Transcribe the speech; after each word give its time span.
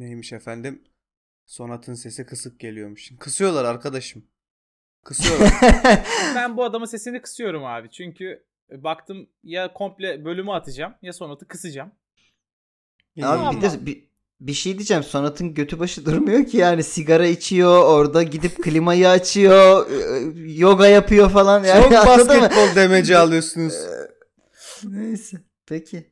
Neymiş 0.00 0.32
efendim? 0.32 0.82
Sonat'ın 1.46 1.94
sesi 1.94 2.26
kısık 2.26 2.60
geliyormuş. 2.60 3.12
Kısıyorlar 3.18 3.64
arkadaşım. 3.64 4.24
Kısıyorlar. 5.04 5.52
ben 6.34 6.56
bu 6.56 6.64
adamın 6.64 6.86
sesini 6.86 7.22
kısıyorum 7.22 7.64
abi. 7.64 7.90
Çünkü 7.90 8.44
baktım 8.70 9.28
ya 9.44 9.72
komple 9.72 10.24
bölümü 10.24 10.52
atacağım 10.52 10.94
ya 11.02 11.12
sonatı 11.12 11.48
kısacağım. 11.48 11.92
Abi 13.22 13.56
bir 13.56 13.62
de 13.62 13.86
bir, 13.86 14.04
bir 14.40 14.52
şey 14.52 14.78
diyeceğim. 14.78 15.02
Sonat'ın 15.02 15.54
götü 15.54 15.78
başı 15.78 16.06
durmuyor 16.06 16.46
ki 16.46 16.56
yani 16.56 16.84
sigara 16.84 17.26
içiyor, 17.26 17.84
orada 17.84 18.22
gidip 18.22 18.62
klimayı 18.62 19.08
açıyor, 19.08 19.86
yoga 20.36 20.86
yapıyor 20.86 21.30
falan. 21.30 21.64
Yani 21.64 21.82
Çok 21.82 21.92
basketbol 22.06 22.76
demeci 22.76 23.16
alıyorsunuz. 23.16 23.74
Neyse. 24.84 25.36
Peki. 25.66 26.10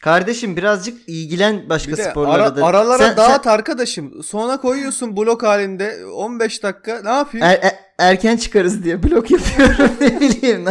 Kardeşim 0.00 0.56
birazcık 0.56 1.08
ilgilen 1.08 1.68
başka 1.68 1.92
bir 1.92 1.96
sporlara 1.96 2.42
ara, 2.42 2.56
da. 2.56 2.66
Aralara 2.66 3.08
sen, 3.08 3.16
dağıt 3.16 3.44
sen... 3.44 3.50
arkadaşım. 3.50 4.22
Sonra 4.22 4.60
koyuyorsun 4.60 5.16
blok 5.16 5.42
halinde 5.42 6.06
15 6.06 6.62
dakika. 6.62 7.02
Ne 7.02 7.08
yapayım? 7.08 7.46
Er, 7.46 7.58
er, 7.62 7.78
erken 7.98 8.36
çıkarız 8.36 8.84
diye 8.84 9.02
blok 9.02 9.30
yapıyorum 9.30 9.96
ne 10.00 10.20
bileyim. 10.20 10.64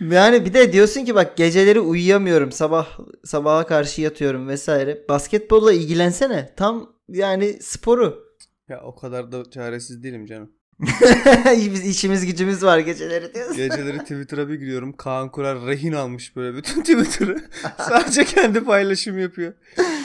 yani 0.00 0.44
bir 0.44 0.54
de 0.54 0.72
diyorsun 0.72 1.04
ki 1.04 1.14
bak 1.14 1.36
geceleri 1.36 1.80
uyuyamıyorum. 1.80 2.52
Sabah 2.52 2.98
sabaha 3.24 3.66
karşı 3.66 4.00
yatıyorum 4.00 4.48
vesaire. 4.48 5.04
Basketbolla 5.08 5.72
ilgilensene. 5.72 6.52
Tam 6.56 6.92
yani 7.08 7.52
sporu. 7.62 8.24
Ya 8.68 8.80
o 8.82 8.94
kadar 8.94 9.32
da 9.32 9.50
çaresiz 9.50 10.02
değilim 10.02 10.26
canım. 10.26 10.50
Biz 11.56 11.86
işimiz 11.86 12.26
gücümüz 12.26 12.62
var 12.62 12.78
geceleri 12.78 13.34
diyorsun. 13.34 13.56
Geceleri 13.56 13.98
Twitter'a 13.98 14.48
bir 14.48 14.54
giriyorum. 14.54 14.92
Kaan 14.92 15.32
Kurar 15.32 15.66
rehin 15.66 15.92
almış 15.92 16.36
böyle 16.36 16.56
bütün 16.56 16.80
Twitter'ı. 16.80 17.36
Sadece 17.78 18.24
kendi 18.24 18.64
paylaşım 18.64 19.18
yapıyor. 19.18 19.52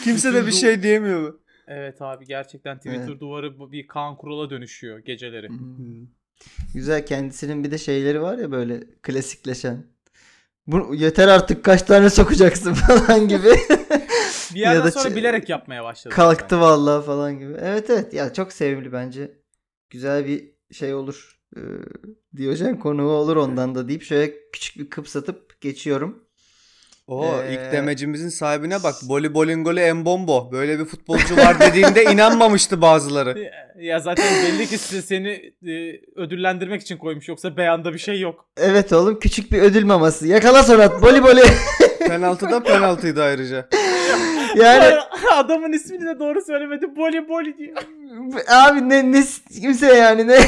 Kimse 0.03 0.33
de 0.33 0.47
bir 0.47 0.51
şey 0.51 0.83
diyemiyor 0.83 1.21
mu? 1.21 1.39
Evet 1.67 2.01
abi 2.01 2.25
gerçekten 2.25 2.77
Twitter 2.77 3.07
evet. 3.09 3.19
duvarı 3.19 3.71
bir 3.71 3.87
Kaan 3.87 4.17
Kural'a 4.17 4.49
dönüşüyor 4.49 4.99
geceleri. 4.99 5.49
Hmm. 5.49 6.07
Güzel 6.73 7.05
kendisinin 7.05 7.63
bir 7.63 7.71
de 7.71 7.77
şeyleri 7.77 8.21
var 8.21 8.37
ya 8.37 8.51
böyle 8.51 8.79
klasikleşen. 9.01 9.85
Bu 10.67 10.95
yeter 10.95 11.27
artık 11.27 11.65
kaç 11.65 11.81
tane 11.81 12.09
sokacaksın 12.09 12.73
falan 12.97 13.27
gibi. 13.27 13.49
bir 14.53 14.59
yerden 14.59 14.75
ya 14.75 14.83
da 14.83 14.91
sonra 14.91 15.15
bilerek 15.15 15.49
yapmaya 15.49 15.83
başladı. 15.83 16.15
Kalktı 16.15 16.43
zaten. 16.43 16.59
vallahi 16.59 17.05
falan 17.05 17.39
gibi. 17.39 17.53
Evet 17.61 17.89
evet 17.89 18.13
ya 18.13 18.33
çok 18.33 18.53
sevimli 18.53 18.91
bence. 18.91 19.31
Güzel 19.89 20.25
bir 20.25 20.56
şey 20.71 20.93
olur. 20.93 21.39
Ee, 21.57 21.61
Diyojen 22.37 22.79
konuğu 22.79 23.09
olur 23.09 23.35
ondan 23.35 23.75
da 23.75 23.87
deyip 23.87 24.03
şöyle 24.03 24.33
küçük 24.53 24.77
bir 24.77 24.89
kıpsatıp 24.89 25.61
geçiyorum. 25.61 26.23
O 27.07 27.25
ee... 27.25 27.53
ilk 27.53 27.71
demecimizin 27.71 28.29
sahibine 28.29 28.83
bak. 28.83 28.95
Boli 29.09 29.33
Bolingoli 29.33 29.79
Embombo. 29.79 30.51
Böyle 30.51 30.79
bir 30.79 30.85
futbolcu 30.85 31.37
var 31.37 31.59
dediğinde 31.59 32.03
inanmamıştı 32.11 32.81
bazıları. 32.81 33.51
Ya 33.79 33.99
zaten 33.99 34.25
belli 34.43 34.67
ki 34.67 34.77
size 34.77 35.01
seni 35.01 35.29
e, 35.71 36.01
ödüllendirmek 36.15 36.81
için 36.81 36.97
koymuş. 36.97 37.27
Yoksa 37.27 37.57
beyanda 37.57 37.93
bir 37.93 37.99
şey 37.99 38.19
yok. 38.19 38.45
Evet 38.57 38.93
oğlum 38.93 39.19
küçük 39.19 39.51
bir 39.51 39.61
ödül 39.61 39.85
maması. 39.85 40.27
Yakala 40.27 40.63
Sonat. 40.63 41.01
Boli 41.01 41.23
boli. 41.23 41.41
Penaltı 42.07 42.49
da 42.49 42.63
penaltıydı 42.63 43.23
ayrıca. 43.23 43.69
Yani 44.55 44.95
adamın 45.33 45.71
ismini 45.71 46.05
de 46.05 46.19
doğru 46.19 46.41
söylemedi. 46.41 46.95
Boli 46.95 47.29
boli 47.29 47.57
diyor. 47.57 47.77
Abi 48.47 48.89
ne 48.89 49.11
ne 49.11 49.23
kimse 49.61 49.93
yani 49.93 50.27
ne 50.27 50.39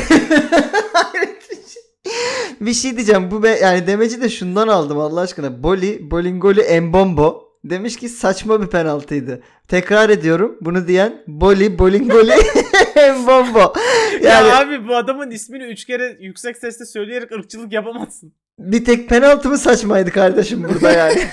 bir 2.61 2.73
şey 2.73 2.95
diyeceğim. 2.95 3.31
Bu 3.31 3.43
be, 3.43 3.49
yani 3.49 3.87
demeci 3.87 4.21
de 4.21 4.29
şundan 4.29 4.67
aldım 4.67 4.99
Allah 4.99 5.21
aşkına. 5.21 5.63
Boli, 5.63 6.11
Bolingoli, 6.11 6.61
Embombo. 6.61 7.49
Demiş 7.63 7.95
ki 7.95 8.09
saçma 8.09 8.61
bir 8.61 8.67
penaltıydı. 8.67 9.41
Tekrar 9.67 10.09
ediyorum. 10.09 10.57
Bunu 10.61 10.87
diyen 10.87 11.23
Boli, 11.27 11.79
Bolingoli, 11.79 12.33
Embombo. 12.95 13.73
Yani, 14.21 14.47
ya 14.47 14.59
abi 14.59 14.87
bu 14.87 14.95
adamın 14.95 15.31
ismini 15.31 15.63
üç 15.63 15.85
kere 15.85 16.17
yüksek 16.19 16.57
sesle 16.57 16.85
söyleyerek 16.85 17.31
ırkçılık 17.31 17.73
yapamazsın. 17.73 18.33
Bir 18.59 18.85
tek 18.85 19.09
penaltı 19.09 19.49
mı 19.49 19.57
saçmaydı 19.57 20.11
kardeşim 20.11 20.63
burada 20.63 20.91
yani. 20.91 21.27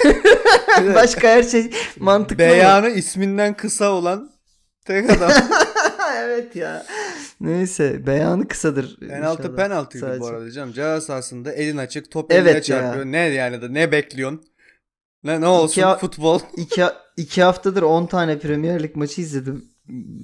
Başka 0.94 1.28
her 1.28 1.42
şey 1.42 1.70
mantıklı 1.98 2.38
Beyanı 2.38 2.88
mı? 2.88 2.94
isminden 2.94 3.54
kısa 3.54 3.90
olan 3.90 4.30
tek 4.84 5.10
adam. 5.10 5.32
evet 6.24 6.56
ya. 6.56 6.86
Neyse 7.40 8.06
beyanı 8.06 8.48
kısadır. 8.48 9.00
Penaltı 9.00 9.56
penaltıydı 9.56 10.06
Sadece. 10.06 10.20
bu 10.20 10.26
arada 10.26 10.50
canım. 10.50 10.72
Ceza 10.72 11.00
sahasında 11.00 11.52
elin 11.52 11.76
açık 11.76 12.10
top 12.10 12.32
evet 12.32 12.46
eline 12.46 12.62
çarpıyor. 12.62 13.04
Ya. 13.04 13.10
Ne 13.10 13.18
yani 13.18 13.62
da 13.62 13.68
ne 13.68 13.92
bekliyorsun? 13.92 14.42
Ne, 15.24 15.40
ne 15.40 15.46
olsun 15.46 15.82
iki, 15.82 16.00
futbol. 16.00 16.40
iki, 16.56 16.84
iki 17.16 17.42
haftadır 17.42 17.82
10 17.82 18.06
tane 18.06 18.38
Premier 18.38 18.82
Lig 18.82 18.96
maçı 18.96 19.20
izledim 19.20 19.64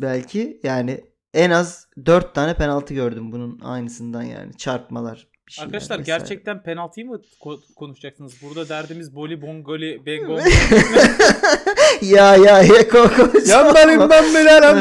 belki. 0.01 0.61
Yani 0.63 1.05
en 1.35 1.51
az 1.51 1.87
4 2.07 2.35
tane 2.35 2.55
penaltı 2.55 2.95
gördüm 2.95 3.33
bunun 3.33 3.61
aynısından 3.61 4.23
yani. 4.23 4.57
Çarpmalar, 4.57 5.29
Arkadaşlar 5.61 5.99
vesaire. 5.99 6.19
gerçekten 6.19 6.63
penaltıyı 6.63 7.07
mı 7.07 7.23
konuşacaksınız? 7.77 8.43
Burada 8.43 8.69
derdimiz 8.69 9.15
boli 9.15 9.43
bongoli 9.43 10.03
bengo. 10.07 10.39
ya 12.03 12.37
ya 12.37 12.63
ya 12.63 12.89
koko. 12.89 13.39
Yanlarım 13.49 14.11
ben 14.11 14.25
bilerim 14.25 14.79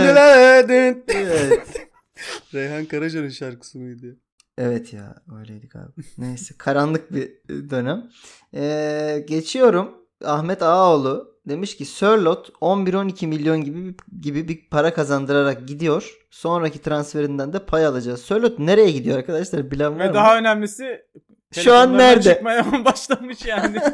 Evet. 1.07 1.87
Reyhan 2.53 2.85
Karaca'nın 2.85 3.29
şarkısı 3.29 3.79
mıydı? 3.79 4.17
Evet 4.57 4.93
ya 4.93 5.15
öyleydik 5.39 5.75
abi. 5.75 6.01
Neyse 6.17 6.55
karanlık 6.57 7.13
bir 7.13 7.31
dönem. 7.69 8.09
Ee, 8.55 9.25
geçiyorum. 9.27 9.91
Ahmet 10.25 10.63
Ağaoğlu 10.63 11.30
demiş 11.45 11.77
ki 11.77 11.85
Sörlot 11.85 12.49
11-12 12.49 13.27
milyon 13.27 13.63
gibi 13.63 13.95
gibi 14.21 14.47
bir 14.47 14.69
para 14.69 14.93
kazandırarak 14.93 15.67
gidiyor. 15.67 16.17
Sonraki 16.29 16.81
transferinden 16.81 17.53
de 17.53 17.65
pay 17.65 17.85
alacağız. 17.85 18.21
Sörlot 18.21 18.59
nereye 18.59 18.91
gidiyor 18.91 19.17
arkadaşlar 19.17 19.71
bilen 19.71 19.95
var 19.95 19.99
Ve 19.99 20.07
mı? 20.07 20.13
daha 20.13 20.37
önemlisi 20.37 21.05
şu 21.51 21.73
an 21.73 21.97
nerede? 21.97 22.33
Çıkmaya 22.33 22.65
başlamış 22.85 23.45
yani. 23.45 23.79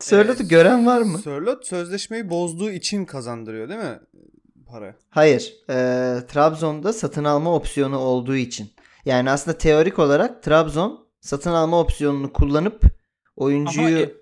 Sörlot'u 0.00 0.40
evet. 0.40 0.50
gören 0.50 0.86
var 0.86 1.02
mı? 1.02 1.18
Sörlot 1.18 1.66
sözleşmeyi 1.66 2.30
bozduğu 2.30 2.70
için 2.70 3.04
kazandırıyor 3.04 3.68
değil 3.68 3.80
mi? 3.80 4.00
Para. 4.66 4.94
Hayır. 5.10 5.54
E, 5.70 5.74
Trabzon'da 6.28 6.92
satın 6.92 7.24
alma 7.24 7.54
opsiyonu 7.54 7.98
olduğu 7.98 8.36
için. 8.36 8.70
Yani 9.04 9.30
aslında 9.30 9.58
teorik 9.58 9.98
olarak 9.98 10.42
Trabzon 10.42 11.06
satın 11.20 11.50
alma 11.52 11.80
opsiyonunu 11.80 12.32
kullanıp 12.32 12.82
oyuncuyu 13.36 13.96
Ama, 13.96 13.98
e, 13.98 14.12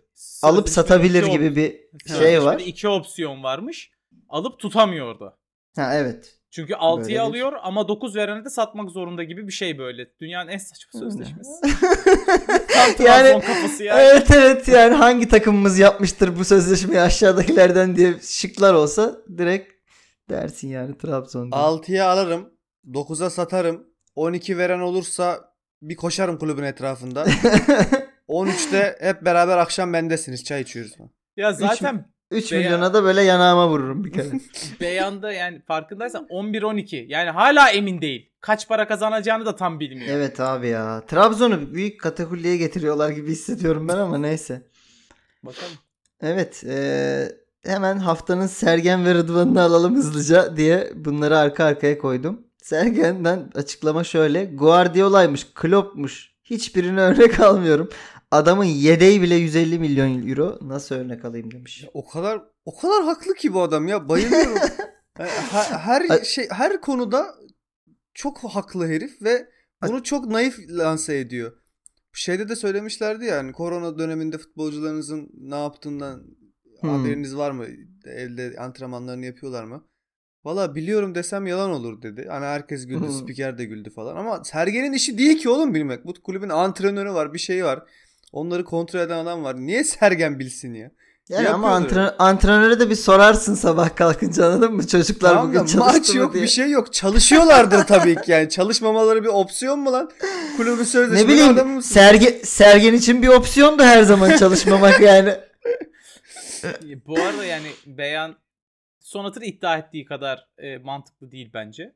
alıp 0.43 0.69
satabilir 0.69 1.27
gibi 1.27 1.57
bir 1.57 1.89
şey 2.19 2.45
var. 2.45 2.61
İki 2.61 2.89
opsiyon 2.89 3.43
varmış. 3.43 3.91
Alıp 4.29 4.59
tutamıyordu. 4.59 5.39
Ha 5.77 5.95
evet. 5.95 6.37
Çünkü 6.51 6.73
6'ya 6.73 7.23
alıyor 7.23 7.53
ama 7.63 7.89
9 7.89 8.17
verene 8.17 8.45
de 8.45 8.51
satmak 8.51 8.91
zorunda 8.91 9.25
gibi 9.25 9.47
bir 9.47 9.53
şey 9.53 9.79
böyle. 9.79 10.07
Dünyanın 10.21 10.49
en 10.49 10.59
saçma 10.59 11.01
sözleşmesi. 11.01 11.51
yani, 13.05 13.41
kafası 13.41 13.85
yani. 13.85 14.01
Evet 14.01 14.31
evet 14.31 14.69
yani 14.69 14.95
hangi 14.95 15.29
takımımız 15.29 15.79
yapmıştır 15.79 16.39
bu 16.39 16.45
sözleşmeyi 16.45 17.01
aşağıdakilerden 17.01 17.97
diye 17.97 18.15
şıklar 18.23 18.75
olsa 18.75 19.17
direkt 19.39 19.73
dersin 20.31 20.69
yani 20.69 20.99
Trabzon. 20.99 21.51
6'ya 21.51 22.09
alırım. 22.11 22.53
9'a 22.87 23.31
satarım. 23.31 23.87
12 24.15 24.59
veren 24.59 24.81
olursa 24.81 25.53
bir 25.83 25.97
koşarım 25.97 26.39
kulübün 26.39 26.63
etrafında. 26.63 27.27
13'te 28.29 28.97
hep 29.01 29.23
beraber 29.23 29.59
akşam 29.59 29.93
bendesiniz 29.93 30.45
çay 30.45 30.63
içiyoruz. 30.63 30.93
Ya 31.37 31.53
zaten 31.53 32.05
3 32.31 32.53
Beyan... 32.53 32.65
milyona 32.65 32.95
da 32.95 33.05
böyle 33.05 33.23
yanağıma 33.23 33.69
vururum 33.69 34.05
bir 34.05 34.13
kere. 34.13 34.29
Beyanda 34.81 35.33
yani 35.33 35.63
farkındaysan 35.63 36.27
11-12 36.27 37.05
yani 37.09 37.31
hala 37.31 37.71
emin 37.71 38.01
değil. 38.01 38.31
Kaç 38.41 38.69
para 38.69 38.89
kazanacağını 38.89 39.47
da 39.47 39.57
tam 39.57 39.81
bilmiyor. 39.81 40.17
Evet 40.17 40.41
abi 40.41 40.69
ya. 40.69 41.03
Trabzon'u 41.07 41.75
büyük 41.75 42.01
katakulliye 42.01 42.57
getiriyorlar 42.57 43.11
gibi 43.11 43.31
hissediyorum 43.31 43.89
ben 43.89 43.97
ama 43.97 44.19
neyse. 44.19 44.63
Bakalım. 45.43 45.73
Evet. 46.23 46.65
Ee, 46.67 47.29
hemen 47.65 47.99
haftanın 47.99 48.47
Sergen 48.47 49.05
ve 49.05 49.15
Rıdvan'ını 49.15 49.63
alalım 49.63 49.97
hızlıca 49.97 50.57
diye 50.57 50.93
bunları 50.95 51.39
arka 51.39 51.65
arkaya 51.65 51.99
koydum. 51.99 52.47
Sergen'den 52.63 53.51
açıklama 53.55 54.05
şöyle. 54.05 54.45
Guardiola'ymış, 54.45 55.47
Klopp'muş. 55.55 56.37
Hiçbirini 56.45 57.01
örnek 57.01 57.41
almıyorum. 57.41 57.89
Adamın 58.31 58.65
yedeği 58.65 59.23
bile 59.23 59.35
150 59.35 59.79
milyon 59.79 60.29
euro. 60.29 60.59
Nasıl 60.63 60.95
örnek 60.95 61.25
alayım 61.25 61.51
demiş. 61.51 61.83
Ya 61.83 61.91
o 61.95 62.07
kadar 62.09 62.43
o 62.65 62.77
kadar 62.77 63.05
haklı 63.05 63.35
ki 63.35 63.55
bu 63.55 63.63
adam 63.63 63.89
ya. 63.89 64.09
Bayılıyorum. 64.09 64.55
her, 65.19 66.05
her 66.09 66.25
şey 66.25 66.49
her 66.51 66.81
konuda 66.81 67.35
çok 68.15 68.45
haklı 68.45 68.89
herif 68.89 69.23
ve 69.23 69.49
bunu 69.87 70.03
çok 70.03 70.27
naif 70.27 70.59
lanse 70.69 71.19
ediyor. 71.19 71.53
Şeyde 72.13 72.49
de 72.49 72.57
söylemişlerdi 72.57 73.25
yani 73.25 73.53
korona 73.53 73.99
döneminde 73.99 74.39
futbolcularınızın 74.39 75.31
ne 75.35 75.57
yaptığından 75.57 76.23
hmm. 76.81 76.91
haberiniz 76.91 77.37
var 77.37 77.51
mı? 77.51 77.67
Evde 78.07 78.57
antrenmanlarını 78.59 79.27
yapıyorlar 79.27 79.65
mı? 79.65 79.87
Valla 80.45 80.75
biliyorum 80.75 81.15
desem 81.15 81.47
yalan 81.47 81.71
olur 81.71 82.03
dedi. 82.03 82.27
Hani 82.31 82.45
herkes 82.45 82.87
güldü, 82.87 83.13
spiker 83.13 83.59
de 83.59 83.65
güldü 83.65 83.91
falan. 83.91 84.17
Ama 84.17 84.45
Sergen'in 84.45 84.93
işi 84.93 85.19
değil 85.19 85.39
ki 85.39 85.49
oğlum 85.49 85.75
bilmek. 85.75 86.07
Bu 86.07 86.15
kulübün 86.23 86.49
antrenörü 86.49 87.13
var, 87.13 87.35
bir 87.35 87.39
şey 87.39 87.65
var. 87.65 87.83
Onları 88.33 88.65
kontrol 88.65 89.01
eden 89.01 89.19
adam 89.19 89.45
var. 89.45 89.57
Niye 89.57 89.85
Sergen 89.85 90.39
bilsin 90.39 90.75
ya? 90.75 90.91
Yani 91.29 91.49
ama 91.49 91.69
antren- 91.81 92.15
antrenöre 92.19 92.81
de 92.81 92.91
bir 92.91 92.95
sorarsın 92.95 93.55
sabah 93.55 93.97
kalkınca 93.97 94.47
anladın 94.47 94.75
mı? 94.75 94.87
Çocuklar 94.87 95.29
Tamam 95.31 95.49
bugün 95.49 95.59
çalıştı 95.59 95.79
maç 95.79 96.09
mı 96.15 96.17
yok 96.21 96.35
diye. 96.35 96.43
bir 96.45 96.49
şey 96.49 96.71
yok. 96.71 96.93
Çalışıyorlardır 96.93 97.85
tabii 97.87 98.15
ki 98.15 98.31
yani. 98.31 98.49
Çalışmamaları 98.49 99.23
bir 99.23 99.29
opsiyon 99.29 99.79
mu 99.79 99.93
lan? 99.93 100.11
Kulübü 100.57 100.81
Ne 100.81 100.85
sözleşmeli 100.85 101.29
bileyim 101.29 101.53
adamı 101.55 101.73
mısın? 101.75 101.95
sergi, 101.95 102.41
sergen 102.45 102.95
için 102.95 103.23
bir 103.23 103.29
opsiyon 103.29 103.79
da 103.79 103.87
her 103.87 104.03
zaman 104.03 104.37
çalışmamak 104.37 105.01
yani. 105.01 105.29
E, 105.29 105.47
Bu 107.07 107.21
arada 107.21 107.45
yani 107.45 107.67
beyan 107.87 108.35
Sonat'ın 109.01 109.41
iddia 109.43 109.77
ettiği 109.79 110.05
kadar 110.05 110.49
e, 110.59 110.79
mantıklı 110.79 111.31
değil 111.31 111.51
bence. 111.55 111.95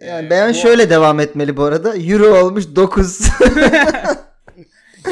Yani 0.00 0.26
Ee, 0.26 0.30
beyan 0.30 0.50
bu- 0.50 0.54
şöyle 0.54 0.90
devam 0.90 1.20
etmeli 1.20 1.56
bu 1.56 1.62
arada. 1.64 1.96
Euro 1.96 2.44
olmuş 2.44 2.64
9. 2.76 3.18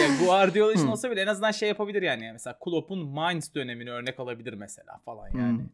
yani 0.00 0.27
Guardiola 0.27 0.73
için 0.73 0.87
olsa 0.87 1.11
bile 1.11 1.21
en 1.21 1.27
azından 1.27 1.50
şey 1.50 1.69
yapabilir 1.69 2.03
yani. 2.03 2.31
Mesela 2.33 2.59
Klopp'un 2.65 3.09
Mainz 3.09 3.55
dönemini 3.55 3.91
örnek 3.91 4.21
alabilir 4.21 4.53
mesela 4.53 5.00
falan 5.05 5.29
yani. 5.39 5.59
Hmm. 5.59 5.69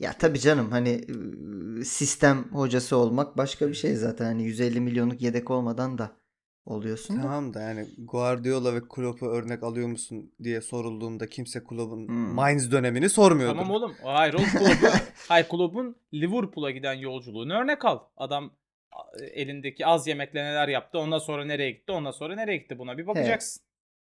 ya 0.00 0.12
tabii 0.18 0.40
canım 0.40 0.70
hani 0.70 1.04
sistem 1.84 2.44
hocası 2.52 2.96
olmak 2.96 3.36
başka 3.36 3.68
bir 3.68 3.74
şey 3.74 3.94
zaten. 3.94 4.24
Hani 4.24 4.42
150 4.42 4.80
milyonluk 4.80 5.22
yedek 5.22 5.50
olmadan 5.50 5.98
da 5.98 6.10
oluyorsun. 6.66 7.20
Tamam 7.20 7.54
da 7.54 7.60
yani 7.60 7.86
Guardiola 7.98 8.74
ve 8.74 8.80
Klopp'u 8.88 9.26
örnek 9.26 9.62
alıyor 9.62 9.88
musun 9.88 10.32
diye 10.42 10.60
sorulduğunda 10.60 11.28
kimse 11.28 11.64
Klopp'un 11.64 12.08
Hmm. 12.08 12.34
Mainz 12.34 12.72
dönemini 12.72 13.08
sormuyordu. 13.08 13.56
Tamam 13.58 13.70
oğlum. 13.70 13.92
Hayır 14.04 14.34
oğlum 14.34 14.44
Klopp'u, 14.44 14.86
hayır 15.28 15.48
Klopp'un 15.48 15.96
Liverpool'a 16.14 16.70
giden 16.70 16.94
yolculuğunu 16.94 17.54
örnek 17.54 17.84
al. 17.84 17.98
Adam 18.16 18.50
elindeki 19.32 19.86
az 19.86 20.06
yemekle 20.06 20.44
neler 20.44 20.68
yaptı. 20.68 20.98
Ondan 20.98 21.18
sonra 21.18 21.44
nereye 21.44 21.70
gitti. 21.70 21.92
Ondan 21.92 22.10
sonra 22.10 22.34
nereye 22.34 22.56
gitti. 22.56 22.78
Buna 22.78 22.98
bir 22.98 23.06
bakacaksın. 23.06 23.62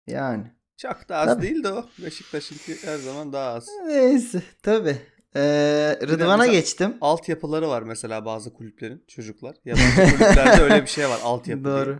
Yani. 0.08 0.44
Çok 0.78 1.10
da 1.10 1.18
az 1.18 1.28
Tabii. 1.28 1.42
değil 1.42 1.64
de 1.64 1.74
o. 1.74 1.86
Beşiktaş'ınki 2.06 2.88
her 2.88 2.98
zaman 2.98 3.34
daha 3.34 3.54
az. 3.54 3.68
Neyse 3.88 4.42
tabii. 4.64 4.98
Ee, 5.36 5.98
Rıdvan'a 6.02 6.48
geçtim. 6.48 6.98
Altyapıları 7.02 7.70
var 7.70 7.82
mesela 7.82 8.26
bazı 8.26 8.54
kulüplerin 8.54 9.04
çocuklar. 9.08 9.56
Yabancı 9.66 9.96
kulüplerde 9.96 10.62
öyle 10.62 10.82
bir 10.82 10.88
şey 10.88 11.10
var 11.10 11.20
altyapı 11.24 11.64
diye. 11.64 11.74
Doğru. 11.74 12.00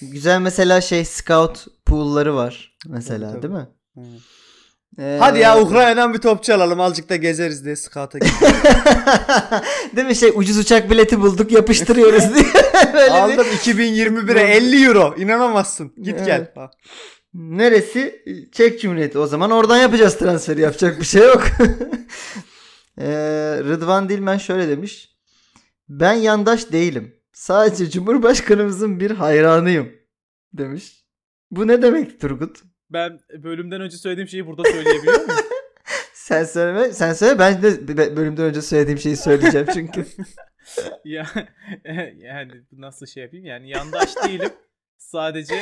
Güzel 0.00 0.40
mesela 0.40 0.80
şey 0.80 1.04
scout 1.04 1.66
pool'ları 1.86 2.34
var 2.34 2.76
mesela 2.86 3.32
Tabii, 3.32 3.42
değil 3.42 3.54
mi? 3.54 3.68
Hı. 3.94 4.00
Ee, 4.98 5.16
Hadi 5.20 5.38
ya 5.38 5.60
Ukrayna'dan 5.60 6.14
bir 6.14 6.18
topçu 6.18 6.54
alalım 6.54 6.80
azıcık 6.80 7.08
da 7.08 7.16
gezeriz 7.16 7.64
diye 7.64 7.74
gittik. 7.74 8.22
değil 9.96 10.06
mi 10.06 10.16
şey 10.16 10.32
ucuz 10.34 10.58
uçak 10.58 10.90
bileti 10.90 11.20
bulduk 11.20 11.52
yapıştırıyoruz 11.52 12.22
diye. 12.34 12.44
Böyle 12.94 13.06
bir- 13.06 13.10
Aldım 13.10 13.46
2021'e 13.46 14.42
50 14.42 14.84
euro. 14.86 15.14
İnanamazsın. 15.18 15.92
Git 16.02 16.14
Evet. 16.16 16.26
gel. 16.26 16.52
Ha. 16.54 16.70
Neresi? 17.34 18.22
Çek 18.52 18.80
Cumhuriyeti. 18.80 19.18
O 19.18 19.26
zaman 19.26 19.50
oradan 19.50 19.76
yapacağız 19.76 20.18
transferi. 20.18 20.60
Yapacak 20.60 21.00
bir 21.00 21.04
şey 21.06 21.22
yok. 21.22 21.44
Ee, 23.00 23.06
Rıdvan 23.64 24.08
Dilmen 24.08 24.38
şöyle 24.38 24.68
demiş. 24.68 25.08
Ben 25.88 26.12
yandaş 26.12 26.72
değilim. 26.72 27.14
Sadece 27.32 27.90
Cumhurbaşkanımızın 27.90 29.00
bir 29.00 29.10
hayranıyım. 29.10 29.92
Demiş. 30.52 31.04
Bu 31.50 31.68
ne 31.68 31.82
demek 31.82 32.20
Turgut? 32.20 32.56
Ben 32.90 33.20
bölümden 33.42 33.80
önce 33.80 33.96
söylediğim 33.96 34.28
şeyi 34.28 34.46
burada 34.46 34.64
söyleyebiliyor 34.64 35.14
muyum? 35.26 35.40
Sen 36.14 36.44
söyleme. 36.44 36.92
Sen 36.92 37.12
söyle. 37.12 37.38
Ben 37.38 37.62
de 37.62 38.16
bölümden 38.16 38.44
önce 38.44 38.62
söylediğim 38.62 38.98
şeyi 38.98 39.16
söyleyeceğim 39.16 39.66
çünkü. 39.74 40.06
ya 41.04 41.26
yani 42.16 42.52
nasıl 42.72 43.06
şey 43.06 43.22
yapayım 43.22 43.44
yani 43.46 43.70
yandaş 43.70 44.16
değilim. 44.24 44.50
Sadece 44.98 45.54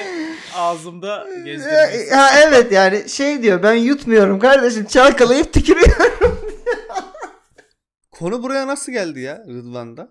ağzımda 0.55 1.27
gezdirmek. 1.45 2.13
ha, 2.13 2.29
evet 2.47 2.73
yani 2.73 3.09
şey 3.09 3.43
diyor 3.43 3.63
ben 3.63 3.75
yutmuyorum 3.75 4.39
kardeşim 4.39 4.85
çalkalayıp 4.85 5.53
tükürüyorum. 5.53 6.39
Konu 8.11 8.43
buraya 8.43 8.67
nasıl 8.67 8.93
geldi 8.93 9.21
ya 9.21 9.45
Rıdvan'da? 9.49 10.11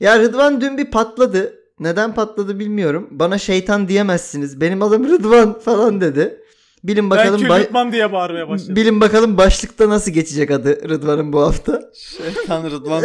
Ya 0.00 0.18
Rıdvan 0.18 0.60
dün 0.60 0.78
bir 0.78 0.90
patladı. 0.90 1.61
Neden 1.82 2.14
patladı 2.14 2.58
bilmiyorum. 2.58 3.08
Bana 3.10 3.38
şeytan 3.38 3.88
diyemezsiniz. 3.88 4.60
Benim 4.60 4.82
adım 4.82 5.08
Rıdvan 5.08 5.58
falan 5.58 6.00
dedi. 6.00 6.38
Bilin 6.84 7.10
Ben 7.10 7.18
bakalım 7.18 7.42
ba- 7.42 7.60
yutmam 7.60 7.92
diye 7.92 8.12
bağırmaya 8.12 8.48
başladım. 8.48 8.76
bilin 8.76 9.00
bakalım 9.00 9.36
başlıkta 9.38 9.88
nasıl 9.88 10.10
geçecek 10.12 10.50
adı 10.50 10.88
Rıdvan'ın 10.88 11.32
bu 11.32 11.40
hafta. 11.42 11.82
Şeytan 11.94 12.64
Rıdvan 12.70 13.04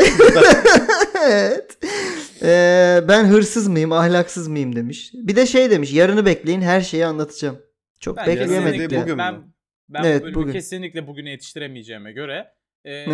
evet. 1.28 1.78
Ee, 2.42 3.04
ben 3.08 3.26
hırsız 3.26 3.68
mıyım, 3.68 3.92
ahlaksız 3.92 4.48
mıyım 4.48 4.76
demiş. 4.76 5.12
Bir 5.14 5.36
de 5.36 5.46
şey 5.46 5.72
demiş. 5.72 5.94
Yarını 5.94 6.26
bekleyin 6.26 6.62
her 6.62 6.82
şeyi 6.82 7.06
anlatacağım. 7.06 7.58
Çok 8.00 8.18
Ben 8.18 8.28
bekleyemedik 8.28 8.92
ya. 8.92 9.02
bugün 9.02 9.18
ben, 9.18 9.36
ben 9.90 10.04
Evet, 10.04 10.22
bu 10.22 10.26
bölümü 10.26 10.36
bugün. 10.36 10.54
kesinlikle 10.54 11.08
bugüne 11.08 11.30
yetiştiremeyeceğime 11.30 12.12
göre 12.12 12.48
e, 12.86 13.06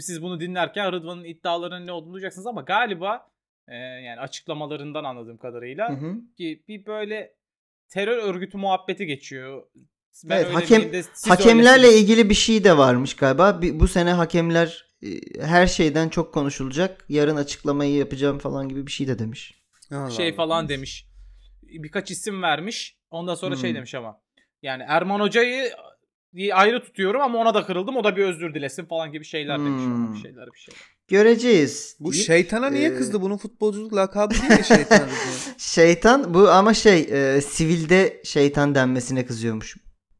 siz 0.00 0.22
bunu 0.22 0.40
dinlerken 0.40 0.92
Rıdvan'ın 0.92 1.24
iddialarının 1.24 1.86
ne 1.86 1.92
olduğunu 1.92 2.12
duyacaksınız 2.12 2.46
ama 2.46 2.60
galiba 2.60 3.26
e, 3.68 3.74
yani 3.76 4.20
açıklamalarından 4.20 5.04
anladığım 5.04 5.36
kadarıyla 5.36 5.88
Hı 5.90 5.92
hı. 6.06 6.14
ki 6.36 6.62
bir 6.68 6.86
böyle 6.86 7.34
terör 7.88 8.16
örgütü 8.18 8.58
muhabbeti 8.58 9.06
geçiyor. 9.06 9.62
Ben 10.24 10.36
Evet, 10.44 10.54
hakem- 10.54 10.92
de 10.92 11.02
Hakemlerle 11.28 11.86
öylesiniz. 11.86 12.02
ilgili 12.02 12.30
bir 12.30 12.34
şey 12.34 12.64
de 12.64 12.76
varmış 12.78 13.16
galiba. 13.16 13.62
Bir- 13.62 13.80
bu 13.80 13.88
sene 13.88 14.12
hakemler 14.12 14.86
e, 15.02 15.08
her 15.42 15.66
şeyden 15.66 16.08
çok 16.08 16.34
konuşulacak. 16.34 17.04
Yarın 17.08 17.36
açıklamayı 17.36 17.94
yapacağım 17.94 18.38
falan 18.38 18.68
gibi 18.68 18.86
bir 18.86 18.92
şey 18.92 19.08
de 19.08 19.18
demiş. 19.18 19.54
Allah 19.92 20.10
şey 20.10 20.28
Allah. 20.28 20.36
falan 20.36 20.68
demiş. 20.68 21.06
Birkaç 21.62 22.10
isim 22.10 22.42
vermiş. 22.42 22.98
Ondan 23.10 23.34
sonra 23.34 23.56
şey 23.56 23.70
Hmm. 23.70 23.76
demiş 23.76 23.94
ama. 23.94 24.20
Yani 24.62 24.84
Erman 24.88 25.20
Hoca'yı 25.20 25.70
ayrı 26.54 26.82
tutuyorum 26.84 27.20
ama 27.20 27.38
ona 27.38 27.54
da 27.54 27.66
kırıldım. 27.66 27.96
O 27.96 28.04
da 28.04 28.16
bir 28.16 28.24
özür 28.24 28.54
dilesin 28.54 28.84
falan 28.84 29.12
gibi 29.12 29.24
şeyler 29.24 29.58
demiş. 29.58 29.82
Hmm. 29.84 30.14
Bir 30.14 30.18
şeyler 30.18 30.46
bir 30.54 30.58
şeyler. 30.58 30.80
Göreceğiz. 31.08 31.96
Bu 32.00 32.12
deyip, 32.12 32.26
şeytana 32.26 32.70
niye 32.70 32.88
e, 32.88 32.94
kızdı? 32.94 33.22
Bunun 33.22 33.36
futbolculuk 33.36 33.94
lakabı 33.94 34.34
değil 34.34 34.58
mi 34.58 34.64
şeytan? 34.64 35.08
Şeytan 35.58 36.34
bu 36.34 36.50
ama 36.50 36.74
şey 36.74 37.00
e, 37.36 37.40
sivilde 37.40 38.20
şeytan 38.24 38.74
denmesine 38.74 39.26
kızıyormuş. 39.26 39.76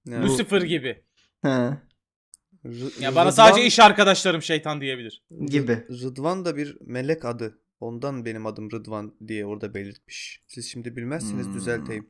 Yani 0.06 0.26
Lucifer 0.26 0.62
gibi. 0.62 1.02
He, 1.42 1.48
Rı- 1.48 3.02
Ya 3.02 3.14
bana 3.14 3.28
Rıdvan- 3.28 3.32
sadece 3.32 3.66
iş 3.66 3.80
arkadaşlarım 3.80 4.42
şeytan 4.42 4.80
diyebilir. 4.80 5.22
gibi. 5.46 5.72
Rıdvan 5.90 6.44
da 6.44 6.56
bir 6.56 6.76
melek 6.80 7.24
adı. 7.24 7.58
Ondan 7.80 8.24
benim 8.24 8.46
adım 8.46 8.70
Rıdvan 8.70 9.14
diye 9.28 9.46
orada 9.46 9.74
belirtmiş. 9.74 10.42
Siz 10.46 10.70
şimdi 10.70 10.96
bilmezsiniz 10.96 11.46
Hmm. 11.46 11.54
düzelteyim. 11.54 12.06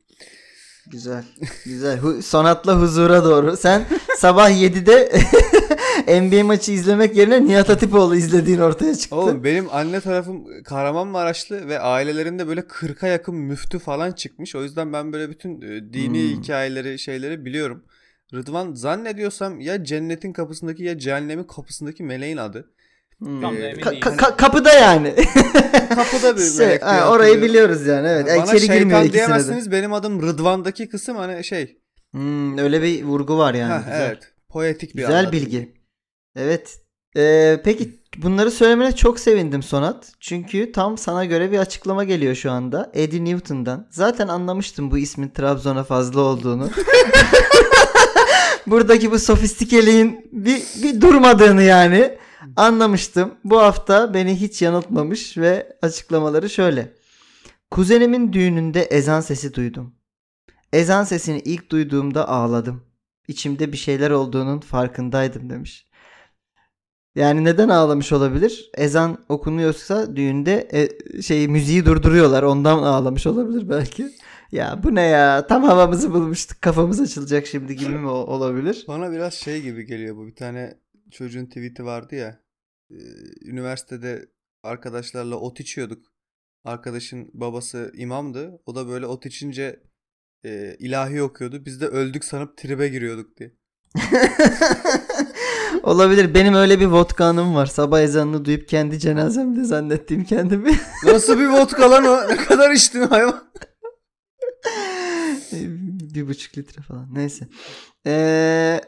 Güzel. 0.91 1.25
Güzel. 1.65 1.99
Hu- 1.99 2.23
sonatla 2.23 2.81
huzura 2.81 3.25
doğru. 3.25 3.57
Sen 3.57 3.85
sabah 4.17 4.51
7'de 4.51 5.13
NBA 6.21 6.45
maçı 6.45 6.73
izlemek 6.73 7.17
yerine 7.17 7.45
Nihat 7.47 7.69
Hatipoğlu 7.69 8.17
izlediğin 8.17 8.59
ortaya 8.59 8.95
çıktı. 8.95 9.17
Oğlum 9.17 9.45
benim 9.45 9.67
anne 9.73 10.01
tarafım 10.01 10.63
Kahramanmaraşlı 10.65 11.69
ve 11.69 11.79
ailelerinde 11.81 12.49
böyle 12.49 12.61
40'a 12.61 13.09
yakın 13.09 13.35
müftü 13.35 13.79
falan 13.79 14.13
çıkmış. 14.13 14.55
O 14.55 14.63
yüzden 14.63 14.93
ben 14.93 15.13
böyle 15.13 15.31
bütün 15.31 15.61
e, 15.61 15.93
dini 15.93 16.35
Hmm. 16.35 16.43
hikayeleri 16.43 16.99
şeyleri 16.99 17.45
biliyorum. 17.45 17.85
Rıdvan 18.35 18.75
zannediyorsam 18.75 19.61
ya 19.61 19.85
cennetin 19.85 20.33
kapısındaki 20.33 20.85
ya 20.85 20.99
cehennemin 20.99 21.45
kapısındaki 21.45 22.03
meleğin 22.03 22.37
adı. 22.37 22.71
Hmm. 23.23 23.43
Ka- 23.45 24.01
ka- 24.01 24.17
ka- 24.17 24.37
kapıda 24.37 24.73
yani. 24.73 25.15
Kapıda 25.95 26.37
bir 26.37 26.43
Şey, 26.43 26.67
melek 26.67 26.83
ha, 26.83 26.89
orayı 26.89 27.09
hatırlıyorum. 27.11 27.43
biliyoruz 27.43 27.87
yani 27.87 28.09
evet. 28.09 28.27
Bana 28.27 28.45
İçeri 28.45 28.61
girmiyor 28.61 28.79
şeytan 28.81 29.05
ikisine 29.05 29.09
de. 29.09 29.13
diyemezsiniz 29.13 29.71
benim 29.73 29.93
adım 29.93 30.23
Rıdvan'daki 30.23 30.89
kısım 30.89 31.17
hani 31.17 31.45
şey. 31.45 31.79
Hmm, 32.13 32.59
öyle 32.59 32.83
bir 32.83 33.05
vurgu 33.05 33.39
var 33.39 33.55
yani. 33.55 33.73
ha, 33.73 33.79
Güzel. 33.79 34.07
evet. 34.07 34.33
Poetik 34.49 34.97
bir 34.97 35.01
Güzel 35.01 35.33
bilgi. 35.33 35.75
Evet. 36.37 36.77
Ee, 37.17 37.61
peki 37.65 37.91
bunları 38.17 38.51
söylemene 38.51 38.97
çok 38.97 39.21
sevindim 39.21 39.63
Sonat. 39.63 40.13
Çünkü 40.21 40.73
tam 40.73 40.99
sana 40.99 41.25
göre 41.25 41.53
bir 41.53 41.59
açıklama 41.59 42.05
geliyor 42.05 42.35
şu 42.35 42.51
anda. 42.51 42.91
Eddie 42.95 43.25
Newton'dan. 43.25 43.89
Zaten 43.91 44.29
anlamıştım 44.29 44.91
bu 44.91 44.99
ismin 44.99 45.29
Trabzon'a 45.29 45.85
fazla 45.85 46.21
olduğunu. 46.21 46.71
Buradaki 48.67 49.11
bu 49.11 49.19
sofistikeliğin 49.19 50.29
bir, 50.33 50.63
bir 50.83 51.01
durmadığını 51.01 51.63
yani 51.63 52.19
anlamıştım. 52.57 53.35
Bu 53.45 53.61
hafta 53.61 54.15
beni 54.15 54.41
hiç 54.41 54.63
yanıltmamış 54.63 55.39
ve 55.39 55.79
açıklamaları 55.83 56.51
şöyle. 56.51 56.93
Kuzenimin 57.71 58.33
düğününde 58.33 58.83
ezan 58.83 59.21
sesi 59.21 59.55
duydum. 59.55 59.95
Ezan 60.73 61.05
sesini 61.05 61.39
ilk 61.39 61.71
duyduğumda 61.71 62.29
ağladım. 62.29 62.83
İçimde 63.29 63.73
bir 63.73 63.77
şeyler 63.77 64.11
olduğunun 64.11 64.61
farkındaydım 64.61 65.51
demiş. 65.51 65.87
Yani 67.15 67.45
neden 67.45 67.69
ağlamış 67.69 68.13
olabilir? 68.13 68.71
Ezan 68.75 69.19
okunuyorsa 69.29 70.17
düğünde 70.17 70.69
e, 70.73 71.23
şeyi 71.23 71.49
müziği 71.49 71.85
durduruyorlar. 71.85 72.43
Ondan 72.43 72.79
ağlamış 72.79 73.27
olabilir 73.27 73.69
belki. 73.69 74.11
Ya 74.53 74.81
bu 74.83 74.95
ne 74.95 75.03
ya? 75.03 75.47
Tam 75.47 75.65
havamızı 75.65 76.15
bulmuştuk. 76.15 76.63
Kafamız 76.63 77.01
açılacak 77.01 77.47
şimdi 77.47 77.77
gibi 77.77 77.95
mi 77.95 78.09
olabilir? 78.09 78.85
Bana 78.89 79.13
biraz 79.13 79.35
şey 79.35 79.63
gibi 79.63 79.87
geliyor 79.87 80.17
bu. 80.17 80.27
Bir 80.27 80.35
tane 80.35 80.75
çocuğun 81.11 81.47
tweet'i 81.47 81.85
vardı 81.85 82.15
ya. 82.15 82.41
Üniversitede 83.45 84.29
arkadaşlarla 84.63 85.37
ot 85.37 85.61
içiyorduk. 85.61 86.07
Arkadaşın 86.65 87.31
babası 87.35 87.93
imamdı. 87.95 88.63
O 88.67 88.75
da 88.75 88.89
böyle 88.89 89.07
ot 89.07 89.27
içince 89.27 89.81
e, 90.45 90.77
ilahi 90.79 91.23
okuyordu. 91.23 91.65
Biz 91.65 91.81
de 91.81 91.87
öldük 91.87 92.25
sanıp 92.25 92.57
tribe 92.57 92.89
giriyorduk 92.89 93.37
diye. 93.37 93.53
Olabilir. 95.83 96.35
Benim 96.35 96.55
öyle 96.55 96.81
bir 96.81 96.87
vodka 96.87 97.25
anım 97.25 97.55
var. 97.55 97.67
Sabah 97.67 98.01
ezanını 98.01 98.45
duyup 98.45 98.69
kendi 98.69 98.99
cenazemde 98.99 99.65
zannettiğim 99.65 100.25
kendimi. 100.25 100.73
Nasıl 101.05 101.39
bir 101.39 101.47
vodka 101.47 101.91
lan 101.91 102.05
o? 102.05 102.29
Ne 102.29 102.37
kadar 102.37 102.71
içtin 102.71 103.03
hayvan? 103.03 103.47
bir 106.15 106.29
buçuk 106.29 106.59
litre 106.59 106.83
falan. 106.83 107.09
Neyse. 107.15 107.49
Ee, 108.07 108.81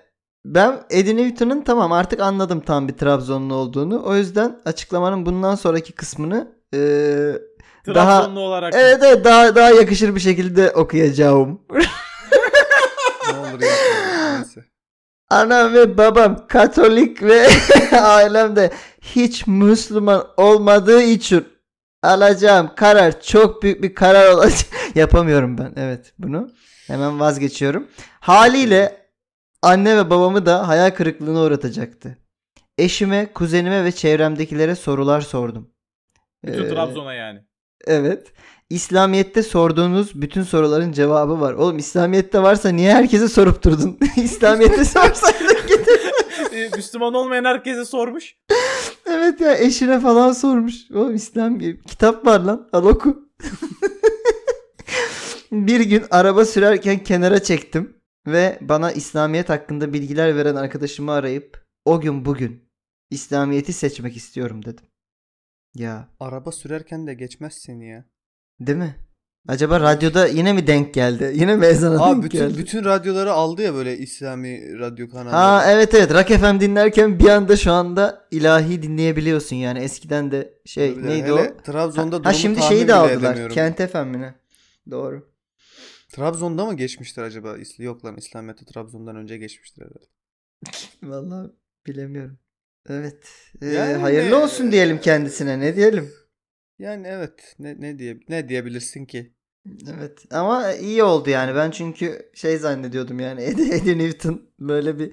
ben 0.54 0.80
Eddie 0.90 1.16
Newton'un 1.16 1.62
tamam 1.62 1.92
artık 1.92 2.20
anladım 2.20 2.60
tam 2.60 2.88
bir 2.88 2.92
Trabzonlu 2.92 3.54
olduğunu. 3.54 4.02
O 4.04 4.16
yüzden 4.16 4.60
açıklamanın 4.64 5.26
bundan 5.26 5.54
sonraki 5.54 5.92
kısmını 5.92 6.52
e, 6.74 6.78
daha 7.86 8.20
Trabzonlu 8.20 8.40
olarak. 8.40 8.74
evet, 8.74 8.98
evet 9.02 9.24
daha 9.24 9.56
daha 9.56 9.70
yakışır 9.70 10.14
bir 10.14 10.20
şekilde 10.20 10.70
okuyacağım. 10.70 11.60
ne 13.32 13.38
olur. 13.38 13.60
Neyse. 13.60 14.64
Anam 15.30 15.74
ve 15.74 15.98
babam 15.98 16.46
Katolik 16.48 17.22
ve 17.22 17.48
ailem 18.00 18.56
de 18.56 18.70
hiç 19.00 19.46
Müslüman 19.46 20.26
olmadığı 20.36 21.02
için 21.02 21.44
alacağım 22.02 22.70
karar 22.76 23.20
çok 23.20 23.62
büyük 23.62 23.82
bir 23.82 23.94
karar 23.94 24.32
olacak. 24.32 24.66
Yapamıyorum 24.94 25.58
ben 25.58 25.72
evet 25.76 26.12
bunu. 26.18 26.50
Hemen 26.86 27.20
vazgeçiyorum. 27.20 27.86
Haliyle 28.20 29.07
anne 29.62 29.96
ve 29.96 30.10
babamı 30.10 30.46
da 30.46 30.68
hayal 30.68 30.90
kırıklığına 30.90 31.42
uğratacaktı. 31.42 32.18
Eşime, 32.78 33.32
kuzenime 33.34 33.84
ve 33.84 33.92
çevremdekilere 33.92 34.74
sorular 34.74 35.20
sordum. 35.20 35.70
Bütün 36.46 36.64
Ee, 36.64 36.68
Trabzon'a 36.68 37.14
yani. 37.14 37.40
Evet. 37.86 38.32
İslamiyet'te 38.70 39.42
sorduğunuz 39.42 40.22
bütün 40.22 40.42
soruların 40.42 40.92
cevabı 40.92 41.40
var. 41.40 41.54
Oğlum 41.54 41.78
İslamiyet'te 41.78 42.42
varsa 42.42 42.68
niye 42.68 42.94
herkese 42.94 43.28
sorup 43.28 43.64
durdun? 43.64 43.98
İslamiyet'te 44.16 44.84
sorsaydın 44.84 45.66
git. 45.68 45.88
Ee, 46.52 46.70
Müslüman 46.76 47.14
olmayan 47.14 47.44
herkese 47.44 47.84
sormuş. 47.84 48.36
Evet 49.06 49.40
ya 49.40 49.54
eşine 49.54 50.00
falan 50.00 50.32
sormuş. 50.32 50.74
Oğlum 50.94 51.14
İslam 51.14 51.58
kitap 51.58 52.26
var 52.26 52.40
lan. 52.40 52.68
Al 52.72 52.84
oku. 52.84 53.28
bir 55.52 55.80
gün 55.80 56.04
araba 56.10 56.44
sürerken 56.44 56.98
kenara 56.98 57.42
çektim 57.42 57.96
ve 58.26 58.58
bana 58.60 58.92
İslamiyet 58.92 59.48
hakkında 59.48 59.92
bilgiler 59.92 60.36
veren 60.36 60.54
arkadaşımı 60.56 61.12
arayıp 61.12 61.66
o 61.84 62.00
gün 62.00 62.24
bugün 62.24 62.68
İslamiyet'i 63.10 63.72
seçmek 63.72 64.16
istiyorum 64.16 64.64
dedim. 64.64 64.84
Ya 65.74 66.08
Araba 66.20 66.52
sürerken 66.52 67.06
de 67.06 67.14
geçmez 67.14 67.54
seni 67.54 67.88
ya. 67.88 68.04
değil 68.60 68.78
mi? 68.78 68.96
Acaba 69.48 69.80
radyoda 69.80 70.26
yine 70.26 70.52
mi 70.52 70.66
denk 70.66 70.94
geldi? 70.94 71.32
Yine 71.36 71.56
mi 71.56 71.66
ezana 71.66 72.04
Aa 72.04 72.12
denk 72.12 72.24
bütün 72.24 72.38
geldi? 72.38 72.58
bütün 72.58 72.84
radyoları 72.84 73.32
aldı 73.32 73.62
ya 73.62 73.74
böyle 73.74 73.98
İslami 73.98 74.78
radyo 74.78 75.08
kanalı. 75.08 75.30
Ha 75.30 75.64
evet 75.68 75.94
evet 75.94 76.14
Rock 76.14 76.28
FM 76.40 76.60
dinlerken 76.60 77.18
bir 77.18 77.28
anda 77.28 77.56
şu 77.56 77.72
anda 77.72 78.26
ilahi 78.30 78.82
dinleyebiliyorsun 78.82 79.56
yani 79.56 79.78
eskiden 79.78 80.30
de 80.30 80.54
şey 80.66 80.96
de. 80.96 81.06
neydi 81.06 81.22
Hele 81.22 81.32
o? 81.32 81.62
Trabzon'da 81.62 82.16
Ha 82.16 82.20
durumu 82.20 82.34
şimdi 82.34 82.62
şeyi 82.62 82.88
de 82.88 82.94
aldılar. 82.94 83.48
Kent 83.48 83.76
FM 83.92 83.98
mi 84.06 84.20
ne? 84.20 84.34
Doğru. 84.90 85.27
Trabzon'da 86.08 86.66
mı 86.66 86.76
geçmiştir 86.76 87.22
acaba? 87.22 87.56
Yok 87.78 88.04
lan 88.04 88.16
İslamiyet'te 88.16 88.64
Trabzon'dan 88.64 89.16
önce 89.16 89.36
geçmiştir 89.36 89.82
herhalde. 89.82 90.06
Vallahi 91.02 91.50
bilemiyorum. 91.86 92.38
Evet. 92.88 93.28
Ee, 93.62 93.66
Yani- 93.66 93.94
hayırlı 93.94 94.42
olsun 94.42 94.72
diyelim 94.72 95.00
kendisine. 95.00 95.60
Ne 95.60 95.76
diyelim? 95.76 96.12
Yani 96.78 97.06
evet 97.06 97.54
ne 97.58 97.80
ne 97.80 97.98
diye 97.98 98.20
ne 98.28 98.48
diyebilirsin 98.48 99.04
ki? 99.04 99.32
Evet. 99.96 100.24
Ama 100.30 100.72
iyi 100.72 101.02
oldu 101.02 101.30
yani. 101.30 101.54
Ben 101.54 101.70
çünkü 101.70 102.30
şey 102.34 102.58
zannediyordum 102.58 103.20
yani 103.20 103.42
Eddie, 103.44 103.74
Eddie 103.76 103.98
Newton 103.98 104.50
böyle 104.60 104.98
bir 104.98 105.12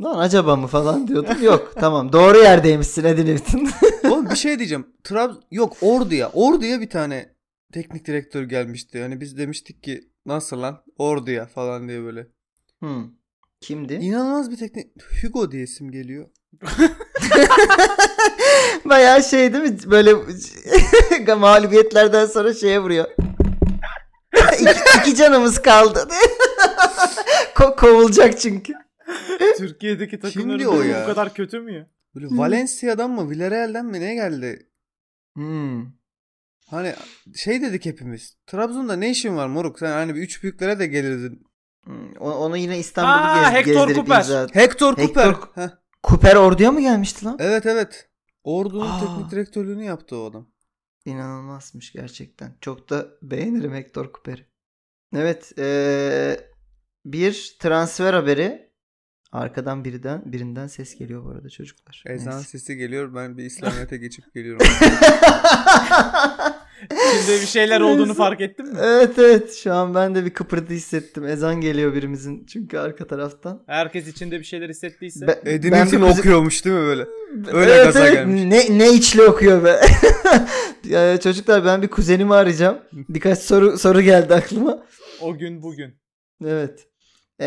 lan 0.00 0.18
acaba 0.18 0.56
mı 0.56 0.66
falan 0.66 1.08
diyordum. 1.08 1.42
Yok 1.42 1.72
tamam 1.80 2.12
doğru 2.12 2.38
yerdeymişsin 2.38 3.04
Eddie 3.04 3.26
Newton. 3.26 3.68
Oğlum 4.10 4.30
bir 4.30 4.36
şey 4.36 4.58
diyeceğim. 4.58 4.86
Trab 5.04 5.34
yok 5.50 5.76
Ordu'ya. 5.80 6.30
Ordu'ya 6.32 6.80
bir 6.80 6.90
tane 6.90 7.34
teknik 7.72 8.06
direktör 8.06 8.42
gelmişti. 8.42 9.02
Hani 9.02 9.20
biz 9.20 9.38
demiştik 9.38 9.82
ki 9.82 10.10
nasıl 10.28 10.62
lan 10.62 10.82
Ordu'ya 10.98 11.46
falan 11.46 11.88
diye 11.88 12.02
böyle. 12.02 12.26
Hmm. 12.78 13.04
Kimdi? 13.60 13.94
İnanılmaz 13.94 14.50
bir 14.50 14.56
teknik 14.56 14.86
Hugo 15.22 15.52
diye 15.52 15.62
isim 15.62 15.90
geliyor. 15.90 16.28
Bayağı 18.84 19.22
şey 19.22 19.52
değil 19.52 19.64
mi? 19.64 19.78
Böyle 19.86 20.14
mağlubiyetlerden 21.34 22.26
sonra 22.26 22.54
şeye 22.54 22.80
vuruyor. 22.80 23.08
iki, 24.60 25.00
iki 25.00 25.14
canımız 25.16 25.62
kaldı. 25.62 26.08
Ko- 27.54 27.76
kovulacak 27.76 28.38
çünkü. 28.40 28.72
Türkiye'deki 29.56 30.20
Kimdi 30.20 30.32
takımların 30.34 30.64
o 30.64 30.82
ya? 30.82 31.02
bu 31.02 31.06
kadar 31.06 31.34
kötü 31.34 31.60
mü 31.60 31.72
ya? 31.72 31.86
Böyle 32.14 32.26
Valencia'dan 32.30 33.10
mı 33.10 33.30
Villarreal'den 33.30 33.86
mi 33.86 34.00
ne 34.00 34.14
geldi? 34.14 34.68
Hmm. 35.34 35.97
Hani 36.70 36.94
şey 37.36 37.62
dedik 37.62 37.84
hepimiz. 37.86 38.36
Trabzon'da 38.46 38.96
ne 38.96 39.10
işin 39.10 39.36
var 39.36 39.46
moruk? 39.46 39.78
Sen 39.78 39.90
hani 39.92 40.14
bir 40.14 40.20
üç 40.20 40.42
büyüklere 40.42 40.78
de 40.78 40.86
gelirdin. 40.86 41.42
Hmm. 41.84 42.12
Onu 42.16 42.56
yine 42.56 42.78
İstanbul'u 42.78 43.40
gez, 43.44 43.52
Hector 43.52 43.64
gezdirip 43.88 43.96
Cooper. 43.96 44.16
imza 44.16 44.42
at- 44.42 44.54
Hector 44.54 44.96
Cooper. 44.96 45.24
Hector- 45.26 45.48
Heh. 45.54 45.68
Cooper 46.04 46.36
orduya 46.36 46.72
mı 46.72 46.80
gelmişti 46.80 47.24
lan? 47.24 47.36
Evet 47.40 47.66
evet. 47.66 48.08
Ordu'nun 48.44 48.90
Aa. 48.90 49.00
teknik 49.00 49.30
direktörlüğünü 49.30 49.84
yaptı 49.84 50.16
o 50.16 50.30
adam. 50.30 50.50
İnanılmazmış 51.04 51.92
gerçekten. 51.92 52.56
Çok 52.60 52.90
da 52.90 53.06
beğenirim 53.22 53.74
Hector 53.74 54.04
Cooper'i. 54.12 54.46
Evet. 55.16 55.52
eee, 55.58 56.40
bir 57.04 57.56
transfer 57.60 58.14
haberi. 58.14 58.67
Arkadan 59.32 59.84
birinden 59.84 60.22
birinden 60.26 60.66
ses 60.66 60.98
geliyor 60.98 61.24
bu 61.24 61.28
arada 61.30 61.48
çocuklar. 61.48 62.04
Ezan 62.06 62.34
Neyse. 62.36 62.48
sesi 62.48 62.76
geliyor. 62.76 63.14
Ben 63.14 63.38
bir 63.38 63.44
İslamiyet'e 63.44 63.96
geçip 64.04 64.34
geliyorum. 64.34 64.66
Şimdi 67.26 67.40
bir 67.40 67.46
şeyler 67.46 67.80
olduğunu 67.80 68.14
fark 68.14 68.40
ettin 68.40 68.66
mi? 68.66 68.78
evet 68.82 69.18
evet 69.18 69.54
şu 69.54 69.72
an 69.74 69.94
ben 69.94 70.14
de 70.14 70.24
bir 70.24 70.30
kıpırtı 70.30 70.72
hissettim. 70.72 71.24
Ezan 71.26 71.60
geliyor 71.60 71.94
birimizin 71.94 72.46
çünkü 72.46 72.78
arka 72.78 73.06
taraftan. 73.06 73.62
Herkes 73.66 74.08
içinde 74.08 74.38
bir 74.38 74.44
şeyler 74.44 74.68
hissettiyse. 74.68 75.26
Be- 75.26 75.40
ben 75.44 75.62
bir 75.62 75.96
kuze- 75.96 76.18
okuyormuş 76.20 76.64
değil 76.64 76.76
mi 76.76 76.82
böyle? 76.82 77.06
Öyle 77.52 77.72
Evet, 77.72 77.84
gaza 77.86 78.00
evet. 78.00 78.12
gelmiş. 78.12 78.42
Ne, 78.42 78.78
ne 78.78 78.92
içli 78.92 79.22
okuyor 79.22 79.64
be. 79.64 79.80
Ya 80.84 81.20
çocuklar 81.20 81.64
ben 81.64 81.82
bir 81.82 81.88
kuzenimi 81.88 82.34
arayacağım. 82.34 82.78
Birkaç 83.08 83.38
soru 83.38 83.78
soru 83.78 84.00
geldi 84.00 84.34
aklıma. 84.34 84.82
O 85.20 85.38
gün 85.38 85.62
bugün. 85.62 85.94
Evet. 86.46 86.86
Ee, 87.40 87.46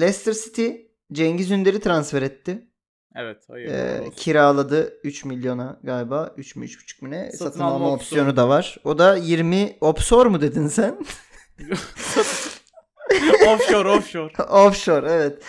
Leicester 0.00 0.32
City 0.32 0.68
Cengiz 1.12 1.50
Ünder'i 1.50 1.80
transfer 1.80 2.22
etti. 2.22 2.68
Evet. 3.14 3.44
Hayır. 3.48 3.68
Ee, 3.68 4.10
kiraladı 4.16 5.00
3 5.04 5.24
milyona 5.24 5.80
galiba. 5.82 6.34
3 6.36 6.56
mü 6.56 6.64
3,5 6.66 7.04
mü 7.04 7.10
ne? 7.10 7.30
Satın, 7.30 7.44
Satın 7.44 7.60
alma, 7.60 7.74
alma 7.74 7.92
opsiyonu 7.92 8.36
da 8.36 8.48
var. 8.48 8.76
O 8.84 8.98
da 8.98 9.16
20 9.16 9.76
opsor 9.80 10.26
mu 10.26 10.40
dedin 10.40 10.66
sen? 10.66 10.98
offshore 13.46 13.88
offshore. 13.88 14.42
Offshore 14.50 15.10
evet. 15.10 15.42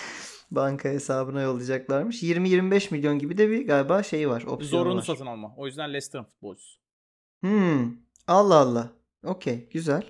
Banka 0.51 0.89
hesabına 0.89 1.41
yollayacaklarmış. 1.41 2.23
20-25 2.23 2.93
milyon 2.93 3.19
gibi 3.19 3.37
de 3.37 3.49
bir 3.49 3.67
galiba 3.67 4.03
şeyi 4.03 4.29
var. 4.29 4.43
Zorunlu 4.59 4.97
var. 4.97 5.01
satın 5.01 5.25
alma. 5.25 5.53
O 5.57 5.65
yüzden 5.65 5.89
Leicester'ın 5.89 6.23
futbolcusu. 6.23 6.79
Hmm. 7.41 7.91
Allah 8.27 8.55
Allah. 8.55 8.89
Okey 9.25 9.69
güzel. 9.73 10.03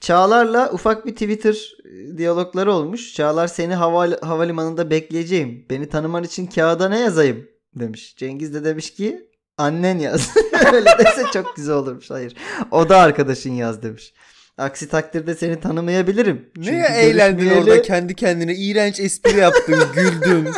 Çağlar'la 0.00 0.70
ufak 0.72 1.06
bir 1.06 1.12
Twitter 1.12 1.72
e, 1.84 2.18
diyalogları 2.18 2.72
olmuş. 2.72 3.14
Çağlar 3.14 3.46
seni 3.48 3.74
hava, 3.74 4.08
havalimanında 4.22 4.90
bekleyeceğim. 4.90 5.66
Beni 5.70 5.88
tanıman 5.88 6.24
için 6.24 6.46
kağıda 6.46 6.88
ne 6.88 7.00
yazayım 7.00 7.46
demiş. 7.74 8.16
Cengiz 8.16 8.54
de 8.54 8.64
demiş 8.64 8.90
ki 8.94 9.28
annen 9.58 9.98
yaz. 9.98 10.30
Öyle 10.74 10.90
dese 10.98 11.24
çok 11.32 11.56
güzel 11.56 11.74
olurmuş. 11.74 12.10
Hayır. 12.10 12.34
O 12.70 12.88
da 12.88 12.98
arkadaşın 12.98 13.52
yaz 13.52 13.82
demiş. 13.82 14.12
Aksi 14.58 14.88
takdirde 14.88 15.34
seni 15.34 15.60
tanımayabilirim. 15.60 16.50
Çünkü 16.54 16.72
Neye 16.72 16.88
eğlendin 16.88 17.44
görüşmeyeli- 17.44 17.58
orada 17.60 17.82
kendi 17.82 18.14
kendine 18.14 18.54
iğrenç 18.54 19.00
espri 19.00 19.36
yaptın 19.38 19.82
güldün. 19.94 20.48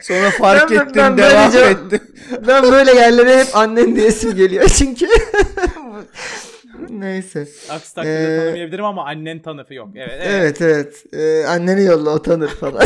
Sonra 0.00 0.30
fark 0.30 0.70
Ben- 0.70 0.76
ben- 0.78 0.82
ettim 0.86 0.92
ben 0.96 1.18
devam 1.18 1.52
böylece- 1.52 1.70
ettim. 1.70 2.00
Ben 2.46 2.62
böyle 2.62 2.90
yerlere 2.94 3.38
hep 3.40 3.56
annen 3.56 3.96
diyesim 3.96 4.34
geliyor 4.34 4.68
çünkü. 4.78 5.06
Neyse. 7.00 7.48
Aksi 7.70 7.94
takdirde 7.94 8.34
Ee, 8.34 8.36
tanımayabilirim 8.38 8.84
ama 8.84 9.04
annen 9.06 9.42
tanıfı 9.42 9.74
yok. 9.74 9.88
Evet. 9.96 10.10
evet. 10.22 10.26
Evet 10.60 10.60
evet. 10.62 11.04
Ee, 11.12 11.46
anneni 11.46 11.84
yolla 11.84 12.10
o 12.10 12.22
tanır 12.22 12.48
falan. 12.48 12.82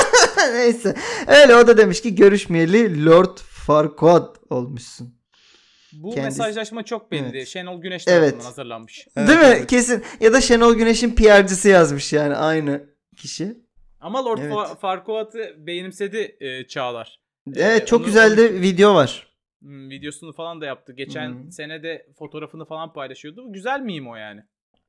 Neyse. 0.54 0.94
Öyle 1.26 1.54
o 1.56 1.66
da 1.66 1.76
demiş 1.76 2.02
ki 2.02 2.14
görüşmeyeli 2.14 3.06
Lord 3.06 3.38
Farquaad 3.38 4.36
olmuşsun. 4.50 5.14
Bu 5.92 6.10
Kendisi- 6.10 6.24
mesajlaşma 6.24 6.82
çok 6.82 7.12
belli. 7.12 7.36
Evet. 7.36 7.48
Şenol 7.48 7.80
Güneş 7.80 8.04
Evet. 8.08 8.20
tarafından 8.20 8.44
hazırlanmış. 8.44 9.08
Evet, 9.16 9.28
Değil 9.28 9.38
mi? 9.38 9.44
evet. 9.46 9.66
Kesin. 9.66 10.04
Ya 10.20 10.32
da 10.32 10.40
Şenol 10.40 10.74
Güneş'in 10.74 11.14
PR'cısı 11.14 11.68
yazmış 11.68 12.12
yani 12.12 12.34
aynı 12.36 12.82
kişi. 13.16 13.56
Ama 14.00 14.24
Lord 14.24 14.38
Evet. 14.38 14.52
Fa- 14.52 14.78
Farquaad'ı 14.78 15.54
benimsedi 15.66 16.36
e, 16.40 16.66
Çağlar. 16.66 17.20
Evet 17.56 17.82
Ee, 17.82 17.86
çok 17.86 18.04
güzel 18.04 18.36
de 18.36 18.52
video 18.60 18.94
var. 18.94 19.27
Hmm, 19.62 19.90
videosunu 19.90 20.32
falan 20.32 20.60
da 20.60 20.66
yaptı. 20.66 20.92
Geçen 20.92 21.28
Hmm. 21.30 21.52
sene 21.52 21.82
de 21.82 22.06
fotoğrafını 22.18 22.64
falan 22.64 22.92
paylaşıyordu. 22.92 23.52
Güzel 23.52 23.80
miyim 23.80 24.08
o 24.08 24.16
yani? 24.16 24.40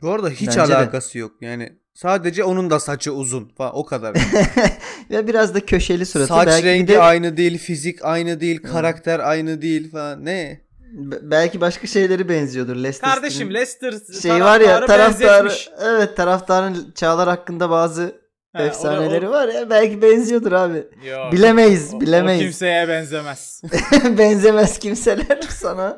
Bu 0.02 0.10
arada 0.12 0.30
hiç 0.30 0.48
Bence 0.48 0.60
de. 0.60 0.62
alakası 0.78 1.18
yok. 1.18 1.32
Yani 1.42 1.74
sadece 1.94 2.44
onun 2.44 2.70
da 2.70 2.80
saçı 2.80 3.14
uzun 3.14 3.46
falan 3.58 3.76
o 3.76 3.86
kadar. 3.86 4.16
Ve 5.12 5.28
biraz 5.28 5.56
da 5.56 5.66
köşeli 5.66 6.06
suratı. 6.06 6.28
Saç 6.28 6.48
belki 6.48 6.66
rengi 6.68 6.88
de- 6.88 7.00
aynı 7.00 7.38
değil, 7.38 7.58
fizik 7.58 8.06
aynı 8.06 8.40
değil, 8.40 8.62
karakter 8.64 9.20
aynı 9.20 9.62
değil 9.62 9.92
falan. 9.92 10.26
Ne? 10.26 10.62
Be- 10.92 11.20
belki 11.22 11.62
başka 11.62 11.88
şeyleri 11.88 12.30
benziyordur 12.30 12.76
Leicester 12.76 13.10
Kardeşim. 13.10 13.54
Leicester 13.54 13.94
şey 14.22 14.32
var 14.44 14.62
ya 14.62 14.86
taraftarı 14.86 15.00
benzetmiş. 15.46 15.70
evet 15.84 16.18
taraftarın 16.18 16.92
Çağlar 16.96 17.30
hakkında 17.30 17.70
bazı 17.70 18.22
Ha, 18.56 18.64
efsaneleri 18.64 19.28
o- 19.28 19.32
var 19.32 19.48
ya 19.48 19.70
belki 19.70 20.02
benziyordur 20.02 20.52
abi. 20.52 20.78
Yok. 21.10 21.32
Bilemeyiz, 21.32 21.94
O- 21.94 22.02
bilemeyiz. 22.02 22.42
O 22.42 22.44
kimseye 22.44 22.88
benzemez. 22.88 23.62
Benzemez 24.18 24.80
kimseler 24.80 25.40
sana. 25.50 25.98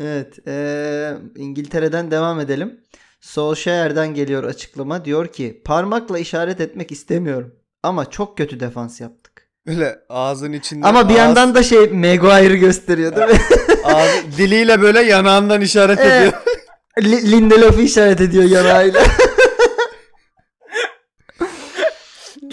Evet. 0.00 0.38
eee, 0.46 1.12
İngiltere'den 1.36 2.10
devam 2.10 2.40
edelim. 2.40 2.80
Solskjaer'den 3.20 4.14
geliyor 4.14 4.44
açıklama. 4.44 5.04
Diyor 5.04 5.26
ki 5.26 5.62
parmakla 5.64 6.18
işaret 6.18 6.60
etmek 6.60 6.92
istemiyorum. 6.92 7.54
Ama 7.82 8.10
çok 8.10 8.38
kötü 8.38 8.60
defans 8.60 9.00
yaptık. 9.00 9.48
Böyle 9.66 9.98
ağzın 10.08 10.52
içinde 10.52 10.86
Ama 10.86 11.04
bir 11.08 11.14
ağız- 11.14 11.18
yandan 11.18 11.54
da 11.54 11.62
şey 11.62 11.78
Maguire'ı 11.78 12.56
gösteriyor 12.56 13.16
değil 13.16 13.28
mi? 13.28 13.38
ağzı- 13.84 14.36
diliyle 14.38 14.82
böyle 14.82 15.00
yanağından 15.02 15.60
işaret 15.60 15.98
Evet. 16.00 16.12
ediyor. 16.12 16.32
Li- 17.02 17.30
Lindelof'u 17.30 17.80
işaret 17.80 18.20
ediyor 18.20 18.44
yanağıyla. 18.44 19.02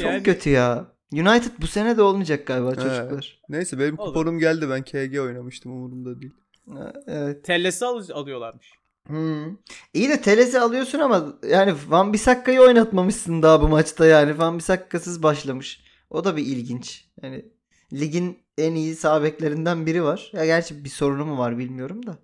Çok 0.02 0.12
Yani- 0.12 0.24
kötü 0.24 0.50
ya. 0.50 0.86
United 1.14 1.52
bu 1.62 1.68
sene 1.68 1.98
de 1.98 2.02
olmayacak 2.02 2.48
galiba 2.48 2.72
He. 2.72 2.76
çocuklar. 2.76 3.42
Neyse 3.50 3.80
benim 3.80 4.00
Olur. 4.00 4.08
kuponum 4.08 4.40
geldi. 4.40 4.70
Ben 4.70 4.84
KG 4.84 5.20
oynamıştım 5.20 5.72
umurumda 5.72 6.22
değil. 6.22 6.34
Ha, 6.74 6.94
Evet. 7.08 7.44
Tellesi 7.44 7.86
al- 7.86 8.10
alıyorlarmış. 8.14 8.72
Hmm. 9.08 9.46
İyi 9.94 10.10
de 10.10 10.22
Teles'i 10.22 10.60
alıyorsun 10.60 11.00
ama 11.00 11.34
yani 11.50 11.74
Van 11.88 12.14
Bissakka'yı 12.14 12.62
oynatmamışsın 12.62 13.42
daha 13.42 13.62
bu 13.62 13.68
maçta 13.68 14.06
yani. 14.06 14.38
Van 14.38 14.58
Bissakka'sız 14.58 15.24
başlamış. 15.24 15.84
O 16.10 16.24
da 16.24 16.38
bir 16.38 16.46
ilginç. 16.46 17.06
Yani 17.24 17.46
ligin 17.94 18.38
en 18.58 18.76
iyi 18.76 18.96
sağ 18.96 19.24
beklerinden 19.24 19.86
biri 19.86 20.04
var. 20.04 20.32
Ya 20.34 20.46
gerçi 20.46 20.84
bir 20.84 20.90
sorunu 20.90 21.26
mu 21.26 21.38
var 21.38 21.58
bilmiyorum 21.58 22.06
da. 22.06 22.18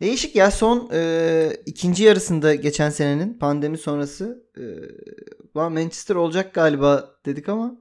Değişik 0.00 0.36
ya 0.36 0.50
son 0.50 0.88
e, 0.92 1.50
ikinci 1.66 2.04
yarısında 2.04 2.54
geçen 2.54 2.90
senenin 2.90 3.38
pandemi 3.38 3.78
sonrası 3.78 4.44
e, 4.58 4.62
Manchester 5.54 6.14
olacak 6.14 6.54
galiba 6.54 7.10
dedik 7.26 7.48
ama 7.48 7.76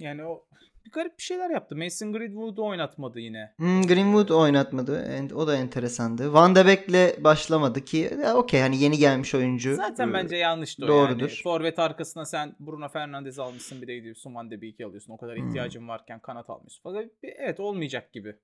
Yani 0.00 0.24
o 0.24 0.44
bir 0.86 0.90
garip 0.92 1.18
bir 1.18 1.22
şeyler 1.22 1.50
yaptı. 1.50 1.76
Mason 1.76 2.12
Greenwood'u 2.12 2.66
oynatmadı 2.66 3.20
yine. 3.20 3.54
Hmm, 3.56 3.82
Greenwood 3.82 4.28
oynatmadı. 4.28 5.04
O 5.34 5.46
da 5.46 5.56
enteresandı. 5.56 6.32
Van 6.32 6.54
de 6.54 6.66
Beek'le 6.66 7.24
başlamadı 7.24 7.84
ki 7.84 8.10
ya 8.22 8.36
okey 8.36 8.60
hani 8.60 8.82
yeni 8.82 8.98
gelmiş 8.98 9.34
oyuncu. 9.34 9.74
Zaten 9.74 10.08
Ee, 10.08 10.12
bence 10.12 10.36
yanlıştı 10.36 10.84
o 10.84 10.88
doğrudur. 10.88 11.20
yani. 11.20 11.42
Forvet 11.42 11.78
arkasına 11.78 12.24
sen 12.24 12.56
Bruno 12.60 12.88
Fernandes 12.88 13.38
almışsın 13.38 13.82
bir 13.82 13.86
de 13.86 13.94
gidiyorsun 13.96 14.34
Van 14.34 14.50
de 14.50 14.62
Beek'i 14.62 14.84
alıyorsun. 14.86 15.12
O 15.12 15.16
kadar 15.16 15.36
Hmm. 15.36 15.48
ihtiyacın 15.48 15.88
varken 15.88 16.20
kanat. 16.20 16.46
Fakat 16.82 17.04
bir- 17.22 17.34
evet 17.38 17.60
olmayacak 17.60 18.12
gibi. 18.12 18.36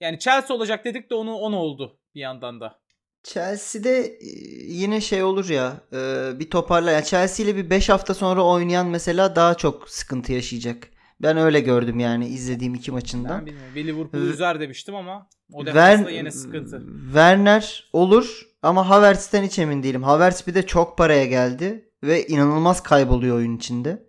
Yani 0.00 0.18
Chelsea 0.18 0.56
olacak 0.56 0.84
dedik 0.84 1.10
de 1.10 1.14
onu 1.14 1.34
on 1.34 1.52
oldu 1.52 1.98
bir 2.14 2.20
yandan 2.20 2.60
da. 2.60 2.80
Chelsea'de 3.22 4.06
e, 4.06 4.26
yine 4.66 5.00
şey 5.00 5.22
olur 5.22 5.48
ya 5.48 5.80
e, 5.92 6.30
bir 6.38 6.50
toparla. 6.50 6.90
Yani 6.90 7.04
Chelsea 7.04 7.46
ile 7.46 7.56
bir 7.56 7.70
5 7.70 7.88
hafta 7.88 8.14
sonra 8.14 8.44
oynayan 8.44 8.86
mesela 8.86 9.36
daha 9.36 9.54
çok 9.54 9.90
sıkıntı 9.90 10.32
yaşayacak. 10.32 10.88
Ben 11.22 11.36
öyle 11.36 11.60
gördüm 11.60 12.00
yani 12.00 12.28
izlediğim 12.28 12.74
iki 12.74 12.90
maçından. 12.90 13.38
Ben 13.38 13.46
bilmiyorum. 13.46 13.74
Bir 13.74 13.86
Liverpool 13.86 14.22
üzer 14.22 14.60
demiştim 14.60 14.94
ama 14.94 15.28
o 15.52 15.66
defansta 15.66 16.10
yine 16.10 16.30
sıkıntı. 16.30 16.82
Werner 17.04 17.90
olur 17.92 18.46
ama 18.62 18.88
Havertz'ten 18.88 19.42
hiç 19.42 19.58
emin 19.58 19.82
değilim. 19.82 20.02
Havertz 20.02 20.46
bir 20.46 20.54
de 20.54 20.66
çok 20.66 20.98
paraya 20.98 21.24
geldi 21.24 21.90
ve 22.02 22.26
inanılmaz 22.26 22.82
kayboluyor 22.82 23.36
oyun 23.36 23.56
içinde. 23.56 24.06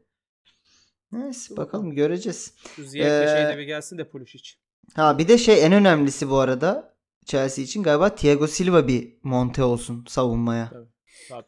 Neyse 1.12 1.58
bakalım 1.58 1.96
göreceğiz. 1.96 2.54
Şu 2.76 2.84
Ziyech'le 2.84 3.24
Ee, 3.24 3.28
şeyle 3.28 3.58
bir 3.58 3.64
gelsin 3.64 3.98
de 3.98 4.10
Pulisic. 4.10 4.52
Ha 4.96 5.18
bir 5.18 5.28
de 5.28 5.38
şey 5.38 5.66
en 5.66 5.74
önemlisi 5.74 6.30
bu 6.30 6.38
arada 6.38 6.94
Chelsea 7.26 7.64
için 7.64 7.84
galiba 7.84 8.16
Thiago 8.16 8.48
Silva 8.48 8.88
bir 8.88 9.18
monte 9.24 9.64
olsun 9.64 10.06
savunmaya. 10.08 10.70
Tabii. 10.70 10.88
Tabii. 11.30 11.48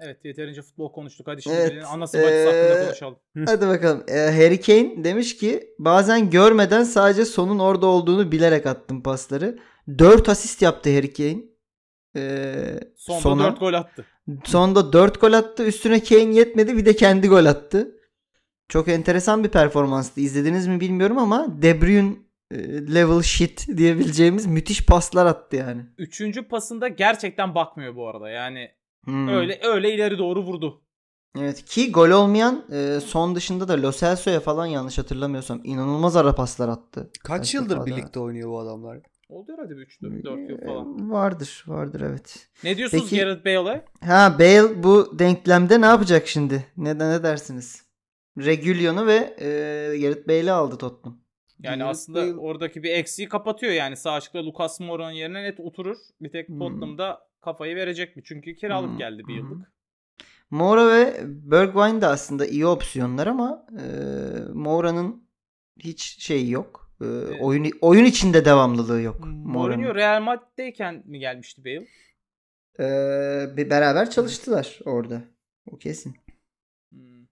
Evet 0.00 0.24
yeterince 0.24 0.62
futbol 0.62 0.92
konuştuk. 0.92 1.26
Hadi 1.26 1.42
şimdi 1.42 1.56
Evet, 1.56 1.84
anası 1.86 2.18
bacısı 2.18 2.32
ee, 2.32 2.44
hakkında 2.44 2.84
konuşalım. 2.84 3.16
Hadi 3.46 3.66
bakalım. 3.66 4.04
Ee, 4.08 4.18
Harry 4.18 4.60
Kane 4.60 5.04
demiş 5.04 5.36
ki 5.36 5.74
bazen 5.78 6.30
görmeden 6.30 6.84
sadece 6.84 7.24
sonun 7.24 7.58
orada 7.58 7.86
olduğunu 7.86 8.32
bilerek 8.32 8.66
attım 8.66 9.02
pasları. 9.02 9.58
4 9.98 10.28
asist 10.28 10.62
yaptı 10.62 10.94
Harry 10.96 11.12
Kane. 11.12 11.38
Ee, 12.16 12.80
Sonda 12.96 13.20
sona. 13.20 13.44
4 13.44 13.60
gol 13.60 13.72
attı. 13.72 14.06
Sonda 14.44 14.92
4 14.92 15.20
gol 15.20 15.32
attı. 15.32 15.64
Üstüne 15.66 16.02
Kane 16.02 16.34
yetmedi 16.34 16.76
bir 16.76 16.86
de 16.86 16.96
kendi 16.96 17.28
gol 17.28 17.44
attı. 17.44 17.96
Çok 18.68 18.88
enteresan 18.88 19.44
bir 19.44 19.48
performanstı. 19.48 20.20
İzlediniz 20.20 20.66
mi 20.66 20.80
bilmiyorum 20.80 21.18
ama 21.18 21.62
De 21.62 21.82
Bruyne 21.82 22.12
level 22.94 23.22
shit 23.22 23.66
diyebileceğimiz 23.76 24.46
müthiş 24.46 24.86
paslar 24.86 25.26
attı 25.26 25.56
yani. 25.56 25.82
Üçüncü 25.98 26.48
pasında 26.48 26.88
gerçekten 26.88 27.54
bakmıyor 27.54 27.96
bu 27.96 28.08
arada. 28.08 28.30
Yani 28.30 28.70
Hmm. 29.04 29.28
öyle 29.28 29.58
öyle 29.62 29.94
ileri 29.94 30.18
doğru 30.18 30.42
vurdu. 30.42 30.82
Evet 31.38 31.64
ki 31.64 31.92
gol 31.92 32.10
olmayan 32.10 32.64
e, 32.72 33.00
son 33.00 33.34
dışında 33.34 33.68
da 33.68 33.82
Lo 33.82 33.92
Celso'ya 33.92 34.40
falan 34.40 34.66
yanlış 34.66 34.98
hatırlamıyorsam 34.98 35.60
inanılmaz 35.64 36.16
ara 36.16 36.34
paslar 36.34 36.68
attı. 36.68 37.10
Kaç 37.24 37.38
Kaç 37.38 37.54
yıldır 37.54 37.74
defa 37.76 37.86
birlikte 37.86 38.20
oynuyor 38.20 38.50
bu 38.50 38.58
adamlar? 38.60 38.98
Oldu 39.28 39.52
herhalde 39.52 39.74
3 39.74 40.02
4 40.02 40.50
yıl 40.50 40.58
E, 40.58 40.64
falan. 40.66 41.10
Vardır 41.10 41.64
vardır 41.66 42.00
evet. 42.00 42.48
Ne 42.64 42.76
diyorsunuz 42.76 43.04
Peki- 43.10 43.16
Gareth 43.24 43.44
Bale'e? 43.44 43.84
Ha 44.04 44.36
Bale 44.38 44.82
bu 44.82 45.18
denklemde 45.18 45.80
ne 45.80 45.86
yapacak 45.86 46.28
şimdi? 46.28 46.64
Neden 46.76 47.10
ne 47.10 47.22
dersiniz? 47.22 47.82
Regulion'u 48.38 49.06
ve 49.06 49.14
e, 49.40 49.48
Gareth 49.98 50.28
Bale'i 50.28 50.50
aldı 50.52 50.78
Tottenham. 50.78 51.21
Yani 51.62 51.78
Gareth 51.78 51.90
aslında 51.90 52.20
Bale- 52.20 52.36
oradaki 52.38 52.82
bir 52.82 52.90
eksiği 52.90 53.28
kapatıyor 53.28 53.72
yani. 53.72 53.96
Sağ 53.96 54.12
açıkta 54.12 54.46
Lucas 54.46 54.80
Moura'nın 54.80 55.12
yerine 55.12 55.42
net 55.42 55.60
oturur. 55.60 55.96
Bir 56.20 56.30
tek 56.30 56.48
Hmm. 56.48 56.58
Tottenham'da 56.58 57.28
kafayı 57.40 57.76
verecek 57.76 58.16
mi? 58.16 58.22
Çünkü 58.24 58.56
kiralık 58.56 58.90
Hmm, 58.90 58.98
geldi 58.98 59.18
bir 59.28 59.40
hmm. 59.40 59.50
yıllık. 59.50 59.72
Moura 60.50 60.88
ve 60.88 61.20
Bergwijn 61.24 62.00
de 62.00 62.06
aslında 62.06 62.46
iyi 62.46 62.66
opsiyonlar 62.66 63.26
ama 63.26 63.66
e, 63.80 63.84
Moura'nın 64.54 65.28
hiç 65.78 66.02
şeyi 66.22 66.50
yok. 66.50 66.92
E, 67.00 67.04
oyun 67.40 67.70
oyun 67.80 68.04
içinde 68.04 68.44
devamlılığı 68.44 69.00
yok. 69.02 69.20
Moura'nın. 69.20 69.48
Mourinho 69.48 69.94
Real 69.94 70.22
Madrid'deyken 70.22 71.02
mi 71.06 71.18
gelmişti 71.18 71.64
Bale? 71.64 71.86
E, 72.80 73.56
bir 73.56 73.70
beraber 73.70 74.10
çalıştılar 74.10 74.78
orada. 74.84 75.22
O 75.66 75.78
kesin. 75.78 76.16
Hmm. 76.92 77.26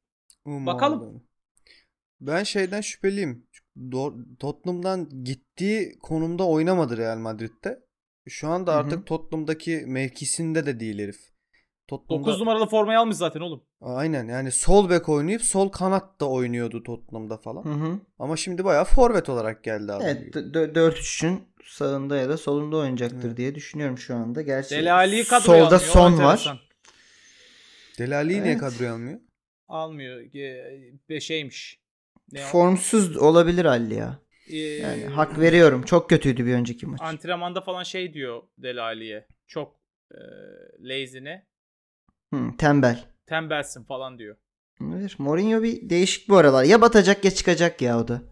Umarım. 0.45 0.67
Bakalım. 0.67 1.23
Ben 2.21 2.43
şeyden 2.43 2.81
şüpheliyim. 2.81 3.47
Do- 3.77 4.37
Tottenham'dan 4.39 5.25
gittiği 5.25 5.99
konumda 6.03 6.47
oynamadı 6.49 6.97
Real 6.97 7.19
Madrid'de. 7.19 7.81
Şu 8.29 8.49
anda 8.49 8.75
artık 8.75 9.07
Tottenham'daki 9.07 9.85
mevkisinde 9.87 10.67
de 10.67 10.81
değil 10.81 10.99
herif. 10.99 11.21
Tottenham'da 11.89 12.27
9 12.29 12.41
numaralı 12.41 12.67
formayı 12.67 12.99
almış 12.99 13.17
zaten 13.17 13.41
oğlum. 13.41 13.65
Aynen 13.81 14.29
yani 14.29 14.51
sol 14.51 14.91
bek 14.91 15.09
oynayıp 15.09 15.43
sol 15.43 15.69
kanat 15.69 16.21
da 16.21 16.31
oynuyordu 16.31 16.83
Tottenham'da 16.83 17.37
falan. 17.37 17.65
Hı 17.65 17.69
hı. 17.73 18.01
Ama 18.19 18.37
şimdi 18.37 18.65
bayağı 18.65 18.85
forvet 18.85 19.29
olarak 19.29 19.65
geldi 19.65 19.93
adam. 19.93 20.03
Evet 20.07 20.35
4-3'ün 20.35 21.43
sağında 21.65 22.17
ya 22.17 22.29
da 22.29 22.37
solunda 22.37 22.77
oynayacaktır 22.77 23.29
Evet. 23.29 23.37
diye 23.37 23.55
düşünüyorum 23.55 23.99
şu 23.99 24.15
anda. 24.15 24.43
Gerçi 24.43 24.75
kadroya 25.25 25.65
solda 25.65 25.77
almıyor. 25.77 25.81
son 25.81 26.19
var. 26.19 26.69
Delali'yi 27.99 28.43
niye 28.43 28.53
Evet. 28.53 28.61
kadroya 28.61 28.93
almıyor? 28.95 29.21
Almıyor. 29.69 30.21
Ge- 30.21 30.99
Ne 32.33 32.47
o? 32.47 32.49
Formsuz 32.49 33.17
olabilir 33.17 33.65
Ali 33.65 33.95
ya. 33.95 34.19
Ee, 34.53 34.57
Yani 34.57 35.05
hak 35.05 35.39
veriyorum. 35.39 35.83
Çok 35.83 36.11
kötüydü 36.11 36.47
bir 36.47 36.55
önceki 36.55 36.87
maç. 36.87 37.01
Antrenmanda 37.01 37.61
falan 37.61 37.83
şey 37.83 38.15
diyor 38.15 38.43
Dele 38.59 38.81
Alli'ye. 38.81 39.27
Çok 39.47 39.77
e, 40.11 40.19
lazy 40.81 41.19
ne? 41.19 41.47
Hı, 42.35 42.41
tembel. 42.59 43.05
Tembelsin 43.27 43.85
falan 43.85 44.19
diyor. 44.19 44.37
Evet, 44.95 45.19
Mourinho 45.19 45.63
bir 45.63 45.91
değişik 45.91 46.29
bu 46.29 46.37
aralar. 46.37 46.65
Ya 46.65 46.81
batacak 46.81 47.25
ya 47.25 47.31
çıkacak 47.31 47.83
ya 47.83 47.99
o 48.01 48.09
da. 48.09 48.23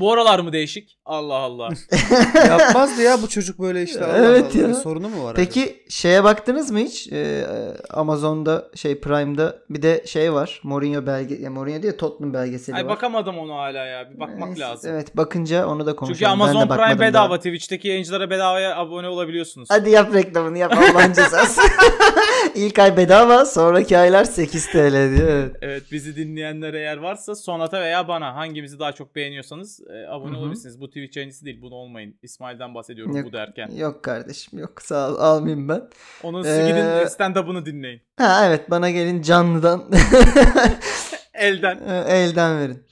Bu 0.00 0.12
aralar 0.12 0.38
mı 0.38 0.52
değişik? 0.52 0.98
Allah 1.04 1.34
Allah. 1.34 1.70
Yapmazdı 2.48 3.02
ya 3.02 3.22
bu 3.22 3.28
çocuk 3.28 3.58
böyle 3.58 3.82
işte. 3.82 4.04
Allah 4.04 4.16
Evet 4.18 4.44
Allah. 4.54 4.62
ya. 4.62 4.68
Bir 4.68 4.74
sorunu 4.74 5.08
mu 5.08 5.24
var? 5.24 5.34
Peki 5.36 5.82
şeye 5.88 6.24
baktınız 6.24 6.70
mı 6.70 6.78
hiç? 6.78 7.12
Ee, 7.12 7.46
Amazon'da 7.90 8.68
şey 8.74 9.00
Prime'da 9.00 9.58
bir 9.70 9.82
de 9.82 10.04
şey 10.06 10.32
var. 10.32 10.60
Mourinho 10.64 11.06
belge 11.06 11.34
ya 11.34 11.50
Mourinho 11.50 11.82
değil 11.82 11.98
Tottenham 11.98 12.34
belgeseli 12.34 12.76
Ay 12.76 12.84
var. 12.84 12.90
bakamadım 12.90 13.38
onu 13.38 13.54
hala 13.54 13.84
ya. 13.86 14.10
Bir 14.14 14.20
bakmak 14.20 14.48
Neyse, 14.48 14.60
lazım. 14.60 14.90
Evet 14.94 15.16
bakınca 15.16 15.66
onu 15.66 15.86
da 15.86 15.96
konuşalım. 15.96 16.14
Çünkü 16.18 16.24
Ben 16.24 16.54
de 16.54 16.58
Amazon 16.58 16.76
Prime 16.76 17.00
bedava. 17.08 17.30
daha. 17.30 17.36
Twitch'teki 17.38 17.88
yayıncılara 17.88 18.30
bedavaya 18.30 18.76
abone 18.76 19.08
olabiliyorsunuz. 19.08 19.68
Hadi 19.70 19.90
yap 19.90 20.14
reklamını 20.14 20.58
yap 20.58 20.72
Allah'ın 20.78 21.12
cezası. 21.12 21.60
İlk 22.54 22.78
ay 22.78 22.96
bedava 22.96 23.44
sonraki 23.44 23.98
aylar 23.98 24.24
8 24.24 24.66
TL 24.66 25.16
diyor. 25.16 25.28
Evet. 25.28 25.56
Evet 25.62 25.82
bizi 25.92 26.16
dinleyenler 26.16 26.74
eğer 26.74 26.96
varsa 26.96 27.34
Sonata 27.34 27.80
veya 27.80 28.08
bana 28.08 28.34
hangimizi 28.34 28.78
daha 28.78 28.92
çok 28.92 29.14
beğeniyorsanız 29.16 29.80
e, 29.90 30.06
abone 30.08 30.30
Hı 30.30 30.34
hı. 30.34 30.38
olabilirsiniz. 30.40 30.80
Bu 30.80 30.88
Twitch 30.88 31.16
yayıncısı 31.16 31.44
değil. 31.44 31.62
Bunu 31.62 31.74
olmayın. 31.74 32.18
İsmail'den 32.22 32.74
bahsediyorum 32.74 33.16
Yok. 33.16 33.26
bu 33.26 33.32
derken. 33.32 33.70
Yok 33.76 34.02
kardeşim 34.02 34.58
yok 34.58 34.82
sağ 34.82 35.10
ol 35.10 35.16
almayayım 35.18 35.68
ben. 35.68 35.88
Onun 36.22 36.44
Ee, 36.44 36.68
gidin 36.68 37.06
stand-up'ını 37.08 37.66
dinleyin. 37.66 38.00
Ha 38.18 38.46
evet 38.46 38.70
bana 38.70 38.90
gelin 38.90 39.22
canlıdan 39.22 39.84
Elden. 41.34 41.78
elden 42.08 42.60
verin. 42.60 42.86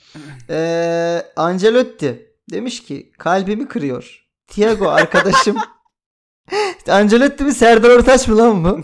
Ee, 0.51 1.23
Ancelotti 1.37 2.27
demiş 2.51 2.83
ki 2.85 3.13
kalbimi 3.19 3.69
kırıyor. 3.69 4.29
Thiago 4.47 4.89
arkadaşım. 4.89 5.57
Ancelotti 6.89 7.45
mi 7.45 7.53
Serdar 7.53 7.91
Ortaç 7.91 8.29
mı 8.29 8.39
lan 8.39 8.65
bu? 8.65 8.81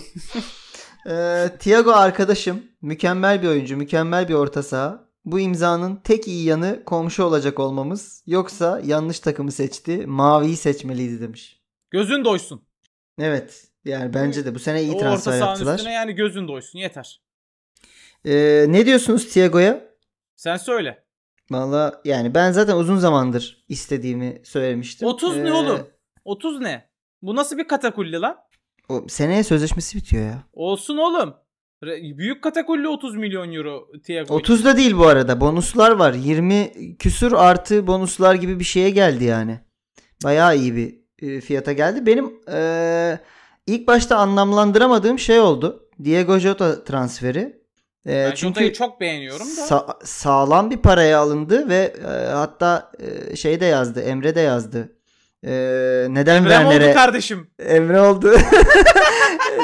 Ee, 1.11 1.47
Thiago 1.59 1.93
arkadaşım 1.93 2.63
mükemmel 2.83 3.43
bir 3.43 3.49
oyuncu, 3.49 3.77
mükemmel 3.77 4.29
bir 4.29 4.35
orta 4.35 4.63
saha. 4.63 5.08
Bu 5.33 5.41
imzanın 5.41 5.97
tek 5.97 6.29
iyi 6.29 6.45
yanı 6.45 6.85
komşu 6.85 7.25
olacak 7.25 7.61
olmamız. 7.61 8.23
Yoksa 8.27 8.81
yanlış 8.85 9.21
takımı 9.21 9.53
seçti. 9.53 10.07
Maviyi 10.07 10.57
seçmeliydi 10.57 11.21
demiş. 11.21 11.61
Gözün 11.91 12.25
doysun. 12.25 12.63
Evet. 13.19 13.65
Yani 13.85 14.15
bence 14.15 14.45
de 14.45 14.55
bu 14.55 14.59
sene 14.59 14.83
iyi 14.83 14.93
o 14.93 14.95
orta 14.95 15.01
transfer 15.09 15.33
sahanın 15.33 15.47
yaptılar. 15.51 15.75
üstüne 15.75 15.93
yani 15.93 16.13
gözün 16.15 16.49
doysun. 16.49 16.79
Yeter. 16.79 17.23
Ee, 18.25 18.65
ne 18.69 18.87
diyorsunuz 18.87 19.29
Thiago'ya? 19.33 19.85
Sen 20.37 20.57
söyle. 20.57 21.05
Valla 21.51 22.01
yani 22.05 22.35
ben 22.35 22.53
zaten 22.53 22.77
uzun 22.77 22.97
zamandır 22.97 23.65
istediğimi 23.69 24.41
söylemiştim. 24.45 25.09
30 25.09 25.37
ne 25.37 25.49
Ee, 25.49 25.53
oğlum? 25.53 25.87
30 26.25 26.61
ne? 26.61 26.91
Bu 27.23 27.37
nasıl 27.37 27.59
bir 27.59 27.69
katakulli 27.69 28.21
lan? 28.21 28.37
O, 28.89 29.05
seneye 29.09 29.45
sözleşmesi 29.45 29.97
bitiyor 29.99 30.25
ya. 30.25 30.43
Olsun 30.53 30.97
oğlum. 30.97 31.35
Büyük 31.83 32.43
katakulli 32.43 32.89
30 32.89 33.17
milyon 33.17 33.53
euro 33.53 33.87
Thiago. 34.05 34.35
30 34.35 34.65
da 34.65 34.77
değil 34.77 34.97
bu 34.99 35.07
arada. 35.07 35.41
Bonuslar 35.41 35.91
var. 35.91 36.13
20 36.13 36.97
küsür 36.99 37.33
artı 37.33 37.87
bonuslar 37.87 38.35
gibi 38.35 38.59
bir 38.61 38.65
şeye 38.65 38.91
geldi 38.91 39.25
yani. 39.25 39.61
Bayağı 40.25 40.57
iyi 40.57 40.77
bir 40.77 40.95
e, 41.29 41.41
fiyata 41.41 41.73
geldi. 41.73 42.07
Benim 42.07 42.33
e, 42.53 43.19
ilk 43.67 43.87
başta 43.89 44.17
anlamlandıramadığım 44.17 45.19
şey 45.19 45.41
oldu. 45.41 45.89
Diego 46.05 46.39
Jota 46.39 46.85
transferi. 46.85 47.41
E, 48.07 48.13
Ben 48.13 48.31
çünkü 48.35 48.49
Jota'yı 48.49 48.73
çok 48.73 49.01
beğeniyorum 49.01 49.47
da. 49.47 49.61
sa- 49.61 50.05
sağlam 50.07 50.71
bir 50.71 50.77
paraya 50.79 51.19
alındı 51.19 51.69
ve 51.69 51.93
e, 52.05 52.09
hatta 52.33 52.93
e, 53.31 53.37
şey 53.37 53.61
de 53.61 53.65
yazdı. 53.65 54.01
Emre 54.01 54.35
de 54.35 54.41
yazdı. 54.41 54.93
E, 55.45 55.51
neden 56.09 56.37
Emre 56.37 56.59
mi 56.59 56.65
oldu 56.65 56.71
Werner'e 56.73 56.93
kardeşim? 56.95 57.51
Emre 57.59 58.01
oldu. 58.01 58.33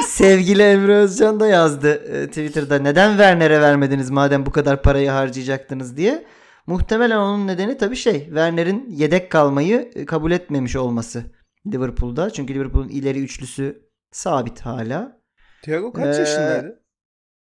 Sevgili 0.07 0.63
Emre 0.63 0.95
Özcan 0.95 1.39
da 1.39 1.47
yazdı 1.47 1.93
e, 1.93 2.27
Twitter'da. 2.27 2.79
Neden 2.79 3.09
Werner'e 3.09 3.61
vermediniz 3.61 4.09
madem 4.09 4.45
bu 4.45 4.51
kadar 4.51 4.81
parayı 4.81 5.09
harcayacaktınız 5.09 5.97
diye. 5.97 6.25
Muhtemelen 6.67 7.17
onun 7.17 7.47
nedeni 7.47 7.77
tabii 7.77 7.95
şey 7.95 8.25
Werner'in 8.25 8.85
yedek 8.89 9.31
kalmayı 9.31 9.91
e, 9.95 10.05
kabul 10.05 10.31
etmemiş 10.31 10.75
olması 10.75 11.23
Liverpool'da. 11.67 12.29
Çünkü 12.29 12.53
Liverpool'un 12.53 12.89
ileri 12.89 13.23
üçlüsü 13.23 13.89
sabit 14.11 14.61
hala. 14.61 15.21
Thiago 15.63 15.93
kaç 15.93 16.15
Ee, 16.15 16.19
yaşındaydı? 16.19 16.81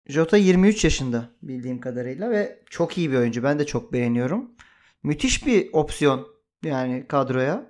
Jota 0.08 0.36
23 0.36 0.84
yaşında 0.84 1.24
bildiğim 1.42 1.80
kadarıyla 1.80 2.30
ve 2.30 2.62
çok 2.70 2.98
iyi 2.98 3.12
bir 3.12 3.16
oyuncu. 3.16 3.42
Ben 3.42 3.58
de 3.58 3.66
çok 3.66 3.92
beğeniyorum. 3.92 4.50
Müthiş 5.02 5.46
bir 5.46 5.68
opsiyon 5.72 6.26
yani 6.64 7.06
kadroya. 7.08 7.66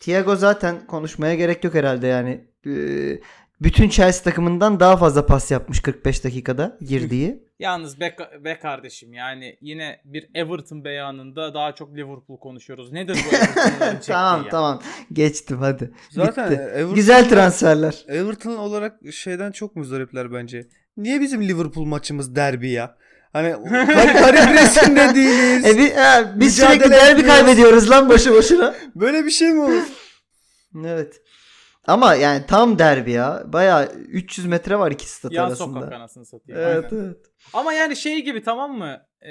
Thiago 0.00 0.36
zaten 0.36 0.86
konuşmaya 0.86 1.34
gerek 1.34 1.64
yok 1.64 1.74
herhalde 1.74 2.06
yani. 2.06 2.50
Ee, 2.66 3.20
bütün 3.60 3.88
Chelsea 3.88 4.22
takımından 4.24 4.80
daha 4.80 4.96
fazla 4.96 5.26
pas 5.26 5.50
yapmış 5.50 5.80
45 5.82 6.24
dakikada 6.24 6.78
girdiği. 6.80 7.50
Yalnız 7.58 8.00
be, 8.00 8.16
be 8.44 8.58
kardeşim 8.58 9.12
yani 9.12 9.56
yine 9.60 10.00
bir 10.04 10.30
Everton 10.34 10.84
beyanında 10.84 11.54
daha 11.54 11.74
çok 11.74 11.96
Liverpool 11.96 12.38
konuşuyoruz. 12.38 12.92
Nedir 12.92 13.18
bu 13.30 13.36
Everton'ların 13.36 13.98
tamam 14.06 14.42
ya? 14.44 14.48
tamam 14.50 14.82
geçtim 15.12 15.58
hadi. 15.58 15.90
Zaten 16.10 16.50
Bitti. 16.50 16.62
Everton- 16.62 16.94
Güzel 16.94 17.28
transferler. 17.28 18.04
Everton 18.08 18.56
olarak 18.56 18.98
şeyden 19.12 19.52
çok 19.52 19.76
muzdaripler 19.76 20.32
bence. 20.32 20.68
Niye 20.96 21.20
bizim 21.20 21.42
Liverpool 21.48 21.84
maçımız 21.84 22.36
derbi 22.36 22.70
ya? 22.70 22.96
Hani 23.32 23.52
kalibresinde 23.94 25.14
değiliz. 25.14 25.66
E, 25.66 25.78
bi- 25.78 25.94
ha, 25.94 26.32
biz 26.36 26.58
Mücadele 26.58 26.76
sürekli 26.78 26.90
derbi 26.90 27.20
etmiyoruz. 27.20 27.26
kaybediyoruz 27.46 27.90
lan 27.90 28.08
boşu 28.08 28.34
boşuna. 28.34 28.74
Böyle 28.94 29.24
bir 29.24 29.30
şey 29.30 29.48
mi 29.52 29.60
olur? 29.60 29.82
Evet. 30.86 31.20
Ama 31.86 32.14
yani 32.14 32.46
tam 32.46 32.78
derbi 32.78 33.10
ya. 33.10 33.42
Baya 33.46 33.86
300 33.92 34.46
metre 34.46 34.78
var 34.78 34.90
iki 34.90 35.08
stat 35.10 35.32
Yan 35.32 35.46
arasında. 35.46 35.80
sokak 35.80 35.92
anasını 35.92 36.26
satayım. 36.26 36.60
Evet 36.60 36.92
Aynen. 36.92 37.04
evet. 37.04 37.16
Ama 37.52 37.72
yani 37.72 37.96
şey 37.96 38.24
gibi 38.24 38.42
tamam 38.42 38.78
mı? 38.78 39.00
Ee, 39.22 39.30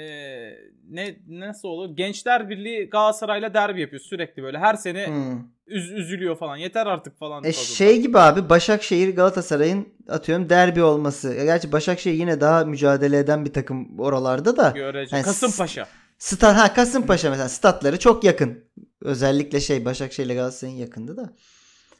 ne 0.90 1.16
nasıl 1.28 1.68
olur? 1.68 1.96
Gençler 1.96 2.50
Birliği 2.50 2.88
Galatasaray'la 2.90 3.54
derbi 3.54 3.80
yapıyor 3.80 4.02
sürekli 4.02 4.42
böyle. 4.42 4.58
Her 4.58 4.74
sene 4.74 5.06
Hmm. 5.06 5.38
üz- 5.66 5.94
üzülüyor 5.94 6.36
falan. 6.38 6.56
Yeter 6.56 6.86
artık 6.86 7.18
falan. 7.18 7.44
E 7.44 7.52
şey 7.52 8.00
gibi 8.02 8.18
abi 8.18 8.48
Başakşehir 8.48 9.16
Galatasaray'ın 9.16 9.88
atıyorum 10.08 10.48
derbi 10.50 10.82
olması. 10.82 11.34
Gerçi 11.34 11.72
Başakşehir 11.72 12.14
yine 12.18 12.40
daha 12.40 12.64
mücadele 12.64 13.18
eden 13.18 13.44
bir 13.44 13.52
takım 13.52 13.98
oralarda 13.98 14.56
da. 14.56 14.70
Görece. 14.70 15.16
Yani 15.16 15.24
Kasımpaşa. 15.24 15.86
Stat 16.18 16.56
ha 16.56 16.74
Kasımpaşa 16.74 17.30
mesela 17.30 17.48
statları 17.48 17.98
çok 17.98 18.24
yakın. 18.24 18.64
Özellikle 19.02 19.60
şey 19.60 19.84
Başakşehir 19.84 20.26
ile 20.26 20.34
Galatasaray'ın 20.34 20.78
yakındı 20.78 21.16
da. 21.16 21.30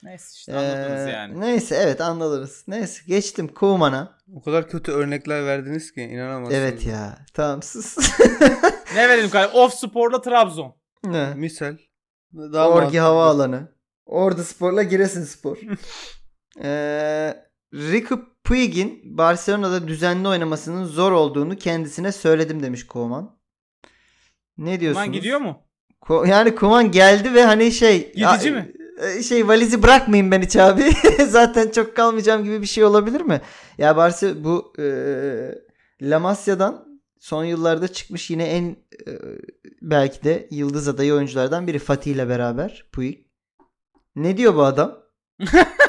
Neyse 0.02 0.24
işte 0.36 0.54
anladınız 0.56 1.06
Ee, 1.06 1.10
yani. 1.10 1.40
Neyse 1.40 1.76
evet 1.82 2.00
anladınız. 2.00 2.64
Neyse 2.68 3.02
geçtim 3.06 3.48
Kuman'a. 3.48 4.18
O 4.34 4.42
kadar 4.42 4.68
kötü 4.68 4.92
örnekler 4.92 5.46
verdiniz 5.46 5.92
ki 5.92 6.02
inanamazsınız. 6.02 6.60
Evet 6.62 6.86
ya. 6.86 7.18
Tamam 7.34 7.62
sus. 7.62 7.96
Ne 8.94 9.08
verelim 9.08 9.30
kardeşim? 9.30 9.60
Off 9.60 9.74
Spor'la 9.74 10.20
Trabzon. 10.20 10.74
ne? 11.04 11.34
Misal. 11.34 11.76
Daha 12.32 12.68
Orgi 12.68 12.76
mantıklı. 12.80 12.98
Havaalanı. 13.00 13.68
Ordu 14.06 14.42
Spor'la 14.42 14.82
Giresun 14.82 15.22
Spor. 15.24 15.56
ee, 16.62 17.44
Ricky 17.74 18.20
Puig'in 18.44 19.18
Barcelona'da 19.18 19.88
düzenli 19.88 20.28
oynamasının 20.28 20.84
zor 20.84 21.12
olduğunu 21.12 21.56
kendisine 21.56 22.12
söyledim 22.12 22.62
demiş 22.62 22.86
Koman. 22.86 23.38
Ne 24.58 24.80
diyorsunuz? 24.80 25.04
Kuman 25.04 25.12
gidiyor 25.12 25.40
mu? 25.40 25.62
Ko- 26.02 26.28
yani 26.28 26.54
Koman 26.54 26.90
geldi 26.90 27.34
ve 27.34 27.44
hani 27.44 27.72
şey 27.72 28.12
Gidici 28.12 28.50
mi? 28.50 28.72
E, 29.02 29.22
Şey 29.22 29.48
valizi 29.48 29.82
bırakmayayım 29.82 30.30
ben 30.30 30.42
hiç 30.42 30.56
abi. 30.56 30.92
Zaten 31.28 31.70
çok 31.70 31.96
kalmayacağım 31.96 32.44
gibi 32.44 32.62
bir 32.62 32.66
şey 32.66 32.84
olabilir 32.84 33.20
mi? 33.20 33.40
Ya 33.78 33.96
Barcelona 33.96 34.44
bu 34.44 34.72
e, 34.78 34.84
La 36.02 36.18
Masia'dan 36.18 37.00
son 37.18 37.44
yıllarda 37.44 37.88
çıkmış 37.88 38.30
yine 38.30 38.44
en 38.44 38.64
e, 39.06 39.12
belki 39.82 40.24
de 40.24 40.48
yıldız 40.50 40.88
adayı 40.88 41.14
oyunculardan 41.14 41.66
biri 41.66 41.78
Fatih 41.78 42.12
ile 42.12 42.28
beraber 42.28 42.84
Puig. 42.92 43.18
Ne 44.16 44.36
diyor 44.36 44.54
bu 44.54 44.62
adam? 44.64 44.98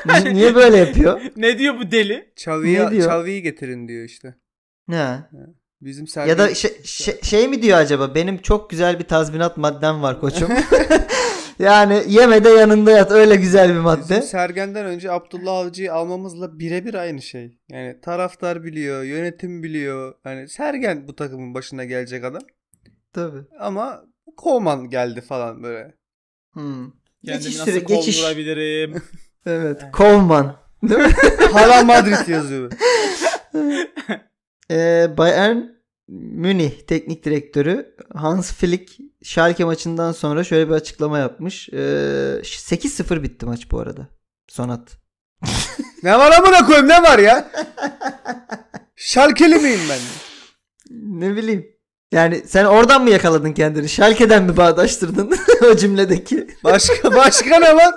Ni- 0.06 0.34
Niye 0.34 0.56
böyle 0.56 0.78
yapıyor? 0.78 1.22
ne 1.36 1.58
diyor 1.60 1.80
bu 1.80 1.92
deli? 1.92 2.34
Diyor? 2.92 3.06
Xavi'yi 3.06 3.42
getirin 3.42 3.88
diyor 3.88 4.06
işte. 4.06 4.36
Ne? 4.88 5.30
Bizim 5.82 6.06
Ya 6.28 6.38
da 6.38 6.56
şey, 6.56 6.84
şey, 6.84 7.22
şey 7.22 7.48
mi 7.48 7.62
diyor 7.62 7.78
acaba? 7.78 8.16
Benim 8.16 8.38
çok 8.38 8.70
güzel 8.70 9.00
bir 9.00 9.04
tazminat 9.04 9.58
maddem 9.58 10.02
var 10.02 10.20
koçum. 10.20 10.50
yani 11.62 12.04
yeme 12.08 12.44
de 12.44 12.50
yanında 12.50 12.92
yat. 12.92 13.12
Öyle 13.12 13.36
güzel 13.36 13.66
bir 13.66 13.70
bizim 13.70 13.84
madde. 13.84 14.22
Sergen'den 14.22 14.86
önce 14.86 15.12
Abdullah 15.12 15.58
Avcı'yı 15.58 15.94
almamızla 15.94 16.60
birebir 16.60 16.94
aynı 16.94 17.22
şey. 17.22 17.58
Yani 17.70 18.02
taraftar 18.02 18.64
biliyor, 18.64 19.04
yönetim 19.04 19.64
biliyor. 19.64 20.16
Yani 20.26 20.50
Sergen 20.50 21.08
bu 21.08 21.16
takımın 21.16 21.54
başına 21.54 21.86
gelecek 21.86 22.24
adam. 22.24 22.42
Tabii. 23.14 23.42
Ama 23.60 24.04
Koman 24.38 24.90
geldi 24.90 25.22
falan 25.22 25.64
böyle. 25.64 25.96
Hmm. 26.54 26.92
Kendimi 27.26 27.44
Geçiş 27.44 27.60
nasıl 27.60 27.72
geçiş. 27.72 28.22
kovdurabilirim? 28.22 29.02
Evet. 29.46 29.82
Kovman. 29.94 30.56
Hala 31.52 31.84
Madrid 31.84 32.28
yazıyor. 32.28 32.72
Ee, 34.72 35.08
Bayern 35.18 35.58
Münih 36.12 36.72
teknik 36.72 37.26
direktörü 37.26 37.96
Hans 38.16 38.52
Flick 38.54 38.98
Schalke 39.24 39.64
maçından 39.64 40.12
sonra 40.12 40.44
şöyle 40.44 40.70
bir 40.70 40.74
açıklama 40.74 41.20
yapmış. 41.20 41.70
Ee, 41.70 41.76
8-0 42.44 43.24
bitti 43.24 43.46
maç 43.46 43.72
bu 43.72 43.80
arada. 43.80 44.08
Sonat. 44.48 44.98
Ne 46.04 46.20
var 46.20 46.32
amına 46.32 46.66
koyayım 46.66 46.88
ne 46.88 47.04
var 47.04 47.20
ya? 47.20 47.52
Şalkeli 48.96 49.56
miyim 49.56 49.80
ben? 49.90 50.00
Ne 51.20 51.36
bileyim. 51.36 51.68
Yani 52.12 52.44
sen 52.48 52.66
oradan 52.66 53.04
mı 53.04 53.10
yakaladın 53.10 53.54
kendini? 53.54 53.90
Schalke'den 53.90 54.44
mi 54.44 54.58
bağdaştırdın 54.58 55.38
o 55.72 55.76
cümledeki? 55.76 56.48
Başka 56.64 57.16
başka 57.16 57.60
ne 57.60 57.76
var? 57.76 57.96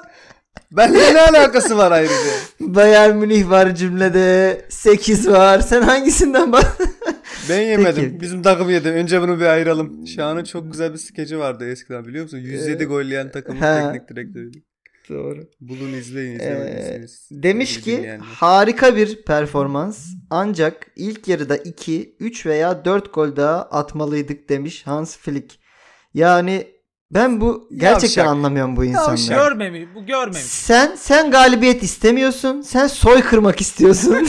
Benimle 0.72 1.14
ne 1.14 1.20
alakası 1.20 1.76
var 1.78 1.92
ayrıca? 1.92 2.14
Bayern 2.60 3.16
Münih 3.16 3.50
var 3.50 3.74
cümlede. 3.74 4.60
8 4.68 5.28
var. 5.28 5.60
Sen 5.60 5.82
hangisinden 5.82 6.52
bak? 6.52 6.78
Ben 7.48 7.60
yemedim. 7.60 8.04
Peki. 8.04 8.20
Bizim 8.20 8.42
takım 8.42 8.70
yedi. 8.70 8.88
Önce 8.88 9.22
bunu 9.22 9.40
bir 9.40 9.44
ayıralım. 9.46 10.06
Şahan'ın 10.06 10.44
çok 10.44 10.72
güzel 10.72 10.92
bir 10.92 10.98
skeci 10.98 11.38
vardı 11.38 11.70
eskiden 11.70 12.04
biliyor 12.04 12.24
musun? 12.24 12.38
107 12.38 12.82
Ee, 12.82 12.86
gol 12.86 13.02
yiyen 13.02 13.30
takımın 13.30 13.60
ha. 13.60 13.92
teknik 13.92 14.08
direktörü. 14.08 14.50
Doğru. 15.08 15.48
Bulun 15.60 15.92
izleyin 15.92 16.38
Ee, 16.40 17.00
demiş 17.30 17.74
Tabii 17.74 17.84
ki 17.84 17.96
dinleyenler. 17.98 18.24
harika 18.26 18.96
bir 18.96 19.22
performans 19.24 20.06
ancak 20.30 20.86
ilk 20.96 21.28
yarıda 21.28 21.56
2, 21.56 22.16
3 22.20 22.46
veya 22.46 22.84
4 22.84 23.14
gol 23.14 23.36
daha 23.36 23.62
atmalıydık 23.62 24.48
demiş 24.48 24.86
Hans 24.86 25.16
Flick. 25.18 25.58
Yani 26.14 26.66
Ben 27.14 27.40
bu 27.40 27.68
gerçekten 27.76 28.22
Yavşak. 28.22 28.26
anlamıyorum 28.26 28.76
bu 28.76 28.84
insanları. 28.84 29.10
Yavşak. 29.20 29.36
Görmemiş, 29.38 29.88
bu 29.94 30.06
görmemiş. 30.06 30.40
Sen 30.42 30.96
sen 30.96 31.30
galibiyet 31.30 31.82
istemiyorsun. 31.82 32.62
Sen 32.62 32.86
soy 32.86 33.22
kırmak 33.22 33.60
istiyorsun. 33.60 34.28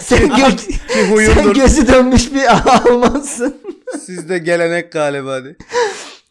sen, 0.00 0.18
gö- 0.28 0.56
Ki 0.56 0.74
sen 0.88 1.10
huyundur. 1.12 1.54
gözü 1.54 1.88
dönmüş 1.88 2.34
bir 2.34 2.44
Almansın. 2.76 3.56
Sizde 4.06 4.38
gelenek 4.38 4.92
galiba 4.92 5.32
hadi. 5.32 5.56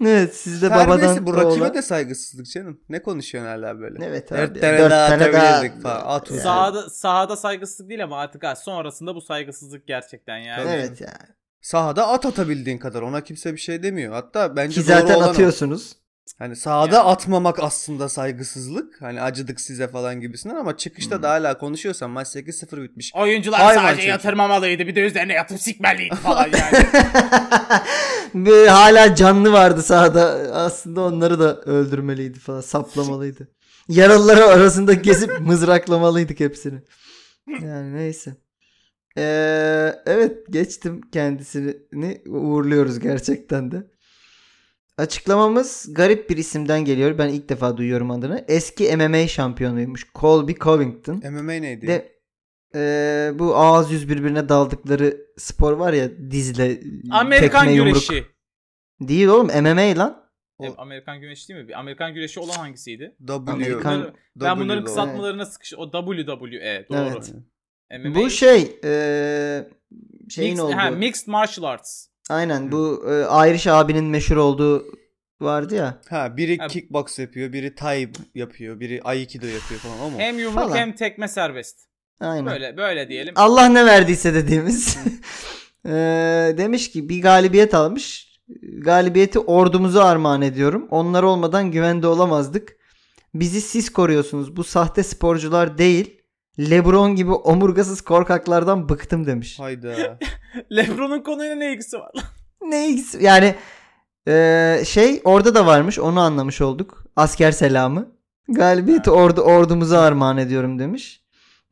evet 0.06 0.36
sizde 0.36 0.70
Terbiyesi 0.70 0.90
babadan 0.90 1.28
bu 1.28 1.34
rakibe 1.34 1.46
oğula. 1.64 1.74
de 1.74 1.82
saygısızlık 1.82 2.52
canım. 2.52 2.80
Ne 2.90 3.02
konuşuyorsun 3.02 3.50
hala 3.52 3.80
böyle? 3.80 4.06
Evet 4.06 4.30
Dört 4.32 4.50
abi. 4.52 4.60
tane 4.60 4.78
Dört 4.80 4.92
daha 4.92 5.08
tane 5.10 5.34
daha- 5.34 5.48
atabilirdik 5.48 5.84
falan. 5.84 6.02
At 6.06 6.32
Yani. 6.32 6.42
Sahada, 6.42 6.90
sahada 6.90 7.36
saygısızlık 7.38 7.90
değil 7.90 8.04
ama 8.04 8.20
artık 8.20 8.44
ha, 8.44 8.56
sonrasında 8.56 9.16
bu 9.16 9.22
saygısızlık 9.22 9.88
gerçekten 9.88 10.38
yani. 10.38 10.70
Evet 10.70 11.02
ya. 11.02 11.14
Sahada 11.66 12.08
at 12.08 12.26
atabildiğin 12.26 12.78
kadar 12.78 13.02
ona 13.02 13.22
kimse 13.22 13.54
bir 13.54 13.58
şey 13.58 13.84
demiyor. 13.84 14.14
Hatta 14.14 14.56
bence 14.56 14.82
Ki 14.82 14.88
zaten 14.88 15.16
olan 15.16 15.28
o. 15.28 15.32
atıyorsunuz. 15.32 15.94
Hani 16.40 16.56
sahada 16.56 16.96
Yani. 16.96 17.06
atmamak 17.06 17.64
aslında 17.64 18.10
saygısızlık. 18.10 19.02
Hani 19.02 19.22
acıdık 19.22 19.62
size 19.62 19.88
falan 19.88 20.22
gibisinden 20.22 20.56
ama 20.56 20.78
çıkışta 20.78 21.24
da 21.24 21.30
hala 21.30 21.58
konuşuyorsan 21.58 22.10
maç 22.10 22.28
8-0 22.28 22.84
bitmiş. 22.84 23.12
Oyuncular 23.16 23.62
Hayvan 23.62 23.82
sadece 23.82 23.96
çocuk. 23.96 24.10
yatırmamalıydı. 24.10 24.88
Bir 24.88 24.96
de 24.96 25.02
üzerine 25.02 25.34
yatıp 25.34 25.62
sikmeliydi 25.62 26.16
falan 26.24 26.44
yani. 26.44 26.88
Ve 28.46 28.70
hala 28.70 29.16
canlı 29.16 29.52
vardı 29.54 29.84
sahada. 29.84 30.24
Aslında 30.54 31.02
onları 31.02 31.40
da 31.40 31.62
öldürmeliydi 31.62 32.40
falan. 32.40 32.62
Saplamalıydı. 32.62 33.48
Yaralıları 33.90 34.46
arasında 34.46 34.94
gezip 34.94 35.40
mızraklamalıydık 35.40 36.40
hepsini. 36.40 36.80
Yani 37.48 37.96
neyse. 37.96 38.36
Ee, 39.18 39.94
evet 40.06 40.46
geçtim 40.50 41.02
kendisini 41.12 42.22
uğurluyoruz 42.28 43.00
gerçekten 43.00 43.72
de. 43.72 43.84
Açıklamamız 44.98 45.94
garip 45.94 46.30
bir 46.30 46.38
isimden 46.38 46.86
geliyor. 46.86 47.18
Ben 47.18 47.30
ilk 47.30 47.50
defa 47.50 47.78
duyuyorum 47.78 48.12
adını. 48.12 48.46
Eski 48.48 48.98
MMA 48.98 49.28
şampiyonuymuş. 49.28 50.08
Colby 50.16 50.54
Covington. 50.54 51.16
MMA 51.32 51.52
neydi? 51.54 51.88
De 51.88 52.16
ee, 52.76 53.32
bu 53.40 53.56
ağız 53.56 53.92
yüz 53.92 54.10
birbirine 54.10 54.50
daldıkları 54.50 55.18
spor 55.38 55.72
var 55.74 55.94
ya 55.94 56.18
dizle 56.32 56.80
Amerikan 57.12 57.62
tekme, 57.66 57.74
yumruk. 57.78 57.94
güreşi. 58.08 58.26
Değil 59.02 59.28
oğlum 59.28 59.48
MMA 59.48 59.98
lan. 60.00 60.26
O- 60.58 60.66
E, 60.66 60.76
Amerikan 60.78 61.20
güreşi 61.20 61.48
değil 61.50 61.60
mi? 61.60 61.68
Bir 61.68 61.80
Amerikan 61.80 62.14
güreşi 62.14 62.40
olan 62.40 62.54
hangisiydi? 62.54 63.16
W. 63.28 63.34
Amerikan- 63.52 63.96
Bunları- 64.00 64.14
ben 64.36 64.60
bunların 64.60 64.84
kısaltmalarına 64.86 65.46
sıkış... 65.46 65.74
O 65.78 65.92
WWE 65.92 66.86
doğru. 66.90 66.98
Evet. 66.98 67.34
MMA. 67.92 68.16
Bu 68.16 68.30
şey 68.30 68.80
ee, 68.84 69.68
şeyin 70.30 70.52
mixed, 70.52 70.64
olduğu. 70.64 70.76
ha, 70.76 70.92
mixed 70.92 71.28
martial 71.28 71.64
arts. 71.64 72.08
Aynen 72.30 72.72
bu 72.72 73.06
e, 73.10 73.50
Irish 73.50 73.68
abinin 73.68 74.06
meşhur 74.06 74.38
olduğu 74.38 74.86
vardı 75.42 75.76
ya. 75.76 76.02
Ha 76.10 76.38
biri 76.38 76.58
Ha- 76.58 76.68
kickbox 76.68 77.20
yapıyor, 77.20 77.54
biri 77.54 77.76
Thai 77.76 78.10
yapıyor, 78.36 78.80
biri 78.80 79.02
Aikido 79.04 79.46
yapıyor 79.46 79.80
falan 79.80 80.12
mu? 80.12 80.20
Hem 80.20 80.40
yumruk 80.40 80.64
Falan. 80.64 80.78
hem 80.78 80.96
tekme 80.96 81.28
serbest. 81.28 81.80
Aynen. 82.20 82.46
Böyle 82.46 82.78
böyle 82.78 83.10
diyelim. 83.10 83.34
Allah 83.38 83.66
ne 83.66 83.86
verdiyse 83.86 84.34
dediğimiz. 84.34 84.98
Ee, 85.86 85.90
demiş 86.58 86.92
ki 86.92 87.10
bir 87.10 87.22
galibiyet 87.22 87.74
almış. 87.74 88.36
Galibiyeti 88.62 89.40
ordumuza 89.40 90.04
armağan 90.06 90.42
ediyorum. 90.42 90.88
Onlar 90.92 91.24
olmadan 91.24 91.72
güvende 91.72 92.08
olamazdık. 92.08 92.78
Bizi 93.34 93.62
siz 93.62 93.90
koruyorsunuz. 93.90 94.56
Bu 94.56 94.64
sahte 94.64 95.04
sporcular 95.04 95.78
değil. 95.78 96.22
Lebron 96.60 97.16
gibi 97.16 97.32
omurgasız 97.32 98.02
korkaklardan 98.02 98.90
bıktım 98.90 99.26
demiş. 99.28 99.60
Hayda. 99.60 99.94
LeBron'un 100.72 101.20
konuyla 101.24 101.56
ne 101.56 101.72
ilgisi 101.72 101.98
var? 102.00 102.12
Ne 102.62 102.88
ilgisi- 102.90 103.24
yani 103.24 103.56
e, 104.28 104.82
şey 104.86 105.22
orada 105.24 105.56
da 105.56 105.66
varmış 105.66 106.00
onu 106.00 106.20
anlamış 106.20 106.62
olduk. 106.62 107.04
Asker 107.16 107.52
selamı. 107.52 108.16
Galibiyeti 108.50 109.12
ordu 109.12 109.42
ordumuza 109.42 110.02
armağan 110.02 110.38
ediyorum 110.38 110.80
demiş. 110.80 111.22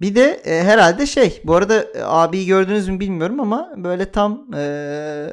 Bir 0.01 0.15
de 0.15 0.41
e, 0.45 0.63
herhalde 0.63 1.05
şey 1.05 1.41
bu 1.43 1.55
arada 1.55 1.83
e, 1.83 2.01
abiyi 2.03 2.45
gördünüz 2.47 2.87
mü 2.89 2.99
bilmiyorum 2.99 3.39
ama 3.39 3.69
böyle 3.77 4.11
tam 4.11 4.47
e, 4.57 5.27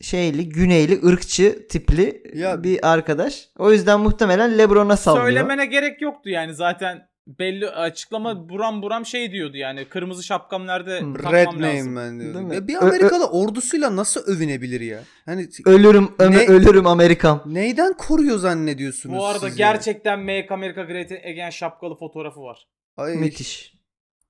şeyli 0.00 0.48
güneyli 0.48 1.06
ırkçı 1.06 1.68
tipli 1.68 2.22
Ya- 2.34 2.62
bir 2.64 2.92
arkadaş. 2.92 3.48
O 3.58 3.72
yüzden 3.72 4.00
muhtemelen 4.00 4.58
Lebron'a 4.58 4.96
sallıyor. 4.96 5.26
Söylemene 5.26 5.66
gerek 5.66 6.02
yoktu 6.02 6.28
yani 6.30 6.54
zaten 6.54 7.08
belli 7.26 7.68
açıklama 7.70 8.48
buram 8.48 8.82
buram 8.82 9.06
şey 9.06 9.32
diyordu 9.32 9.56
yani 9.56 9.84
kırmızı 9.84 10.22
şapkam 10.22 10.66
nerede 10.66 10.98
takmam 10.98 11.32
Red 11.32 11.46
lazım. 11.46 11.94
name 11.94 12.10
mi? 12.44 12.54
Ya 12.54 12.68
bir 12.68 12.74
ö- 12.74 12.78
Amerikalı 12.78 13.26
ordusuyla 13.30 13.96
nasıl 13.96 14.20
övünebilir 14.26 14.80
ya? 14.80 15.00
Hani 15.24 15.48
Ölürüm 15.66 16.08
öme- 16.18 16.36
Ne- 16.36 16.46
ölürüm 16.46 16.86
Amerikan. 16.86 17.42
neyden 17.46 17.92
koruyor 17.92 18.38
zannediyorsunuz 18.38 19.18
Bu 19.18 19.26
arada 19.26 19.48
siz 19.50 19.58
ya? 19.58 19.72
gerçekten 19.72 20.18
Make 20.20 20.46
America 20.50 20.82
Great 20.82 21.12
Again 21.12 21.50
şapkalı 21.50 21.94
fotoğrafı 21.94 22.40
var. 22.40 22.66
Ay, 22.96 23.14
Müthiş. 23.16 23.75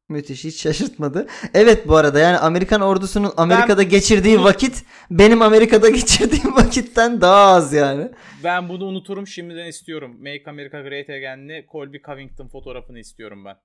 Müthiş 0.08 0.44
hiç 0.44 0.60
şaşırtmadı. 0.62 1.26
Evet 1.54 1.88
bu 1.88 1.96
arada 1.96 2.18
yani 2.18 2.38
Amerikan 2.38 2.80
ordusunun 2.80 3.32
Amerika'da 3.36 3.82
geçirdiği 3.82 4.36
bunu- 4.38 4.44
vakit 4.44 4.84
benim 5.10 5.42
Amerika'da 5.42 5.88
geçirdiğim 6.00 6.56
vakitten 6.56 7.20
daha 7.20 7.46
az 7.54 7.72
yani. 7.72 8.10
Ben 8.44 8.68
bunu 8.68 8.84
unuturum 8.84 9.26
şimdiden 9.26 9.66
istiyorum. 9.66 10.16
Make 10.18 10.42
America 10.46 10.80
Great 10.82 11.10
Again'li 11.10 11.66
Colby 11.72 11.96
Covington 12.06 12.48
fotoğrafını 12.48 12.98
istiyorum 12.98 13.44
ben. 13.44 13.56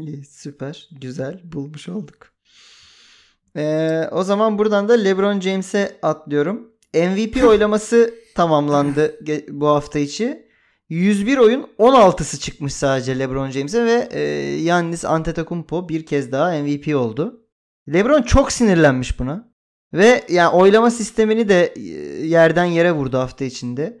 İyi, 0.00 0.24
süper 0.24 0.88
güzel 1.00 1.40
bulmuş 1.44 1.88
olduk. 1.88 2.32
Ee, 3.56 4.02
o 4.12 4.22
zaman 4.22 4.58
buradan 4.58 4.88
da 4.88 4.92
LeBron 4.92 5.40
James'e 5.40 5.96
atlıyorum. 6.02 6.72
MVP 6.94 7.44
oylaması 7.44 8.14
tamamlandı 8.34 9.18
bu 9.48 9.68
hafta 9.68 9.98
içi. 9.98 10.43
101 10.94 11.38
oyun 11.38 11.66
16'sı 11.78 12.38
çıkmış 12.40 12.74
sadece 12.74 13.18
LeBron 13.18 13.50
James'e 13.50 13.84
ve 13.84 14.08
e, 14.12 15.06
Antetokounmpo 15.06 15.88
bir 15.88 16.06
kez 16.06 16.32
daha 16.32 16.52
MVP 16.52 16.96
oldu. 16.96 17.40
LeBron 17.92 18.22
çok 18.22 18.52
sinirlenmiş 18.52 19.18
buna. 19.18 19.54
Ve 19.92 20.24
yani 20.28 20.48
oylama 20.48 20.90
sistemini 20.90 21.48
de 21.48 21.74
e, 21.76 21.80
yerden 22.26 22.64
yere 22.64 22.92
vurdu 22.92 23.18
hafta 23.18 23.44
içinde. 23.44 24.00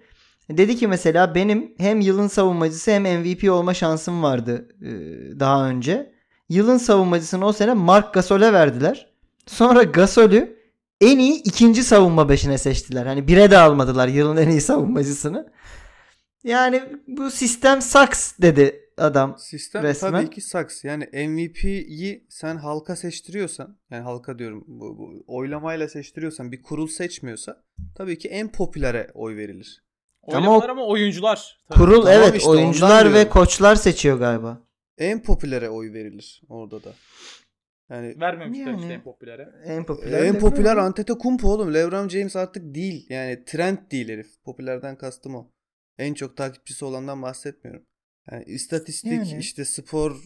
Dedi 0.50 0.76
ki 0.76 0.88
mesela 0.88 1.34
benim 1.34 1.74
hem 1.78 2.00
yılın 2.00 2.28
savunmacısı 2.28 2.90
hem 2.90 3.02
MVP 3.02 3.50
olma 3.50 3.74
şansım 3.74 4.22
vardı 4.22 4.68
e, 4.82 4.90
daha 5.40 5.68
önce. 5.68 6.14
Yılın 6.48 6.78
savunmacısını 6.78 7.46
o 7.46 7.52
sene 7.52 7.74
Mark 7.74 8.14
Gasol'e 8.14 8.52
verdiler. 8.52 9.06
Sonra 9.46 9.82
Gasol'ü 9.82 10.56
en 11.00 11.18
iyi 11.18 11.42
ikinci 11.42 11.84
savunma 11.84 12.28
beşine 12.28 12.58
seçtiler. 12.58 13.06
Hani 13.06 13.28
bire 13.28 13.50
de 13.50 13.58
almadılar 13.58 14.08
yılın 14.08 14.36
en 14.36 14.48
iyi 14.48 14.60
savunmacısını. 14.60 15.54
Yani 16.44 16.82
bu 17.08 17.30
sistem 17.30 17.82
sucks 17.82 18.32
dedi 18.42 18.80
adam. 18.98 19.36
Sistem 19.38 19.82
Resmen. 19.82 20.12
tabii 20.12 20.30
ki 20.30 20.40
saks. 20.40 20.84
Yani 20.84 21.04
MVP'yi 21.28 22.26
sen 22.28 22.56
halka 22.56 22.96
seçtiriyorsan, 22.96 23.78
yani 23.90 24.02
halka 24.02 24.38
diyorum 24.38 24.64
bu, 24.66 24.98
bu 24.98 25.24
oylamayla 25.26 25.88
seçtiriyorsan 25.88 26.52
bir 26.52 26.62
kurul 26.62 26.86
seçmiyorsa 26.86 27.62
tabii 27.94 28.18
ki 28.18 28.28
en 28.28 28.52
popülere 28.52 29.10
oy 29.14 29.36
verilir. 29.36 29.84
Ama 30.32 30.58
o- 30.58 30.62
ama 30.70 30.86
oyuncular. 30.86 31.58
Tabii. 31.68 31.78
Kurul 31.78 32.02
Tamam 32.02 32.12
evet 32.22 32.34
işte, 32.36 32.48
oyuncular 32.50 33.06
ve 33.10 33.14
diyorum. 33.14 33.30
koçlar 33.30 33.74
seçiyor 33.76 34.18
galiba. 34.18 34.62
En 34.98 35.22
popülere 35.22 35.68
oy 35.70 35.92
verilir 35.92 36.42
orada 36.48 36.84
da. 36.84 36.92
Yani 37.90 38.20
Vermemişler 38.20 38.66
Yani. 38.66 38.80
işte 38.80 38.92
en 38.92 39.02
popülere. 39.02 39.48
En 39.64 39.84
popüler. 39.84 40.22
en 40.24 40.38
popüler 40.38 40.76
Antetokounmpo 40.76 41.48
oğlum. 41.48 41.74
LeBron 41.74 42.08
James 42.08 42.36
artık 42.36 42.74
değil. 42.74 43.06
Yani 43.08 43.44
trend 43.44 43.78
değil 43.90 44.08
herif. 44.08 44.26
Popülerden 44.44 44.96
kastım 44.98 45.34
o. 45.34 45.50
En 45.98 46.14
çok 46.14 46.36
takipçisi 46.36 46.84
olandan 46.84 47.22
bahsetmiyorum. 47.22 47.86
Yani 48.32 48.44
istatistik, 48.44 49.12
Yani. 49.12 49.38
işte 49.38 49.64
spor, 49.64 50.16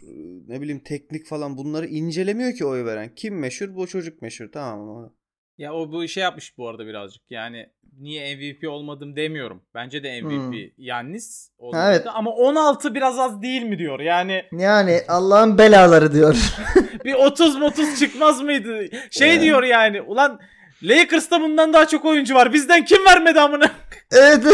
ne 0.48 0.60
bileyim 0.60 0.80
teknik 0.84 1.26
falan 1.26 1.56
bunları 1.56 1.86
incelemiyor 1.86 2.52
ki 2.54 2.64
oy 2.64 2.84
veren. 2.84 3.14
Kim 3.14 3.38
meşhur? 3.38 3.74
Bu 3.74 3.86
çocuk 3.86 4.22
meşhur. 4.22 4.46
Tamam 4.52 4.80
mı? 4.86 5.14
Ya 5.58 5.74
o 5.74 5.92
bu 5.92 6.08
şey 6.08 6.22
yapmış 6.22 6.58
bu 6.58 6.68
arada 6.68 6.86
birazcık. 6.86 7.22
Yani 7.30 7.66
niye 7.98 8.36
MVP 8.36 8.68
olmadım 8.68 9.16
demiyorum. 9.16 9.62
Bence 9.74 10.02
de 10.02 10.22
MVP 10.22 10.30
Hmm. 10.32 10.54
Yannis 10.76 11.50
olmadı. 11.58 11.84
evet. 11.88 12.06
Ama 12.14 12.30
16 12.30 12.94
biraz 12.94 13.18
az 13.18 13.42
değil 13.42 13.62
mi 13.62 13.78
diyor. 13.78 14.00
Yani 14.00 14.44
Yani 14.52 15.00
Allah'ın 15.08 15.58
belaları 15.58 16.12
diyor. 16.12 16.36
bir 17.04 17.14
30 17.14 17.62
30 17.62 17.98
çıkmaz 17.98 18.40
mıydı? 18.42 18.84
Şey 19.10 19.28
Yani. 19.28 19.42
diyor 19.42 19.62
yani. 19.62 20.02
Ulan 20.02 20.40
Lakers'ta 20.82 21.40
bundan 21.40 21.72
daha 21.72 21.88
çok 21.88 22.04
oyuncu 22.04 22.34
var. 22.34 22.52
Bizden 22.52 22.84
kim 22.84 23.04
vermedi 23.04 23.40
amına? 23.40 23.70
evet 24.12 24.44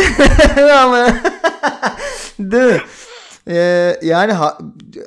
ama 0.72 1.08
değil 2.38 2.72
mi? 2.72 2.80
Ee, 3.48 3.96
yani 4.02 4.32
ha- 4.32 4.58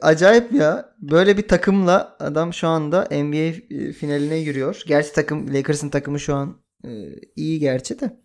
acayip 0.02 0.52
ya. 0.54 0.94
Böyle 1.00 1.38
bir 1.38 1.48
takımla 1.48 2.16
adam 2.20 2.54
şu 2.54 2.68
anda 2.68 3.02
NBA 3.12 3.52
finaline 3.94 4.36
yürüyor. 4.36 4.82
Gerçi 4.88 5.14
takım 5.14 5.54
Lakers'ın 5.54 5.90
takımı 5.90 6.20
şu 6.20 6.36
an 6.36 6.58
e, 6.86 6.90
iyi 7.36 7.60
gerçi 7.60 8.00
de. 8.00 8.18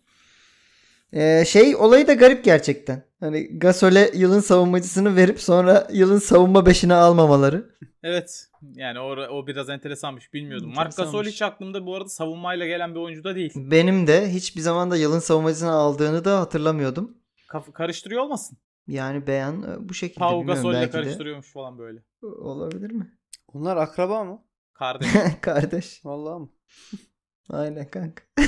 Ee, 1.13 1.45
şey 1.45 1.75
olayı 1.75 2.07
da 2.07 2.13
garip 2.13 2.43
gerçekten. 2.43 3.03
Hani 3.19 3.59
Gasol'e 3.59 4.11
yılın 4.13 4.39
savunmacısını 4.39 5.15
verip 5.15 5.41
sonra 5.41 5.87
yılın 5.91 6.19
savunma 6.19 6.65
beşine 6.65 6.93
almamaları. 6.93 7.69
Evet. 8.03 8.47
Yani 8.75 8.99
o, 8.99 9.09
o 9.09 9.47
biraz 9.47 9.69
enteresanmış. 9.69 10.33
Bilmiyordum. 10.33 10.73
Marc 10.75 11.03
Gasol 11.03 11.23
hiç 11.23 11.41
aklımda 11.41 11.85
bu 11.85 11.95
arada 11.95 12.09
savunmayla 12.09 12.67
gelen 12.67 12.95
bir 12.95 12.99
oyuncu 12.99 13.23
da 13.23 13.35
değil. 13.35 13.51
Benim 13.55 14.07
de 14.07 14.33
hiçbir 14.33 14.61
zaman 14.61 14.91
da 14.91 14.97
yılın 14.97 15.19
savunmacısını 15.19 15.71
aldığını 15.71 16.25
da 16.25 16.39
hatırlamıyordum. 16.39 17.17
Kaf- 17.47 17.73
karıştırıyor 17.73 18.21
olmasın? 18.21 18.57
Yani 18.87 19.27
beyan 19.27 19.63
e, 19.63 19.89
bu 19.89 19.93
şekilde 19.93 20.19
Pau 20.19 20.45
Gasol'le 20.45 20.89
karıştırıyormuş 20.91 21.53
falan 21.53 21.77
böyle. 21.77 22.03
Olabilir 22.21 22.91
mi? 22.91 23.17
Onlar 23.53 23.77
akraba 23.77 24.23
mı? 24.23 24.43
Kardeş. 24.73 25.09
Kardeş. 25.41 26.05
Vallahi 26.05 26.39
mı? 26.39 26.49
Aynen 27.49 27.89
kanka. 27.89 28.23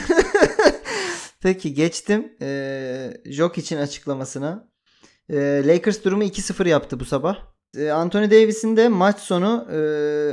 Peki 1.41 1.73
geçtim 1.73 2.37
ee, 2.41 3.13
Jokic'in 3.25 3.79
açıklamasına. 3.79 4.69
Ee, 5.29 5.63
Lakers 5.65 6.03
durumu 6.03 6.23
2-0 6.23 6.67
yaptı 6.67 6.99
bu 6.99 7.05
sabah. 7.05 7.54
Ee, 7.77 7.91
Anthony 7.91 8.31
Davis'in 8.31 8.77
de 8.77 8.87
maç 8.87 9.19
sonu 9.19 9.67
ee, 9.71 9.75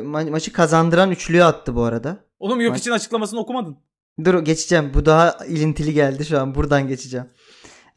ma- 0.02 0.30
maçı 0.30 0.52
kazandıran 0.52 1.10
üçlüyü 1.10 1.44
attı 1.44 1.74
bu 1.76 1.82
arada. 1.82 2.16
Oğlum 2.38 2.60
yok 2.60 2.76
için 2.76 2.90
açıklamasını 2.90 3.40
okumadın. 3.40 3.76
Dur 4.24 4.38
geçeceğim. 4.44 4.90
Bu 4.94 5.06
daha 5.06 5.36
ilintili 5.48 5.94
geldi 5.94 6.24
şu 6.24 6.40
an. 6.40 6.54
Buradan 6.54 6.88
geçeceğim. 6.88 7.26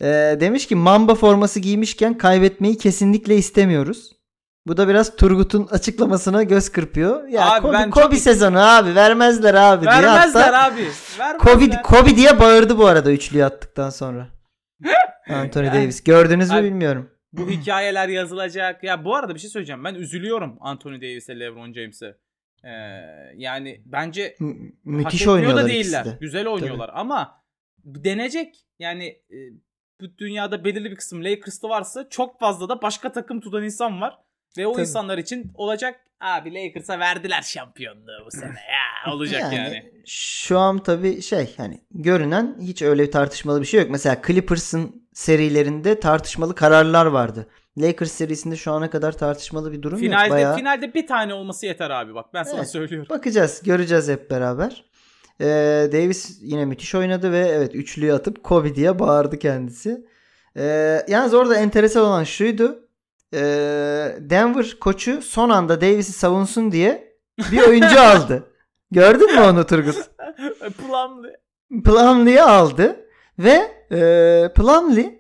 Ee, 0.01 0.37
demiş 0.39 0.67
ki 0.67 0.75
Mamba 0.75 1.15
forması 1.15 1.59
giymişken 1.59 2.17
kaybetmeyi 2.17 2.77
kesinlikle 2.77 3.35
istemiyoruz. 3.37 4.11
Bu 4.67 4.77
da 4.77 4.87
biraz 4.87 5.15
Turgut'un 5.15 5.67
açıklamasına 5.71 6.43
göz 6.43 6.69
kırpıyor. 6.69 7.27
Ya 7.27 7.51
Abi 7.51 7.61
Kobe, 7.61 7.73
ben 7.73 7.89
Kobe 7.91 8.03
çok- 8.03 8.15
sezonu 8.23 8.59
abi 8.59 8.95
vermezler 8.95 9.53
abi 9.53 9.81
diye. 9.85 9.91
Vermezler 9.95 10.41
Hatta 10.53 10.63
abi. 10.73 10.81
Vermezler. 11.19 11.37
Kobe, 11.37 11.81
Kobe 11.83 12.15
diye 12.15 12.39
bağırdı 12.39 12.77
bu 12.77 12.85
arada 12.87 13.11
üçlüyü 13.11 13.45
attıktan 13.45 13.89
sonra. 13.89 14.27
Anthony 15.29 15.65
Yani- 15.65 15.75
Davis. 15.83 16.03
Gördünüz 16.03 16.49
mü 16.49 16.55
Abi- 16.55 16.65
bilmiyorum. 16.65 17.09
Bu 17.37 17.49
hikayeler 17.49 18.09
yazılacak. 18.09 18.83
Ya 18.83 19.05
bu 19.05 19.15
arada 19.15 19.35
bir 19.35 19.39
şey 19.39 19.49
söyleyeceğim. 19.49 19.83
Ben 19.83 19.95
üzülüyorum 19.95 20.57
Anthony 20.59 20.95
Davis'e, 21.01 21.39
LeBron 21.39 21.73
James'e. 21.73 22.17
Ee, 22.63 22.69
yani 23.35 23.81
bence 23.85 24.35
M- 24.39 24.55
müthiş 24.83 25.27
oynuyorlar 25.27 25.63
da 25.63 25.69
ikisi 25.69 25.83
değiller. 25.83 26.05
de. 26.05 26.17
Güzel 26.21 26.47
oynuyorlar 26.47 26.91
ama 26.93 27.43
denecek. 27.83 28.55
Yani 28.79 29.05
e, 29.07 29.37
bu 30.01 30.17
dünyada 30.17 30.65
belirli 30.65 30.91
bir 30.91 30.95
kısım 30.95 31.23
Lakers'ta 31.23 31.69
varsa 31.69 32.09
çok 32.09 32.39
fazla 32.39 32.69
da 32.69 32.81
başka 32.81 33.11
takım 33.11 33.41
tutan 33.41 33.63
insan 33.63 34.01
var. 34.01 34.17
Ve 34.57 34.67
o 34.67 34.71
Tabii. 34.73 34.81
insanlar 34.81 35.17
için 35.17 35.51
olacak 35.55 35.99
abi 36.19 36.53
Lakers'a 36.53 36.99
verdiler 36.99 37.41
şampiyonluğu 37.41 38.25
bu 38.25 38.31
sene 38.31 38.49
ya 38.49 39.13
olacak 39.13 39.53
yani. 39.53 39.91
Şu 40.05 40.59
an 40.59 40.79
tabii 40.79 41.21
şey 41.21 41.53
hani 41.57 41.81
görünen 41.91 42.57
hiç 42.61 42.81
öyle 42.81 43.03
bir 43.03 43.11
tartışmalı 43.11 43.61
bir 43.61 43.65
şey 43.65 43.79
yok. 43.79 43.89
Mesela 43.89 44.21
Clippers'ın 44.27 45.07
serilerinde 45.13 45.99
tartışmalı 45.99 46.55
kararlar 46.55 47.05
vardı. 47.05 47.47
Lakers 47.77 48.11
serisinde 48.11 48.55
şu 48.55 48.71
ana 48.71 48.89
kadar 48.89 49.11
tartışmalı 49.11 49.71
bir 49.71 49.81
durum 49.81 49.99
Finalde 49.99 50.23
yok. 50.23 50.31
Bayağı... 50.31 50.55
finalde 50.55 50.93
bir 50.93 51.07
tane 51.07 51.33
olması 51.33 51.65
yeter 51.65 51.89
abi 51.89 52.15
bak 52.15 52.25
ben 52.33 52.43
sana 52.43 52.59
Evet. 52.59 52.69
söylüyorum. 52.69 53.07
Bakacağız, 53.09 53.61
göreceğiz 53.63 54.09
hep 54.09 54.31
beraber. 54.31 54.83
Ee, 55.41 55.45
Davis 55.91 56.37
yine 56.41 56.65
müthiş 56.65 56.95
oynadı 56.95 57.31
ve 57.31 57.39
evet 57.39 57.75
üçlüyü 57.75 58.13
atıp 58.13 58.43
Kobe 58.43 58.75
diye 58.75 58.99
bağırdı 58.99 59.39
kendisi. 59.39 60.05
Ee, 60.57 61.05
yalnız 61.07 61.33
orada 61.33 61.55
enteresan 61.55 62.05
olan 62.05 62.23
şuydu. 62.23 62.84
Ee, 63.35 64.15
Denver 64.19 64.79
koçu 64.81 65.21
son 65.21 65.49
anda 65.49 65.81
Davis'i 65.81 66.11
savunsun 66.13 66.71
diye 66.71 67.13
bir 67.51 67.61
oyuncu 67.61 68.01
aldı. 68.01 68.43
Gördün 68.91 69.35
mü 69.35 69.41
onu 69.41 69.65
Turgut? 69.65 69.95
Plumlee. 70.77 71.35
Plumlee'yi 71.85 72.41
aldı 72.41 72.95
ve 73.39 73.51
e, 73.91 73.97
Plumlee 74.55 75.19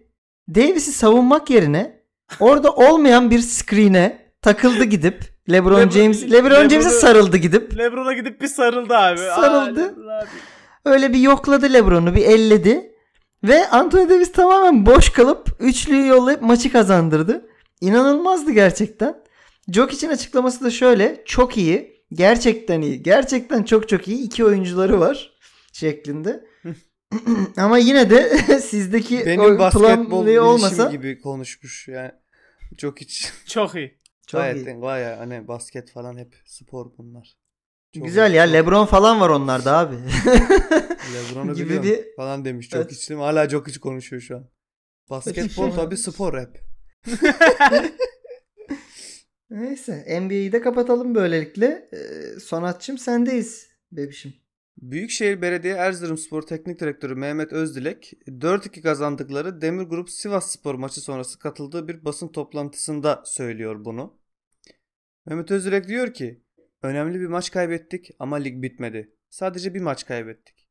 Davis'i 0.55 0.91
savunmak 0.91 1.49
yerine 1.49 2.01
orada 2.39 2.71
olmayan 2.73 3.31
bir 3.31 3.39
screen'e 3.39 4.31
takıldı 4.41 4.83
gidip 4.83 5.21
LeBron 5.51 5.81
Lebron- 5.81 5.91
James 5.91 6.31
LeBron 6.31 6.69
James'e 6.69 6.89
sarıldı 6.89 7.37
gidip 7.37 7.77
Lebron'a 7.77 8.13
gidip 8.13 8.41
bir 8.41 8.47
sarıldı 8.47 8.97
abi. 8.97 9.21
Aa, 9.21 9.35
Sarıldı. 9.35 9.79
Lebron 9.89 10.07
abi. 10.07 10.27
öyle 10.85 11.13
bir 11.13 11.19
yokladı 11.19 11.73
LeBron'u 11.73 12.15
bir 12.15 12.25
elledi 12.25 12.91
ve 13.43 13.67
Anthony 13.69 14.09
Davis 14.09 14.31
tamamen 14.31 14.85
boş 14.85 15.09
kalıp 15.09 15.49
üçlüyü 15.59 16.07
yollayıp 16.07 16.41
maçı 16.41 16.71
kazandırdı. 16.71 17.45
İnanılmazdı 17.81 18.51
gerçekten. 18.51 19.23
Jokic'in 19.71 20.11
açıklaması 20.11 20.63
da 20.65 20.69
şöyle 20.69 21.23
çok 21.25 21.57
iyi 21.57 22.05
gerçekten 22.13 22.81
iyi 22.81 23.03
gerçekten 23.03 23.63
çok 23.63 23.89
çok 23.89 24.07
iyi 24.07 24.17
iki 24.23 24.45
oyuncuları 24.45 24.99
var 24.99 25.37
şeklinde. 25.73 26.45
Ama 27.57 27.77
yine 27.77 28.09
de 28.09 28.37
sizdeki 28.61 29.25
Benim 29.25 29.39
o 29.55 29.59
basketbol 29.59 30.25
bilişim 30.25 30.43
olmasa 30.43 30.91
gibi 30.91 31.21
konuşmuş 31.21 31.87
yani. 31.87 32.11
Çok 32.77 33.01
hiç. 33.01 33.31
Çok 33.47 33.75
iyi. 33.75 33.99
çok 34.27 34.41
Gayet 34.41 34.67
iyi. 34.67 34.81
Baya 34.81 35.19
hani 35.19 35.47
basket 35.47 35.91
falan 35.91 36.17
hep 36.17 36.35
spor 36.45 36.85
bunlar. 36.97 37.37
Çok 37.95 38.05
Güzel 38.05 38.31
iyi, 38.31 38.35
ya 38.35 38.43
LeBron 38.43 38.85
falan 38.85 39.19
var 39.21 39.29
onlarda 39.29 39.77
abi. 39.77 39.95
Lebron'u 41.13 41.53
gibi 41.55 41.65
biliyorum 41.69 41.83
bir- 41.89 42.15
falan 42.15 42.45
demiş. 42.45 42.69
Çok 42.69 42.81
Evet. 42.81 42.91
içtim. 42.91 43.19
Hala 43.19 43.49
çok 43.49 43.67
hiç 43.67 43.77
konuşuyor 43.77 44.21
şu 44.21 44.35
an. 44.35 44.49
Basketbol 45.09 45.71
tabii 45.71 45.97
spor 45.97 46.39
hep. 46.39 46.74
Neyse 49.49 50.21
NBA'yi 50.21 50.51
de 50.51 50.61
kapatalım 50.61 51.15
böylelikle. 51.15 51.89
Ee, 51.93 52.39
Sonatçım 52.39 52.97
sendeyiz 52.97 53.67
bebişim. 53.91 54.33
Büyükşehir 54.77 55.41
Belediye 55.41 55.73
Erzurumspor 55.73 56.41
Teknik 56.41 56.79
Direktörü 56.79 57.15
Mehmet 57.15 57.53
Özdilek 57.53 58.13
4-2 58.27 58.81
kazandıkları 58.81 59.61
Demir 59.61 59.83
Grup 59.83 60.09
Sivas 60.09 60.51
Spor 60.51 60.75
maçı 60.75 61.01
sonrası 61.01 61.39
katıldığı 61.39 61.87
bir 61.87 62.05
basın 62.05 62.27
toplantısında 62.27 63.23
söylüyor 63.25 63.85
bunu. 63.85 64.19
Mehmet 65.25 65.51
Özdilek 65.51 65.87
diyor 65.87 66.13
ki 66.13 66.43
önemli 66.81 67.19
bir 67.19 67.27
maç 67.27 67.51
kaybettik 67.51 68.09
ama 68.19 68.35
lig 68.35 68.63
bitmedi. 68.63 69.15
Sadece 69.29 69.73
bir 69.73 69.81
maç 69.81 70.05
kaybettik. 70.05 70.69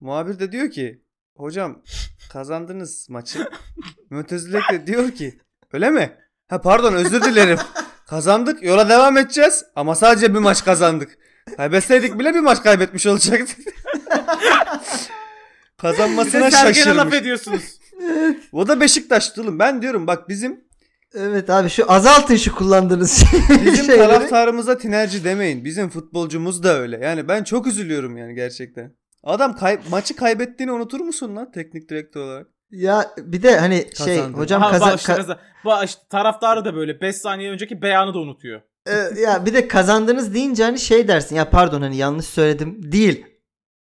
Muhabir 0.00 0.38
de 0.38 0.52
diyor 0.52 0.70
ki 0.70 1.04
hocam 1.36 1.82
kazandınız 2.32 3.10
maçı. 3.10 3.38
Mehmet 4.10 4.32
Özdilek 4.32 4.62
de 4.72 4.86
diyor 4.86 5.10
ki 5.10 5.40
öyle 5.72 5.90
mi? 5.90 6.16
Ha 6.48 6.60
pardon 6.60 6.92
özür 6.92 7.22
dilerim. 7.22 7.58
Kazandık 8.06 8.62
yola 8.62 8.88
devam 8.88 9.18
edeceğiz 9.18 9.64
ama 9.76 9.94
sadece 9.94 10.34
bir 10.34 10.38
maç 10.38 10.64
kazandık. 10.64 11.18
Kaybetseydik 11.56 12.18
bile 12.18 12.34
bir 12.34 12.40
maç 12.40 12.62
kaybetmiş 12.62 13.06
olacaktık. 13.06 13.58
Bir 13.58 13.66
Kazanmasına 15.78 16.46
de 16.46 16.50
Sergen'e 16.50 16.84
laf 16.84 16.94
şaşırmış. 16.96 17.14
ediyorsunuz. 17.14 17.62
O 18.52 18.68
da 18.68 18.80
Beşiktaş'tı 18.80 19.42
oğlum. 19.42 19.58
Ben 19.58 19.82
diyorum 19.82 20.06
bak 20.06 20.28
bizim 20.28 20.68
Evet 21.14 21.50
abi 21.50 21.68
şu 21.68 21.92
azaltın 21.92 22.36
şu 22.36 22.54
kullandığınız 22.54 23.24
bizim 23.64 23.76
şeyleri. 23.84 23.96
taraftarımıza 23.98 24.78
tinerci 24.78 25.24
demeyin. 25.24 25.64
Bizim 25.64 25.88
futbolcumuz 25.88 26.62
da 26.62 26.78
öyle. 26.80 26.98
Yani 27.02 27.28
ben 27.28 27.44
çok 27.44 27.66
üzülüyorum 27.66 28.16
yani 28.16 28.34
gerçekten. 28.34 28.92
Adam 29.22 29.56
kay- 29.56 29.78
maçı 29.90 30.16
kaybettiğini 30.16 30.72
unutur 30.72 31.00
musun 31.00 31.36
lan 31.36 31.52
teknik 31.52 31.88
direktör 31.88 32.20
olarak? 32.20 32.46
Ya 32.70 33.10
bir 33.18 33.42
de 33.42 33.58
hani 33.58 33.86
şey 34.04 34.16
Kazandı. 34.16 34.38
hocam 34.38 34.62
Ha, 34.62 34.70
kaza- 34.70 34.86
bak 34.86 34.98
işte 35.00 35.12
ka- 35.12 35.16
kaza- 35.64 35.84
işte 35.84 36.00
taraftarı 36.10 36.64
da 36.64 36.74
böyle 36.76 37.00
5 37.00 37.16
saniye 37.16 37.50
önceki 37.50 37.82
beyanı 37.82 38.14
da 38.14 38.18
unutuyor. 38.18 38.60
e, 38.86 39.20
ya 39.20 39.46
bir 39.46 39.54
de 39.54 39.68
kazandınız 39.68 40.34
deyince 40.34 40.64
hani 40.64 40.78
şey 40.78 41.08
dersin 41.08 41.36
ya 41.36 41.50
pardon 41.50 41.82
hani 41.82 41.96
yanlış 41.96 42.26
söyledim 42.26 42.92
değil. 42.92 43.24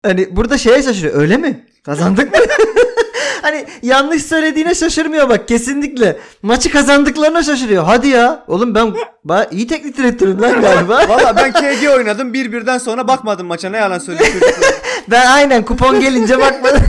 Hani 0.06 0.36
burada 0.36 0.58
şeye 0.58 0.84
şaşırıyor 0.84 1.21
öyle 1.21 1.38
mi? 1.38 1.65
Kazandık 1.86 2.32
mı? 2.34 2.39
hani 3.41 3.65
yanlış 3.82 4.23
söylediğine 4.26 4.76
şaşırmıyor 4.76 5.30
bak 5.30 5.47
kesinlikle. 5.47 6.17
Maçı 6.41 6.71
kazandıklarına 6.71 7.43
şaşırıyor. 7.43 7.84
Hadi 7.84 8.08
ya. 8.08 8.43
Oğlum 8.47 8.76
ben 8.76 8.93
ba- 9.26 9.47
iyi 9.56 9.67
teknik 9.67 9.97
direktörüm 9.97 10.41
lan 10.41 10.62
galiba. 10.62 11.06
Valla 11.10 11.36
ben 11.36 11.52
KG 11.54 11.89
oynadım. 11.95 12.34
Bir 12.34 12.52
birden 12.52 12.78
sonra 12.78 13.08
bakmadım 13.08 13.47
maça. 13.47 13.69
Ne 13.69 13.78
yalan 13.78 14.00
çocuklar. 14.00 14.30
ben 15.08 15.26
aynen 15.26 15.65
kupon 15.65 16.00
gelince 16.00 16.39
bakmadım. 16.39 16.82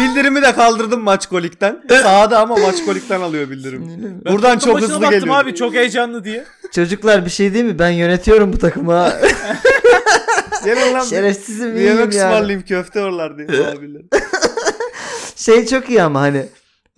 Bildirimi 0.00 0.42
de 0.42 0.52
kaldırdım 0.52 1.00
maç 1.00 1.26
kolikten. 1.28 1.82
Sağda 1.88 2.40
ama 2.40 2.56
maç 2.56 2.84
kolikten 2.84 3.20
alıyor 3.20 3.50
bildirim. 3.50 3.88
Buradan 4.30 4.58
çok 4.58 4.80
hızlı 4.80 5.10
geliyor. 5.10 5.36
abi 5.36 5.54
çok 5.54 5.74
heyecanlı 5.74 6.24
diye. 6.24 6.44
Çocuklar 6.72 7.24
bir 7.24 7.30
şey 7.30 7.54
değil 7.54 7.64
mi? 7.64 7.78
Ben 7.78 7.90
yönetiyorum 7.90 8.52
bu 8.52 8.58
takımı 8.58 8.92
ha. 8.92 9.20
Gelin 10.64 10.94
lan 10.94 11.04
Şerefsizim 11.04 11.74
bir 11.74 11.80
iyiyim 11.80 11.98
yemek 11.98 12.14
yani. 12.14 12.28
ısmarlayayım 12.28 12.62
köfte 12.62 13.00
oralar 13.00 13.38
diye. 13.38 13.66
abiler. 13.66 14.02
Şey 15.36 15.66
çok 15.66 15.90
iyi 15.90 16.02
ama 16.02 16.20
hani 16.20 16.46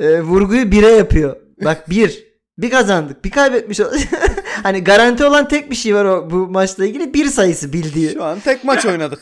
e, 0.01 0.21
vurguyu 0.21 0.71
bire 0.71 0.91
yapıyor. 0.91 1.37
Bak 1.65 1.91
bir. 1.91 2.33
Bir 2.59 2.71
kazandık. 2.71 3.25
Bir 3.25 3.31
kaybetmiş. 3.31 3.81
hani 4.63 4.85
garanti 4.85 5.25
olan 5.25 5.49
tek 5.49 5.71
bir 5.71 5.77
şey 5.77 5.95
var 5.95 6.05
o 6.05 6.31
bu 6.31 6.37
maçla 6.37 6.87
ilgili. 6.87 7.15
Bir 7.15 7.27
sayısı 7.27 7.73
bildiği. 7.73 8.13
Şu 8.13 8.25
an 8.25 8.41
tek 8.41 8.65
maç 8.65 8.87
oynadık. 8.87 9.21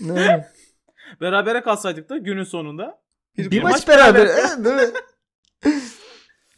Ne? 0.00 0.48
Berabere 1.20 1.62
kalsaydık 1.62 2.08
da 2.08 2.18
günün 2.18 2.44
sonunda. 2.44 3.01
Bir, 3.36 3.50
bir 3.50 3.62
maç 3.62 3.72
maç 3.72 3.88
beraber. 3.88 4.26
Mi? 4.58 4.90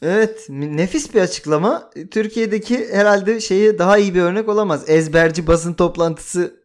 Evet, 0.01 0.45
nefis 0.49 1.13
bir 1.13 1.21
açıklama. 1.21 1.89
Türkiye'deki 2.11 2.93
herhalde 2.93 3.39
şeyi 3.39 3.79
daha 3.79 3.97
iyi 3.97 4.15
bir 4.15 4.21
örnek 4.21 4.49
olamaz. 4.49 4.89
Ezberci 4.89 5.47
basın 5.47 5.73
toplantısı 5.73 6.63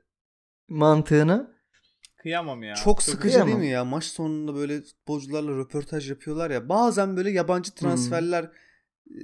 mantığını. 0.69 1.51
Kıyamam 2.23 2.63
ya. 2.63 2.75
Çok 2.75 3.03
sıkıcı 3.03 3.21
kıyamam. 3.23 3.49
değil 3.49 3.59
mi 3.59 3.67
ya? 3.67 3.85
Maç 3.85 4.05
sonunda 4.05 4.55
böyle 4.55 4.83
futbolcularla 4.83 5.57
röportaj 5.57 6.11
yapıyorlar 6.11 6.51
ya. 6.51 6.69
Bazen 6.69 7.17
böyle 7.17 7.31
yabancı 7.31 7.75
transferler 7.75 8.45
e, 9.11 9.21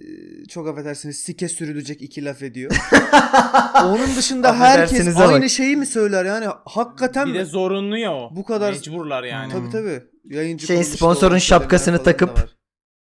çok 0.48 0.68
affedersiniz 0.68 1.18
sike 1.18 1.48
sürülecek 1.48 2.02
iki 2.02 2.24
laf 2.24 2.42
ediyor. 2.42 2.76
Onun 3.84 4.16
dışında 4.16 4.58
herkes 4.58 4.84
Affedersinize 4.84 5.20
bak. 5.20 5.32
aynı 5.32 5.50
şeyi 5.50 5.76
mi 5.76 5.86
söyler 5.86 6.24
yani? 6.24 6.46
Hakikaten 6.64 7.28
Bir 7.28 7.34
de 7.38 7.44
zorunlu 7.44 7.98
ya 7.98 8.14
o. 8.14 8.36
Bu 8.36 8.44
kadar- 8.44 8.72
Mecburlar 8.72 9.24
yani. 9.24 9.52
Tabii 9.52 9.70
tabii. 9.70 10.02
Yayıncı 10.30 10.66
Şeyin, 10.66 10.80
kuruluşta 10.80 10.96
sponsorun 10.98 11.30
olan 11.30 11.38
şapkasını 11.38 11.84
şeyler 11.96 12.04
falan 12.04 12.12
takıp- 12.34 12.42
var. 12.42 12.56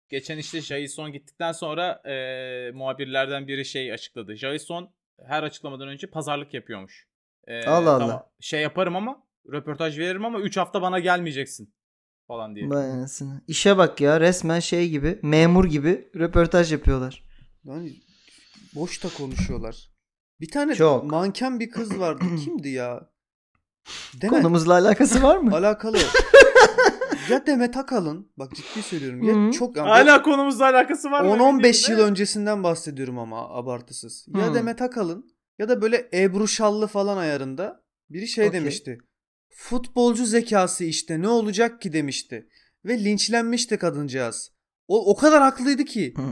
Geçen 0.09 0.39
işte 0.39 0.61
Jason 0.61 1.13
gittikten 1.13 1.53
sonra 1.53 2.03
e, 2.05 2.71
muhabirlerden 2.75 3.49
biri 3.49 3.65
şey 3.65 3.93
açıkladı. 3.93 4.37
Jason 4.37 4.95
her 5.27 5.43
açıklamadan 5.43 5.89
önce 5.89 6.07
pazarlık 6.07 6.55
yapıyormuş. 6.55 7.07
E, 7.47 7.67
Allah 7.67 7.91
Allah. 7.91 7.99
tamam, 7.99 8.27
Şey 8.41 8.63
yaparım 8.63 8.97
ama 8.97 9.23
röportaj 9.53 9.99
veririm 9.99 10.25
ama 10.25 10.41
3 10.41 10.57
hafta 10.57 10.83
bana 10.83 10.99
gelmeyeceksin 10.99 11.75
falan 12.27 12.55
diye. 12.57 12.69
Vay 12.71 12.91
anasını. 12.91 13.41
İşe 13.49 13.77
bak 13.77 14.01
ya 14.01 14.21
resmen 14.21 14.61
şey 14.61 14.89
gibi 14.89 15.19
memur 15.23 15.65
gibi 15.65 16.09
röportaj 16.17 16.73
yapıyorlar. 16.73 17.23
Yani 17.65 17.93
boş 18.75 19.05
da 19.05 19.09
konuşuyorlar. 19.09 19.91
Bir 20.41 20.51
tane 20.51 20.75
Çok. 20.75 21.05
manken 21.05 21.61
bir 21.61 21.71
kız 21.71 21.99
vardı. 21.99 22.25
Kimdi 22.45 22.69
ya? 22.69 23.09
Deme. 24.21 24.31
Konumuzla 24.31 24.73
alakası 24.73 25.23
var 25.23 25.37
mı? 25.37 25.57
Alakalı. 25.57 25.99
ya 27.33 27.47
Demet 27.47 27.76
Akalın. 27.76 28.33
Bak 28.37 28.53
ciddi 28.55 28.83
söylüyorum. 28.83 29.22
Ya 29.22 29.49
Hı. 29.49 29.51
çok 29.51 29.76
yani 29.76 29.89
Hala 29.89 30.22
konumuzla 30.22 30.64
alakası 30.64 31.11
var 31.11 31.24
mı? 31.24 31.30
10-15 31.30 31.93
yıl 31.93 31.99
öncesinden 31.99 32.62
bahsediyorum 32.62 33.18
ama 33.18 33.51
abartısız. 33.51 34.26
Ya 34.37 34.51
Hı. 34.51 34.55
Demet 34.55 34.83
Akalın 34.83 35.33
ya 35.59 35.68
da 35.68 35.83
böyle 35.83 36.09
Ebru 36.14 36.49
Şallı 36.49 36.87
falan 36.87 37.16
ayarında 37.16 37.85
biri 38.11 38.28
şey 38.28 38.49
Okey. 38.49 38.61
demişti. 38.61 38.99
Futbolcu 39.55 40.26
zekası 40.26 40.85
işte 40.85 41.20
ne 41.22 41.28
olacak 41.28 41.80
ki 41.83 41.93
demişti. 41.93 42.49
Ve 42.85 43.05
linçlenmişti 43.05 43.76
kadıncağız. 43.76 44.53
O, 44.89 45.11
o 45.11 45.16
kadar 45.16 45.43
haklıydı 45.43 45.85
ki. 45.85 46.14
Hı. 46.16 46.22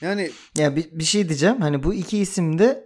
Yani 0.00 0.30
Ya 0.58 0.76
bir, 0.76 0.90
bir 0.92 1.04
şey 1.04 1.28
diyeceğim. 1.28 1.60
Hani 1.60 1.82
bu 1.82 1.94
iki 1.94 2.18
isim 2.18 2.58
de 2.58 2.85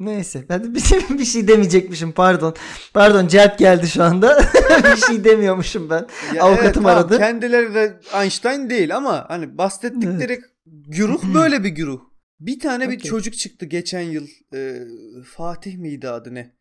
neyse. 0.00 0.44
Ben 0.48 0.64
de 0.64 0.74
bir, 0.74 0.84
bir 1.18 1.24
şey 1.24 1.48
demeyecekmişim 1.48 2.12
pardon. 2.12 2.54
Pardon 2.94 3.26
cevap 3.26 3.58
geldi 3.58 3.88
şu 3.88 4.02
anda. 4.02 4.38
bir 4.84 5.00
şey 5.00 5.24
demiyormuşum 5.24 5.90
ben. 5.90 6.06
Ya 6.34 6.42
Avukatım 6.42 6.64
evet, 6.64 6.74
tamam, 6.74 6.92
aradı. 6.96 7.18
Kendileri 7.18 7.74
de 7.74 8.00
Einstein 8.22 8.70
değil 8.70 8.96
ama 8.96 9.24
hani 9.28 9.58
bahsettikleri 9.58 10.40
güruh 10.66 11.22
böyle 11.34 11.64
bir 11.64 11.68
güruh. 11.68 12.00
Bir 12.40 12.58
tane 12.60 12.90
bir 12.90 12.98
Okey. 12.98 13.10
çocuk 13.10 13.34
çıktı 13.38 13.66
geçen 13.66 14.00
yıl. 14.00 14.26
e, 14.54 14.78
Fatih 15.24 15.76
miydi 15.76 16.08
adı 16.08 16.34
ne? 16.34 16.54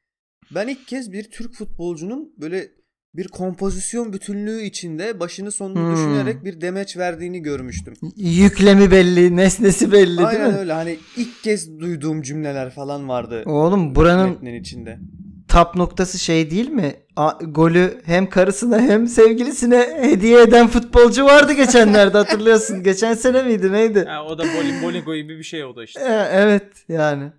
Ben 0.52 0.68
ilk 0.68 0.88
kez 0.88 1.12
bir 1.12 1.32
Türk 1.32 1.54
futbolcunun 1.54 2.34
böyle 2.38 2.72
bir 3.16 3.28
kompozisyon 3.28 4.14
bütünlüğü 4.14 4.62
içinde 4.62 5.20
başını 5.20 5.52
sonunu 5.52 5.80
Hmm. 5.86 5.92
düşünerek 5.92 6.44
bir 6.44 6.62
demeç 6.62 6.98
verdiğini 6.98 7.40
görmüştüm. 7.42 7.94
Yüklemi 8.16 8.92
belli, 8.92 9.36
nesnesi 9.36 9.92
belli 9.92 10.18
değil 10.18 10.28
Aynen 10.28 10.52
mi? 10.52 10.58
öyle 10.58 10.74
hani 10.74 10.98
ilk 11.18 11.44
kez 11.44 11.80
duyduğum 11.80 12.22
cümleler 12.22 12.70
falan 12.70 13.10
vardı. 13.10 13.44
Oğlum 13.46 13.96
buranın 13.96 14.30
metnin 14.30 14.54
içinde. 14.54 15.00
tap 15.48 15.76
noktası 15.76 16.20
şey 16.20 16.52
değil 16.52 16.70
mi? 16.70 16.96
A- 17.16 17.38
golü 17.48 18.02
hem 18.06 18.30
karısına 18.30 18.80
hem 18.82 19.08
sevgilisine 19.08 19.88
hediye 20.02 20.42
eden 20.42 20.68
futbolcu 20.68 21.26
vardı 21.26 21.54
geçenlerde 21.54 22.18
hatırlıyorsun. 22.18 22.84
Geçen 22.84 23.14
sene 23.14 23.44
miydi 23.44 23.72
neydi? 23.72 24.06
Ha, 24.06 24.26
o 24.26 24.38
da 24.38 24.44
boli, 24.44 24.82
Boligo 24.84 25.16
gibi 25.16 25.38
bir 25.38 25.44
şey 25.44 25.64
o 25.66 25.76
da 25.76 25.84
işte. 25.84 26.00
Ee, 26.02 26.28
evet 26.32 26.64
yani. 26.90 27.32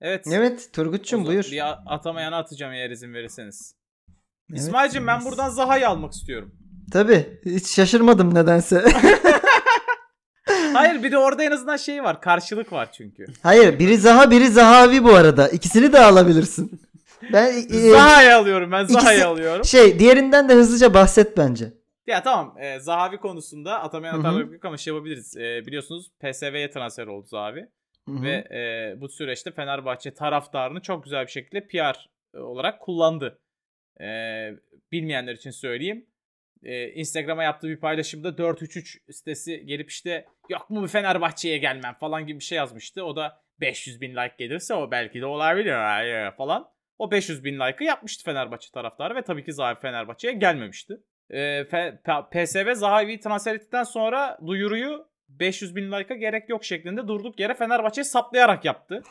Evet. 0.00 0.24
Evet 0.32 0.68
Turgut'cum 0.72 1.26
buyur. 1.26 1.48
Bir 1.52 1.62
atamayana 1.94 2.36
atacağım 2.36 2.72
eğer 2.72 2.90
izin 2.90 3.14
verirseniz. 3.14 3.74
Evet. 4.52 4.60
İsmail'cim 4.60 5.06
ben 5.06 5.24
buradan 5.24 5.48
Zaha'yı 5.48 5.88
almak 5.88 6.12
istiyorum. 6.12 6.52
Tabii 6.92 7.40
hiç 7.44 7.66
şaşırmadım 7.66 8.34
nedense. 8.34 8.84
Hayır 10.72 11.02
bir 11.02 11.12
de 11.12 11.18
orada 11.18 11.44
en 11.44 11.50
azından 11.50 11.76
şey 11.76 12.02
var. 12.04 12.20
Karşılık 12.20 12.72
var 12.72 12.92
çünkü. 12.92 13.26
Hayır 13.42 13.78
biri 13.78 13.98
Zaha 13.98 14.30
biri 14.30 14.48
Zahavi 14.48 15.04
bu 15.04 15.14
arada. 15.14 15.48
İkisini 15.48 15.92
de 15.92 16.00
alabilirsin. 16.00 16.80
Ben 17.32 17.52
e, 17.70 17.90
Zaha'yı 17.90 18.36
alıyorum 18.36 18.72
ben 18.72 18.84
ikisi- 18.84 18.92
Zaha'yı 19.00 19.26
alıyorum. 19.26 19.64
şey 19.64 19.98
diğerinden 19.98 20.48
de 20.48 20.54
hızlıca 20.54 20.94
bahset 20.94 21.36
bence. 21.38 21.72
Ya 22.06 22.22
tamam 22.22 22.54
e, 22.58 22.80
Zahavi 22.80 23.16
konusunda 23.16 23.80
atamayan 23.82 24.38
yok 24.38 24.64
ama 24.64 24.76
şey 24.76 24.94
yapabiliriz. 24.94 25.36
E, 25.36 25.66
biliyorsunuz 25.66 26.10
PSV'ye 26.20 26.70
transfer 26.70 27.06
oldu 27.06 27.26
Zahavi. 27.26 27.68
Hı 28.08 28.12
hı. 28.14 28.22
Ve 28.22 28.30
e, 28.30 28.94
bu 29.00 29.08
süreçte 29.08 29.50
Fenerbahçe 29.52 30.14
taraftarını 30.14 30.82
çok 30.82 31.04
güzel 31.04 31.26
bir 31.26 31.30
şekilde 31.30 31.66
PR 31.66 32.08
olarak 32.38 32.80
kullandı. 32.80 33.38
E, 34.00 34.06
bilmeyenler 34.92 35.34
için 35.34 35.50
söyleyeyim. 35.50 36.06
E, 36.62 36.88
Instagram'a 36.92 37.42
yaptığı 37.42 37.68
bir 37.68 37.80
paylaşımda 37.80 38.38
433 38.38 38.98
sitesi 39.10 39.66
gelip 39.66 39.90
işte 39.90 40.26
yok 40.50 40.70
mu 40.70 40.82
bir 40.82 40.88
Fenerbahçe'ye 40.88 41.58
gelmem 41.58 41.94
falan 41.94 42.26
gibi 42.26 42.38
bir 42.38 42.44
şey 42.44 42.56
yazmıştı. 42.56 43.04
O 43.04 43.16
da 43.16 43.42
500 43.60 44.00
bin 44.00 44.10
like 44.10 44.34
gelirse 44.38 44.74
o 44.74 44.90
belki 44.90 45.20
de 45.20 45.26
olabilir 45.26 46.30
falan. 46.36 46.72
O 46.98 47.10
500 47.10 47.44
bin 47.44 47.54
like'ı 47.54 47.84
yapmıştı 47.84 48.24
Fenerbahçe 48.24 48.70
taraftarı 48.74 49.14
ve 49.14 49.22
tabii 49.22 49.44
ki 49.44 49.52
Zahavi 49.52 49.80
Fenerbahçe'ye 49.80 50.34
gelmemişti. 50.34 50.94
E, 51.30 51.64
F- 51.64 52.00
P- 52.04 52.44
PSV 52.44 52.74
Zahavi'yi 52.74 53.20
transfer 53.20 53.54
ettikten 53.54 53.82
sonra 53.82 54.38
duyuruyu 54.46 55.12
500 55.28 55.76
bin 55.76 55.92
like'a 55.92 56.16
gerek 56.16 56.48
yok 56.48 56.64
şeklinde 56.64 57.08
durduk 57.08 57.40
yere 57.40 57.54
Fenerbahçe'yi 57.54 58.04
saplayarak 58.04 58.64
yaptı. 58.64 59.02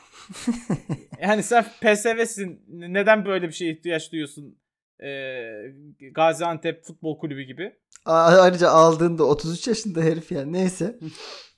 yani 1.22 1.44
sen 1.44 1.64
PSV'sin 1.64 2.66
neden 2.68 3.26
böyle 3.26 3.48
bir 3.48 3.54
şeye 3.54 3.72
ihtiyaç 3.72 4.12
duyuyorsun? 4.12 4.62
Ee, 5.04 5.74
Gaziantep 6.12 6.84
Futbol 6.84 7.20
Kulübü 7.20 7.42
gibi. 7.42 7.76
Ayrıca 8.06 8.70
aldığında 8.70 9.24
33 9.24 9.68
yaşında 9.68 10.02
herif 10.02 10.32
yani 10.32 10.54
neyse. 10.54 11.00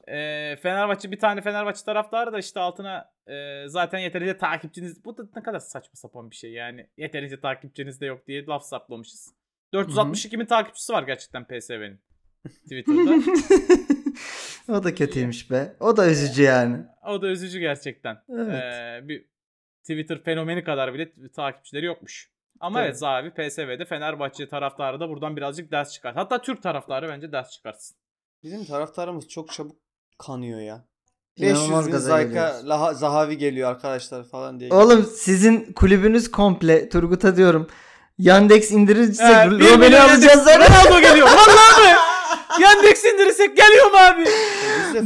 Ee, 0.08 0.56
Fenerbahçe 0.62 1.12
bir 1.12 1.20
tane 1.20 1.42
Fenerbahçe 1.42 1.86
taraftarı 1.86 2.34
da 2.34 2.40
işte 2.40 2.60
altına 2.60 3.12
e, 3.28 3.68
zaten 3.68 4.00
yeterince 4.00 4.38
takipçiniz 4.38 5.06
bu 5.06 5.18
da 5.18 5.24
ne 5.36 5.44
kadar 5.44 5.60
saçma 5.60 5.96
sapan 5.96 6.32
bir 6.32 6.36
şey 6.36 6.52
yani 6.52 6.90
yeterince 6.98 7.40
takipçiniz 7.40 8.02
de 8.02 8.06
yok 8.06 8.28
diye 8.28 8.46
laf 8.46 8.64
saplamışız. 8.64 9.34
462 9.74 10.40
bin 10.40 10.46
takipçisi 10.46 10.94
var 10.94 11.04
gerçekten 11.04 11.46
PSV'nin 11.46 12.00
Twitter'da. 12.64 13.32
o 14.78 14.84
da 14.84 14.96
kötüymüş 14.96 15.52
be. 15.52 15.76
O 15.80 15.98
da 15.98 16.10
üzücü 16.10 16.44
yani. 16.44 16.78
o 17.08 17.22
da 17.22 17.28
üzücü 17.28 17.60
gerçekten. 17.60 18.18
Evet. 18.30 18.54
Ee, 18.54 19.08
bir 19.08 19.26
Twitter 19.82 20.24
fenomeni 20.24 20.64
kadar 20.64 20.94
bile 20.94 21.12
takipçileri 21.36 21.86
yokmuş. 21.86 22.33
Ama 22.64 22.80
Tabii. 22.80 22.86
evet 22.86 22.98
Zahavi 23.00 23.30
PSV'de 23.32 23.86
Fenerbahçe 23.86 24.48
taraftarı 24.50 25.00
da 25.00 25.10
buradan 25.10 25.36
birazcık 25.38 25.72
ders 25.72 25.92
çıkar. 25.94 26.14
Hatta 26.16 26.42
Türk 26.42 26.64
taraftarı 26.64 27.10
bence 27.10 27.32
ders 27.32 27.52
çıkarsın. 27.52 27.98
Bizim 28.44 28.66
taraftarımız 28.66 29.28
çok 29.28 29.52
çabuk 29.52 29.76
kanıyor 30.20 30.60
ya. 30.60 30.86
İnanılmaz 31.38 31.86
500 31.88 31.94
bin 31.94 31.98
Zayka. 32.08 32.62
Laha- 32.64 32.94
Zahavi 32.96 33.38
geliyor 33.38 33.70
arkadaşlar 33.70 34.24
falan 34.30 34.60
diye. 34.60 34.74
Oğlum 34.74 35.06
sizin 35.16 35.74
kulübünüz 35.74 36.32
komple 36.32 36.90
Turgut'a 36.90 37.36
diyorum. 37.38 37.68
Yandex 38.18 38.72
indirirse 38.72 39.24
Ee, 39.24 39.46
Robben'i 39.46 40.00
alacağız 40.00 40.44
zaten. 40.44 40.60
Ronaldo 40.62 41.00
geliyor. 41.02 41.28
Vallahi 41.38 41.82
mi? 41.92 41.96
Yandex 42.62 43.06
indirirsek 43.06 43.58
geliyor 43.58 43.86
mu 43.92 43.98
abi? 43.98 44.26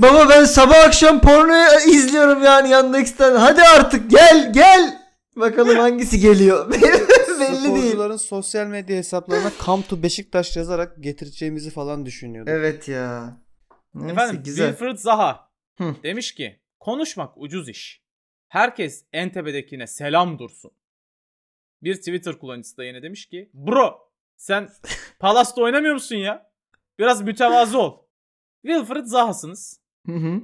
Baba 0.01 0.29
ben 0.29 0.45
sabah 0.45 0.83
akşam 0.85 1.21
porno 1.21 1.79
izliyorum 1.87 2.43
yani 2.43 2.69
Yandex'ten. 2.69 3.35
Hadi 3.35 3.61
artık 3.63 4.11
gel 4.11 4.53
gel. 4.53 4.97
Bakalım 5.35 5.77
hangisi 5.77 6.19
geliyor. 6.19 6.73
Belli 7.39 7.63
değil. 7.63 7.85
sporcuların 7.85 8.17
sosyal 8.17 8.67
medya 8.67 8.97
hesaplarına 8.97 9.51
Come 9.65 9.83
to 9.83 10.03
Beşiktaş 10.03 10.57
yazarak 10.57 11.03
getireceğimizi 11.03 11.69
falan 11.69 12.05
düşünüyorduk. 12.05 12.53
Evet 12.53 12.87
ya. 12.87 13.37
Neyse 13.93 14.11
Efendim 14.11 14.41
güzel. 14.45 14.69
Wilfried 14.69 14.97
Zaha 14.97 15.51
Hı. 15.77 15.95
demiş 16.03 16.35
ki 16.35 16.59
konuşmak 16.79 17.37
ucuz 17.37 17.69
iş. 17.69 18.03
Herkes 18.47 19.05
en 19.13 19.31
tepedekine 19.31 19.87
selam 19.87 20.39
dursun. 20.39 20.71
Bir 21.83 21.95
Twitter 21.95 22.39
kullanıcısı 22.39 22.77
da 22.77 22.83
yine 22.83 23.03
demiş 23.03 23.25
ki 23.25 23.49
bro 23.53 24.11
sen 24.35 24.69
Palas'ta 25.19 25.61
oynamıyor 25.61 25.93
musun 25.93 26.15
ya? 26.15 26.51
Biraz 26.99 27.21
mütevazı 27.21 27.79
ol. 27.79 27.99
Wilfried 28.65 29.05
Zaha'sınız. 29.05 29.81
Hı 30.05 30.11
hı. 30.15 30.41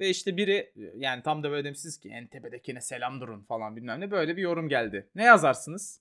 Ve 0.00 0.08
işte 0.08 0.36
biri 0.36 0.72
yani 0.96 1.22
tam 1.22 1.42
da 1.42 1.50
böyle 1.50 1.64
demişsiniz 1.64 1.98
ki 1.98 2.08
en 2.08 2.26
tepedekine 2.26 2.80
selam 2.80 3.20
durun 3.20 3.42
falan 3.42 3.76
bilmem 3.76 4.00
ne 4.00 4.10
böyle 4.10 4.36
bir 4.36 4.42
yorum 4.42 4.68
geldi. 4.68 5.10
Ne 5.14 5.24
yazarsınız? 5.24 6.00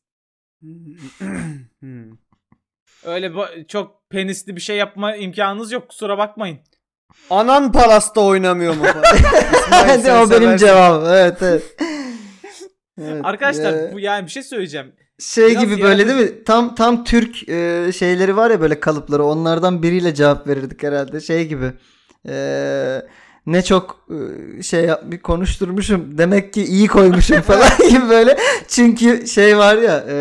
Hmm. 1.79 2.11
Öyle 3.05 3.27
ba- 3.27 3.67
çok 3.67 4.09
penisli 4.09 4.55
bir 4.55 4.61
şey 4.61 4.77
yapma 4.77 5.15
imkanınız 5.15 5.71
yok 5.71 5.89
kusura 5.89 6.17
bakmayın. 6.17 6.59
Anan 7.29 7.71
Palas'ta 7.71 8.21
oynamıyor 8.21 8.73
mu? 8.75 8.83
İsmail, 9.97 10.27
o 10.27 10.29
benim 10.29 10.57
cevabım. 10.57 11.07
Evet 11.09 11.37
evet. 11.41 11.63
Evet, 13.01 13.25
Arkadaşlar 13.25 13.73
ee, 13.73 13.93
bu 13.93 13.99
yani 13.99 14.25
bir 14.25 14.31
şey 14.31 14.43
söyleyeceğim. 14.43 14.93
şey 15.19 15.49
biraz 15.49 15.63
gibi 15.63 15.81
böyle 15.81 16.01
yani- 16.01 16.19
değil 16.19 16.31
mi? 16.31 16.43
Tam 16.43 16.75
tam 16.75 17.03
Türk 17.03 17.49
e, 17.49 17.91
şeyleri 17.95 18.37
var 18.37 18.51
ya 18.51 18.61
böyle 18.61 18.79
kalıpları. 18.79 19.23
Onlardan 19.23 19.83
biriyle 19.83 20.13
cevap 20.15 20.47
verirdik 20.47 20.83
herhalde. 20.83 21.21
Şey 21.21 21.47
gibi. 21.47 21.71
E, 22.29 22.33
ne 23.45 23.63
çok 23.63 24.07
e, 24.59 24.63
şey 24.63 24.85
yapmış 24.85 25.21
konuşturmuşum. 25.21 26.17
Demek 26.17 26.53
ki 26.53 26.63
iyi 26.63 26.87
koymuşum 26.87 27.41
falan 27.41 27.89
gibi 27.89 28.09
böyle. 28.09 28.37
Çünkü 28.67 29.27
şey 29.27 29.57
var 29.57 29.77
ya 29.77 30.05
e, 30.09 30.17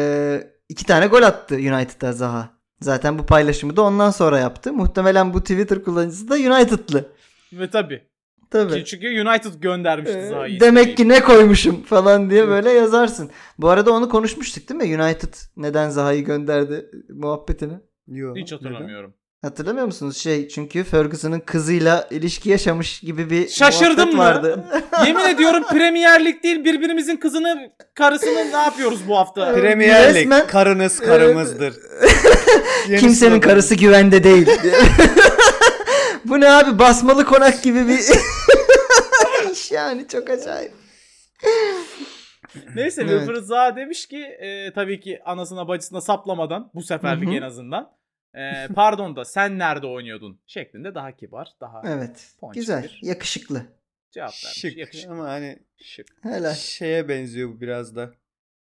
iki 0.69 0.87
tane 0.87 1.07
gol 1.07 1.23
attı 1.23 1.55
United'a 1.55 2.13
Zaha. 2.13 2.49
Zaten 2.81 3.19
bu 3.19 3.27
paylaşımı 3.27 3.77
da 3.77 3.83
ondan 3.83 4.11
sonra 4.11 4.39
yaptı. 4.39 4.73
Muhtemelen 4.73 5.35
bu 5.35 5.41
Twitter 5.41 5.83
kullanıcısı 5.83 6.29
da 6.29 6.35
United'lı. 6.35 7.09
Ve 7.53 7.71
tabii. 7.71 8.03
Tabii. 8.51 8.85
Çünkü 8.85 9.07
United 9.07 9.55
göndermişti 9.61 10.19
Ee, 10.19 10.29
Zaha'yı. 10.29 10.61
Demek 10.61 10.97
ki 10.97 11.09
ne 11.09 11.21
koymuşum 11.21 11.83
falan 11.83 12.31
diye 12.31 12.49
böyle 12.49 12.71
yazarsın. 12.71 13.31
Bu 13.59 13.69
arada 13.69 13.93
onu 13.93 14.09
konuşmuştuk 14.09 14.69
değil 14.69 14.97
mi? 14.97 15.03
United 15.03 15.35
neden 15.57 15.91
Zaha'yı 15.91 16.25
gönderdi 16.25 16.91
muhabbetini. 17.09 17.75
Yo, 18.07 18.37
Hiç 18.37 18.53
neden? 18.53 19.13
Hatırlamıyor 19.43 19.87
musunuz? 19.87 20.17
Şey 20.17 20.49
çünkü 20.49 20.85
Ferguson'ın 20.85 21.41
kızıyla 21.41 22.09
ilişki 22.11 22.51
yaşamış 22.51 23.01
gibi 23.01 23.31
bir 23.31 23.49
Şaşırdın 23.49 24.17
muhabbet 24.17 24.57
mı? 24.57 24.63
vardı. 24.73 24.85
Yemin 25.07 25.25
ediyorum 25.25 25.63
Premier 25.71 26.25
Lig 26.25 26.43
değil 26.43 26.65
birbirimizin 26.65 27.17
kızını 27.17 27.73
karısını 27.95 28.53
ne 28.53 28.57
yapıyoruz 28.57 29.09
bu 29.09 29.19
hafta? 29.19 29.53
Premier 29.55 30.15
Lig 30.15 30.27
Resmen- 30.27 30.47
karınız 30.47 31.01
karımızdır. 31.01 31.75
Kimsenin 32.99 33.41
karısı 33.41 33.75
güvende 33.75 34.25
değil. 34.25 34.47
Bu 36.25 36.41
ne 36.41 36.51
abi 36.51 36.79
basmalı 36.79 37.25
konak 37.25 37.63
gibi 37.63 37.89
bir 37.89 37.99
iş 39.53 39.73
yani 39.73 40.09
çok 40.09 40.31
acayip. 40.31 40.73
Neyse 42.75 43.07
Evet. 43.09 43.45
Zaha 43.45 43.77
demiş 43.77 44.07
ki 44.07 44.19
e, 44.19 44.73
tabii 44.73 45.01
ki 45.01 45.21
anasına 45.25 45.69
bacısına 45.69 46.01
saplamadan 46.01 46.71
bu 46.75 46.83
seferlik 46.83 47.29
en 47.29 47.43
azından. 47.43 48.02
E, 48.35 48.69
pardon 48.75 49.17
da 49.17 49.25
sen 49.25 49.59
nerede 49.59 49.87
oynuyordun 49.87 50.41
şeklinde 50.47 50.95
daha 50.95 51.17
kibar 51.17 51.49
daha 51.61 51.83
Evet. 51.87 52.31
Ponçik 52.41 52.61
Güzel. 52.61 52.83
bir- 52.83 53.01
Yakışıklı. 53.09 53.63
cevap 54.11 54.29
vermiş. 54.45 54.59
Şık 54.61 54.77
Yakışıklı. 54.77 55.13
ama 55.13 55.25
hani 55.29 55.59
Şık. 55.83 56.07
Helal. 56.23 56.55
şeye 56.55 57.09
benziyor 57.09 57.49
bu 57.51 57.61
biraz 57.61 57.97
da. 57.97 58.11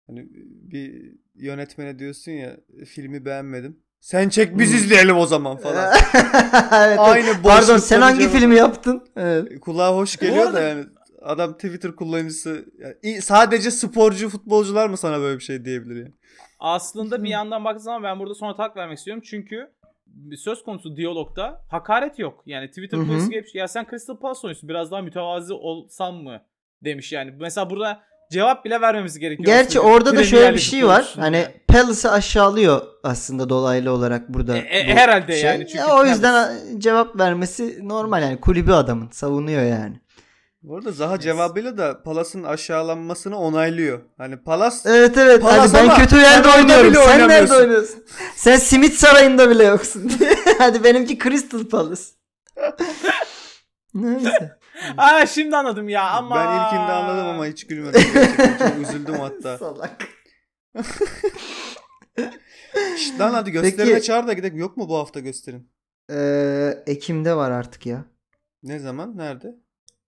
Hani 0.08 0.28
bir 0.72 1.16
yönetmene 1.36 2.00
diyorsun 2.00 2.32
ya 2.32 2.58
filmi 2.86 3.26
beğenmedim. 3.26 3.80
Sen 4.00 4.30
çek 4.30 4.58
biz 4.60 4.74
izleyelim 4.74 5.18
o 5.18 5.26
zaman 5.26 5.58
falan. 5.58 5.94
evet, 6.74 7.00
Aynı. 7.00 7.42
Pardon 7.44 7.78
sen 7.78 8.02
hangi 8.02 8.20
cevap- 8.20 8.32
filmi 8.40 8.56
yaptın? 8.56 9.08
Evet. 9.16 9.60
Kulağa 9.60 9.96
hoş 9.96 10.18
geliyor 10.18 10.46
arada- 10.46 10.54
da 10.54 10.62
yani 10.62 10.86
adam 11.22 11.54
Twitter 11.54 11.96
kullanıcısı 11.96 12.66
yani 13.04 13.22
sadece 13.22 13.72
sporcu 13.72 14.30
futbolcular 14.30 14.90
mı 14.90 14.98
sana 14.98 15.20
böyle 15.20 15.40
bir 15.40 15.44
şey 15.44 15.66
diyebilir 15.66 15.96
yani? 15.96 16.14
Aslında 16.60 17.24
bir 17.24 17.30
yandan 17.30 17.66
baktığın 17.66 17.84
zaman 17.84 18.04
ben 18.04 18.20
burada 18.20 18.36
sonra 18.36 18.56
tak 18.56 18.78
vermek 18.78 18.98
istiyorum. 18.98 19.24
Çünkü 19.26 19.70
söz 20.38 20.64
konusu 20.64 20.96
diyalogda 20.96 21.62
hakaret 21.70 22.20
yok. 22.20 22.44
Yani 22.46 22.68
Twitter 22.68 23.00
polisi 23.08 23.30
gelip 23.30 23.56
ya 23.56 23.68
sen 23.68 23.88
Crystal 23.90 24.18
Palace 24.18 24.40
oyuncusun 24.44 24.70
biraz 24.70 24.92
daha 24.92 25.02
mütevazi 25.02 25.54
olsan 25.54 26.14
mı 26.16 26.42
demiş 26.84 27.12
yani. 27.12 27.34
Mesela 27.40 27.70
burada 27.70 28.00
cevap 28.32 28.66
bile 28.66 28.82
vermemiz 28.82 29.20
gerekiyor. 29.20 29.46
Gerçi 29.46 29.80
aslında. 29.80 29.94
orada 29.94 30.16
da 30.16 30.24
şöyle 30.24 30.54
bir 30.54 30.60
şey 30.60 30.88
var. 30.88 30.96
futbolcusun 30.96 31.22
Hani 31.22 31.38
yani. 31.38 31.48
Palace'ı 31.68 32.12
aşağılıyor 32.12 32.82
aslında 33.04 33.50
dolaylı 33.50 33.92
olarak 33.92 34.30
burada. 34.30 34.58
E, 34.58 34.80
e, 34.80 34.88
bu 34.88 34.98
herhalde 34.98 35.36
yani 35.36 35.68
çünkü 35.68 35.78
Ya 35.78 35.96
o 35.98 36.06
yüzden 36.06 36.34
Palace- 36.34 36.80
cevap 36.80 37.20
vermesi 37.20 37.88
normal 37.88 38.22
yani 38.22 38.40
kulübü 38.40 38.72
adamın 38.72 39.10
savunuyor 39.12 39.64
yani. 39.64 40.02
Bu 40.62 40.76
arada 40.76 40.92
Zaha 40.92 41.20
cevabıyla 41.20 41.78
da 41.78 42.04
Palas'ın 42.04 42.44
aşağılanmasını 42.44 43.38
onaylıyor. 43.40 44.02
Hani 44.18 44.38
Palas 44.38 44.86
Evet 44.86 45.18
evet 45.18 45.42
Palas 45.42 45.60
hadi 45.60 45.74
ben 45.74 45.84
ama 45.84 45.98
kötü 45.98 46.16
yerde 46.16 46.48
orada 46.48 46.60
oynuyorum. 46.60 46.92
bile 46.92 47.04
Sen 47.04 47.30
nerede 47.30 47.54
oynuyorsun? 47.54 48.06
Sen 48.36 48.58
Simit 48.58 48.94
Sarayı'nda 48.94 49.50
bile 49.50 49.64
yoksun. 49.64 50.12
hadi 50.58 50.84
benimki 50.84 51.20
Crystal 51.20 51.66
Palace. 51.66 52.02
Neyse. 53.94 54.58
Aa 54.98 55.26
şimdi 55.26 55.56
anladım 55.56 55.90
ya 55.90 56.10
ama. 56.10 56.36
ben 56.36 56.66
ilkinde 56.66 56.92
anladım 56.92 57.28
ama 57.28 57.46
hiç 57.46 57.68
gülmedim. 57.68 58.02
Çok 58.60 58.78
üzüldüm 58.88 59.16
hatta. 59.16 59.58
Salak. 59.60 60.08
Şşt 62.98 63.20
lan 63.20 63.34
hadi 63.34 63.52
gösterime 63.52 63.94
Peki- 63.94 64.06
çağır 64.06 64.28
da 64.28 64.34
gidelim. 64.34 64.58
Yok 64.58 64.78
mu 64.78 64.90
bu 64.90 64.98
hafta 64.98 65.20
gösterim? 65.20 65.70
Ee, 66.12 66.84
Ekim'de 66.88 67.36
var 67.36 67.52
artık 67.52 67.86
ya. 67.86 68.06
Ne 68.64 68.80
zaman? 68.80 69.18
Nerede? 69.18 69.56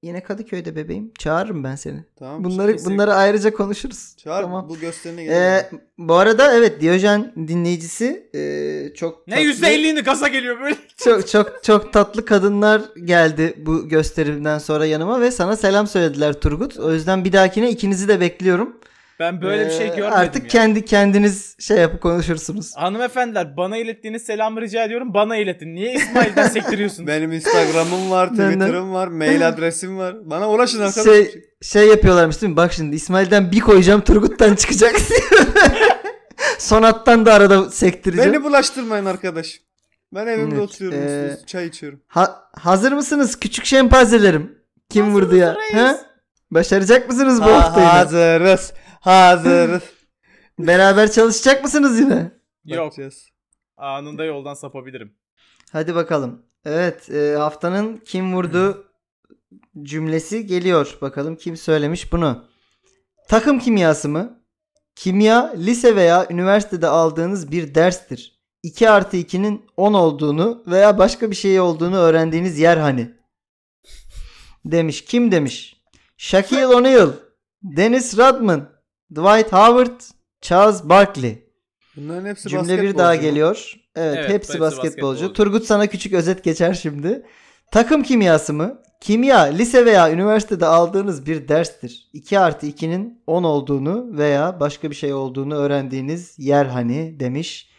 Yine 0.01 0.23
Kadıköy'de 0.23 0.75
bebeğim. 0.75 1.11
Çağırırım 1.19 1.63
ben 1.63 1.75
seni. 1.75 2.03
Tamam. 2.19 2.43
Bunları 2.43 2.71
kesin. 2.73 2.91
bunları 2.93 3.13
ayrıca 3.13 3.53
konuşuruz. 3.53 4.15
Çağır 4.17 4.41
Tamam. 4.43 4.69
bu 4.69 4.79
gösterine 4.79 5.21
Ee, 5.21 5.25
gidelim. 5.25 5.81
bu 5.97 6.15
arada 6.15 6.53
evet 6.57 6.81
Diyojen 6.81 7.33
dinleyicisi 7.47 8.29
ee, 8.35 8.93
çok 8.95 9.27
Ne 9.27 9.35
tatlı- 9.35 9.47
%50'ini 9.67 10.03
gaza 10.03 10.27
geliyor 10.27 10.59
böyle. 10.61 10.75
çok 10.97 11.27
çok 11.27 11.63
çok 11.63 11.93
tatlı 11.93 12.25
kadınlar 12.25 12.81
geldi 13.05 13.53
bu 13.57 13.89
gösterimden 13.89 14.57
sonra 14.57 14.85
yanıma 14.85 15.21
ve 15.21 15.31
sana 15.31 15.55
selam 15.57 15.87
söylediler 15.87 16.33
Turgut. 16.33 16.77
O 16.79 16.93
yüzden 16.93 17.25
bir 17.25 17.33
dahakine 17.33 17.69
ikinizi 17.71 18.07
de 18.07 18.19
bekliyorum. 18.19 18.77
Ben 19.21 19.41
böyle 19.41 19.65
bir 19.65 19.71
şey 19.71 19.85
Ee, 19.87 19.89
görmedim 19.89 20.13
Artık 20.17 20.43
ya. 20.43 20.47
kendi 20.47 20.85
kendiniz 20.85 21.55
şey 21.59 21.77
yapıp 21.77 22.01
konuşursunuz. 22.01 22.71
Hanımefendiler 22.75 23.57
bana 23.57 23.77
ilettiğiniz 23.77 24.23
selamı 24.23 24.61
rica 24.61 24.83
ediyorum. 24.83 25.13
Bana 25.13 25.37
iletin. 25.37 25.75
Niye 25.75 25.93
İsmail'den 25.93 26.47
sektiriyorsun? 26.47 27.07
Benim 27.07 27.31
Instagram'ım 27.31 28.11
var, 28.11 28.27
Twitter'ım 28.29 28.93
var, 28.93 29.07
mail 29.07 29.47
adresim 29.47 29.97
var. 29.97 30.15
Bana 30.29 30.49
ulaşın 30.49 30.79
arkadaşlar. 30.81 31.13
Şey 31.13 31.43
şey 31.61 31.87
yapıyorlarmış 31.87 32.41
değil 32.41 32.51
mi? 32.51 32.57
Bak 32.57 32.73
şimdi 32.73 32.95
İsmail'den 32.95 33.51
bir 33.51 33.59
koyacağım 33.59 34.01
Turgut'tan 34.01 34.55
çıkacak. 34.55 34.95
Sonat'tan 36.59 37.25
da 37.25 37.33
arada 37.33 37.69
sektireceğim. 37.71 38.33
Beni 38.33 38.43
bulaştırmayın 38.43 39.05
arkadaş. 39.05 39.59
Ben 40.15 40.27
evimde 40.27 40.55
Evet, 40.55 40.63
oturuyorum, 40.63 40.99
ee, 40.99 41.37
çay 41.47 41.67
içiyorum. 41.67 41.99
Ha- 42.07 42.43
hazır 42.59 42.91
mısınız 42.91 43.39
küçük 43.39 43.65
şempanzelerim? 43.65 44.57
Kim 44.89 45.05
Hazırız 45.05 45.25
vurdu 45.25 45.35
ya? 45.35 45.55
Ha? 45.73 45.97
Başaracak 46.51 47.09
mısınız 47.09 47.41
bu 47.41 47.45
Ha- 47.45 47.53
hafta 47.63 47.79
yine? 47.81 47.89
hazırız. 47.91 48.73
Hazırız. 49.01 49.83
Beraber 50.59 51.11
çalışacak 51.11 51.63
mısınız 51.63 51.99
yine? 51.99 52.31
Yok. 52.65 52.85
Bakacağız. 52.85 53.29
Anında 53.77 54.25
yoldan 54.25 54.53
sapabilirim. 54.53 55.15
Hadi 55.71 55.95
bakalım. 55.95 56.45
Evet 56.65 57.09
e, 57.09 57.35
haftanın 57.35 57.97
kim 57.97 58.33
vurdu 58.33 58.85
cümlesi 59.83 60.45
geliyor. 60.45 60.97
Bakalım 61.01 61.35
kim 61.35 61.57
söylemiş 61.57 62.11
bunu. 62.11 62.45
Takım 63.27 63.59
kimyası 63.59 64.09
mı? 64.09 64.43
Kimya 64.95 65.53
lise 65.57 65.95
veya 65.95 66.27
üniversitede 66.29 66.87
aldığınız 66.87 67.51
bir 67.51 67.75
derstir. 67.75 68.41
2 68.63 68.89
artı 68.89 69.17
2'nin 69.17 69.65
10 69.77 69.93
olduğunu 69.93 70.63
veya 70.67 70.97
başka 70.97 71.31
bir 71.31 71.35
şey 71.35 71.59
olduğunu 71.59 71.97
öğrendiğiniz 71.97 72.59
yer 72.59 72.77
hani. 72.77 73.11
Demiş. 74.65 75.05
Kim 75.05 75.31
demiş? 75.31 75.81
Shaquille 76.17 76.67
O'Neal, 76.67 77.09
Dennis 77.63 78.17
Rodman, 78.17 78.69
Dwight 79.11 79.53
Howard, 79.53 80.01
Charles 80.41 80.83
Barkley. 80.83 81.47
Bunların 81.95 82.25
hepsi 82.25 82.49
Cümle 82.49 82.81
bir 82.81 82.97
daha 82.97 83.15
geliyor. 83.15 83.73
Evet, 83.95 84.15
Evet, 84.17 84.17
hepsi 84.17 84.33
hepsi 84.33 84.59
basketbolcu. 84.59 84.87
basketbolcu. 84.87 85.33
Turgut 85.33 85.65
sana 85.65 85.87
küçük 85.87 86.13
özet 86.13 86.43
geçer 86.43 86.73
şimdi. 86.73 87.25
Takım 87.71 88.03
kimyası 88.03 88.53
mı? 88.53 88.81
Kimya 89.01 89.39
lise 89.39 89.85
veya 89.85 90.11
üniversitede 90.11 90.65
aldığınız 90.65 91.25
bir 91.25 91.47
derstir. 91.47 92.09
2 92.13 92.39
artı 92.39 92.67
2'nin 92.67 93.23
10 93.27 93.43
olduğunu 93.43 94.17
veya 94.17 94.59
başka 94.59 94.89
bir 94.89 94.95
şey 94.95 95.13
olduğunu 95.13 95.55
öğrendiğiniz 95.55 96.35
yer 96.39 96.65
hani 96.65 97.19
demiş. 97.19 97.69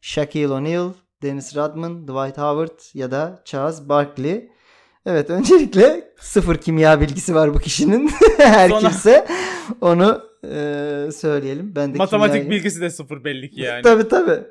Shaquille 0.00 0.48
O'Neal, 0.52 0.92
Dennis 1.22 1.56
Rodman, 1.56 2.02
Dwight 2.08 2.38
Howard 2.38 2.78
ya 2.94 3.10
da 3.10 3.42
Charles 3.44 3.88
Barkley. 3.88 4.50
Evet 5.06 5.30
öncelikle 5.30 6.12
sıfır 6.20 6.56
kimya 6.56 7.00
bilgisi 7.00 7.34
var 7.34 7.54
bu 7.54 7.58
kişinin. 7.58 8.10
Her 8.38 8.68
Sonra- 8.68 8.80
kimse 8.80 9.26
onu 9.80 10.22
eee, 10.50 11.12
söyleyelim. 11.12 11.72
Ben 11.76 11.94
de 11.94 11.98
Matematik 11.98 12.34
kimyayı- 12.42 12.50
bilgisi 12.50 12.80
de 12.80 12.90
sıfır 12.90 13.24
belli 13.24 13.50
ki 13.50 13.60
yani. 13.60 13.82
Tabii 13.82 14.08
tabii. 14.08 14.44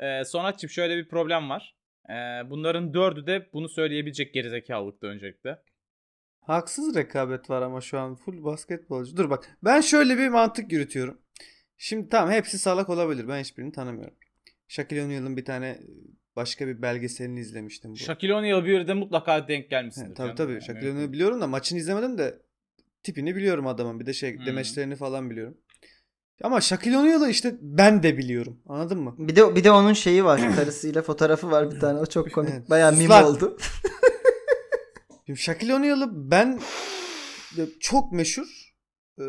Ee, 0.00 0.24
Sonatçım 0.24 0.70
şöyle 0.70 0.96
bir 0.96 1.08
problem 1.08 1.50
var. 1.50 1.76
Ee, 2.10 2.12
bunların 2.50 2.94
dördü 2.94 3.26
de 3.26 3.48
bunu 3.52 3.68
söyleyebilecek 3.68 4.34
gerizekalılıkta 4.34 5.06
öncelikle. 5.06 5.58
Haksız 6.40 6.96
rekabet 6.96 7.50
var 7.50 7.62
ama 7.62 7.80
şu 7.80 7.98
an 7.98 8.14
full 8.14 8.44
basketbolcu. 8.44 9.16
Dur 9.16 9.30
bak 9.30 9.56
ben 9.64 9.80
şöyle 9.80 10.18
bir 10.18 10.28
mantık 10.28 10.72
yürütüyorum. 10.72 11.18
Şimdi 11.78 12.08
tamam 12.08 12.30
hepsi 12.34 12.58
salak 12.58 12.88
olabilir. 12.90 13.28
Ben 13.28 13.40
hiçbirini 13.40 13.72
tanımıyorum. 13.72 14.16
Shaquille 14.68 15.04
O'Neal'ın 15.04 15.36
bir 15.36 15.44
tane 15.44 15.78
başka 16.36 16.66
bir 16.66 16.82
belgeselini 16.82 17.40
izlemiştim. 17.40 17.90
Bu. 17.92 17.96
Shaquille 17.96 18.34
O'Neal 18.34 18.64
bir 18.64 18.86
de 18.88 18.94
mutlaka 18.94 19.48
denk 19.48 19.70
gelmişsindir. 19.70 20.10
He, 20.10 20.14
tabii 20.14 20.26
canım. 20.26 20.36
tabii. 20.36 20.52
Yani 20.52 20.62
Shaquille 20.62 20.80
mümkün. 20.86 20.96
O'Neal'ı 20.98 21.12
biliyorum 21.12 21.40
da 21.40 21.46
maçını 21.46 21.78
izlemedim 21.78 22.18
de 22.18 22.38
tipini 23.02 23.36
biliyorum 23.36 23.66
adamın. 23.66 24.00
Bir 24.00 24.06
de 24.06 24.12
şey 24.12 24.38
Hmm. 24.38 24.46
demeçlerini 24.46 24.96
falan 24.96 25.30
biliyorum. 25.30 25.58
Ama 26.42 26.60
Shaquille 26.60 26.98
O'Neal'ı 26.98 27.28
işte 27.30 27.56
ben 27.60 28.02
de 28.02 28.18
biliyorum. 28.18 28.60
Anladın 28.66 28.98
mı? 29.00 29.14
Bir 29.18 29.36
de 29.36 29.56
bir 29.56 29.64
de 29.64 29.70
onun 29.70 29.92
şeyi 29.92 30.24
var. 30.24 30.40
Karısıyla 30.56 31.02
fotoğrafı 31.02 31.50
var 31.50 31.70
bir 31.70 31.80
tane. 31.80 31.98
O 31.98 32.06
çok 32.06 32.32
komik. 32.32 32.50
Evet. 32.52 32.70
Bayağı 32.70 32.92
meme 32.96 33.24
oldu. 33.24 33.58
Şimdi 35.26 35.38
Shaquille 35.40 35.74
O'Neal'ı 35.74 36.30
ben 36.30 36.60
çok 37.80 38.12
meşhur. 38.12 38.72
Ee, 39.18 39.22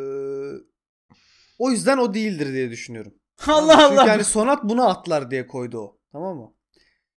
o 1.59 1.71
yüzden 1.71 1.97
o 1.97 2.13
değildir 2.13 2.53
diye 2.53 2.69
düşünüyorum. 2.71 3.13
Allah 3.47 3.71
Çünkü 3.89 4.01
Allah. 4.01 4.07
yani 4.07 4.23
Sonat 4.23 4.63
bunu 4.63 4.89
atlar 4.89 5.31
diye 5.31 5.47
koydu 5.47 5.77
o. 5.79 5.97
Tamam 6.11 6.37
mı? 6.37 6.41
Tamam. 6.41 6.53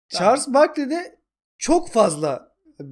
Charles 0.10 0.48
Barkley 0.48 0.90
de 0.90 1.20
çok 1.58 1.90
fazla 1.92 2.56
e, 2.80 2.84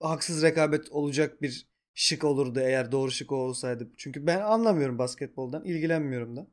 haksız 0.00 0.42
rekabet 0.42 0.90
olacak 0.90 1.42
bir 1.42 1.68
şık 1.96 2.24
olurdu 2.24 2.60
eğer 2.60 2.92
doğru 2.92 3.10
şık 3.10 3.32
o 3.32 3.36
olsaydı. 3.36 3.88
Çünkü 3.96 4.26
ben 4.26 4.40
anlamıyorum 4.40 4.98
basketboldan, 4.98 5.64
ilgilenmiyorum 5.64 6.36
da. 6.36 6.46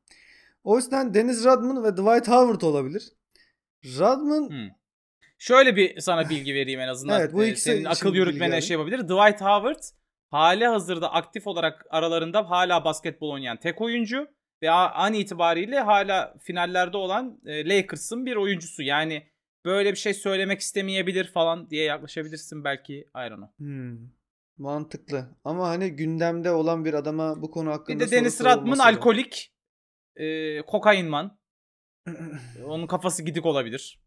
O 0.64 0.78
yüzden 0.78 1.14
Dennis 1.14 1.46
Rodman 1.46 1.84
ve 1.84 1.92
Dwight 1.92 2.28
Howard 2.28 2.62
olabilir. 2.62 3.04
Rodman 3.86 4.50
Hmm. 4.50 4.70
Şöyle 5.38 5.76
bir 5.76 6.00
sana 6.00 6.30
bilgi 6.30 6.54
vereyim 6.54 6.80
en 6.80 6.88
azından. 6.88 7.22
Evet, 7.22 7.34
bu 7.34 7.44
Ee, 7.44 7.48
ikisi 7.48 7.64
Senin 7.64 7.86
akıl 7.86 8.16
yürütmene 8.16 8.62
şey 8.62 8.78
yapabilir. 8.78 9.00
Dwight 9.00 9.42
Howard 9.42 9.84
hali 10.30 10.68
hazırda 10.68 11.14
aktif 11.14 11.48
olarak 11.48 11.86
aralarında 11.90 12.50
hala 12.50 12.86
basketbol 12.86 13.30
oynayan 13.30 13.60
tek 13.60 13.82
oyuncu 13.82 14.28
ve 14.62 14.72
an 14.72 15.14
itibariyle 15.14 15.80
hala 15.80 16.36
finallerde 16.42 16.98
olan 16.98 17.40
e, 17.46 17.70
Lakers'ın 17.70 18.26
bir 18.26 18.36
oyuncusu. 18.36 18.84
Yani 18.84 19.28
böyle 19.66 19.92
bir 19.92 19.98
şey 19.98 20.14
söylemek 20.14 20.60
istemeyebilir 20.60 21.26
falan 21.26 21.70
diye 21.70 21.84
yaklaşabilirsin 21.84 22.64
belki. 22.64 22.94
I 22.94 23.30
don't 23.30 23.38
know. 23.38 23.58
Hmm, 23.58 23.98
mantıklı. 24.58 25.36
Ama 25.44 25.68
hani 25.70 25.90
gündemde 25.96 26.52
olan 26.52 26.86
bir 26.86 26.94
adama 26.94 27.42
bu 27.42 27.52
konu 27.52 27.72
hakkında 27.72 28.06
Bir 28.06 28.12
de 28.12 28.30
sorulması 28.30 28.80
da- 28.82 28.86
alkolik. 28.86 29.54
E, 30.16 30.62
kokainman. 30.62 31.40
Onun 32.66 32.88
kafası 32.88 33.24
gidik 33.24 33.46
olabilir. 33.46 34.04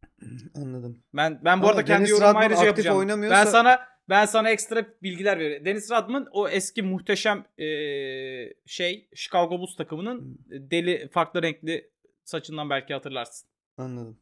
Anladım. 0.55 1.05
Ben 1.15 1.41
ben 1.45 1.59
bu 1.61 1.65
Ama 1.65 1.69
arada 1.71 1.85
kendi 1.85 1.99
Dennis 1.99 2.11
yorumumu 2.11 2.39
ayrıca 2.39 2.55
aktif 2.57 2.67
yapacağım. 2.67 2.99
oynamıyorsa- 2.99 3.31
Ben 3.31 3.45
sana 3.45 3.79
ben 4.09 4.27
sana 4.27 4.51
ekstra 4.51 4.87
bilgiler 5.03 5.39
veriyorum. 5.39 5.65
Dennis 5.67 5.91
Rodman 5.91 6.27
o 6.33 6.49
eski 6.49 6.83
muhteşem 6.83 7.45
eee, 7.59 8.55
şey 8.67 9.09
Chicago 9.15 9.59
Bulls 9.59 9.77
takımının 9.77 10.39
deli 10.51 11.09
farklı 11.13 11.43
renkli 11.43 11.91
saçından 12.25 12.71
belki 12.71 12.95
hatırlarsın. 12.95 13.49
Anladım. 13.77 14.21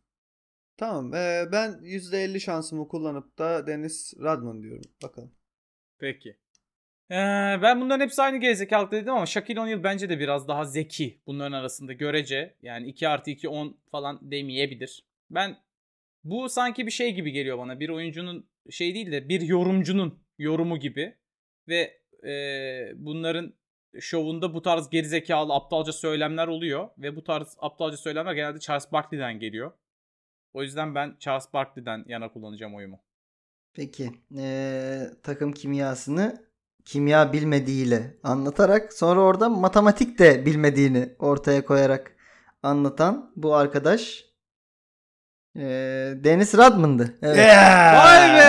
Tamam. 0.77 1.14
ee, 1.14 1.45
ben 1.53 1.79
%50 1.83 2.41
şansımı 2.41 2.89
kullanıp 2.89 3.39
da 3.39 3.66
Dennis 3.66 4.14
Rodman 4.20 4.62
diyorum. 4.62 4.85
Bakalım. 5.03 5.33
Peki. 5.99 6.36
Eee, 7.11 7.59
ben 7.62 7.80
bunların 7.80 8.05
hepsi 8.05 8.22
aynı 8.22 8.36
gerizekalılık 8.38 8.92
dedim 8.92 9.14
ama 9.14 9.26
Shaquille 9.26 9.61
O'Neal 9.61 9.82
bence 9.84 10.09
de 10.09 10.18
biraz 10.18 10.49
daha 10.49 10.64
zeki 10.64 11.20
bunların 11.26 11.53
arasında 11.53 11.92
görece. 11.92 12.55
Yani 12.62 12.86
2 12.86 13.09
artı 13.09 13.30
2 13.30 13.49
10 13.49 13.76
falan 13.90 14.18
demeyebilir. 14.30 15.05
Ben 15.30 15.57
bu 16.24 16.49
sanki 16.49 16.86
bir 16.86 16.90
şey 16.90 17.14
gibi 17.14 17.32
geliyor 17.32 17.59
bana. 17.59 17.80
Bir 17.80 17.88
oyuncunun 17.88 18.47
şey 18.70 18.95
değil 18.95 19.12
de 19.12 19.28
bir 19.28 19.40
yorumcunun 19.40 20.22
yorumu 20.38 20.78
gibi. 20.78 21.14
Ve 21.68 22.01
eee, 22.24 22.92
bunların 22.97 23.55
şovunda 24.01 24.55
bu 24.55 24.62
tarz 24.62 24.90
gerizekalı 24.90 25.55
aptalca 25.55 25.92
söylemler 25.92 26.49
oluyor. 26.49 26.88
Ve 26.99 27.16
bu 27.16 27.24
tarz 27.24 27.57
aptalca 27.59 27.97
söylemler 27.97 28.32
genelde 28.34 28.61
Charles 28.61 28.92
Barkley'den 28.92 29.38
geliyor. 29.38 29.72
O 30.55 30.62
yüzden 30.62 30.95
ben 30.95 31.16
Charles 31.20 31.53
Barkley'den 31.53 32.05
yana 32.09 32.32
kullanacağım 32.32 32.74
oyumu. 32.74 33.01
Peki. 33.75 34.11
Ee, 34.39 35.01
takım 35.22 35.53
kimyasını 35.53 36.43
kimya 36.85 37.33
bilmediğiyle 37.33 38.16
anlatarak 38.22 38.93
sonra 38.93 39.20
orada 39.20 39.49
matematik 39.49 40.18
de 40.18 40.47
bilmediğini 40.47 41.09
ortaya 41.18 41.64
koyarak 41.64 42.12
anlatan 42.62 43.33
bu 43.37 43.55
arkadaş 43.55 44.25
ee, 45.57 45.61
Dennis 46.16 46.55
Rodman'dı. 46.55 47.14
Evet. 47.22 47.37
Vay 47.97 48.37
be! 48.39 48.45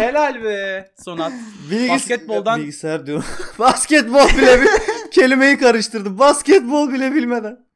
Helal 0.00 0.44
be! 0.44 0.88
Sonat. 1.04 1.32
Bilgis- 1.70 1.88
Basketboldan- 1.90 2.60
Bilgisayar 2.60 3.06
diyorum. 3.06 3.24
Basketbol 3.58 4.28
bile 4.38 4.60
bir 4.62 4.68
kelimeyi 5.10 5.58
karıştırdım. 5.58 6.18
Basketbol 6.18 6.92
bile 6.92 7.14
bilmeden. 7.14 7.66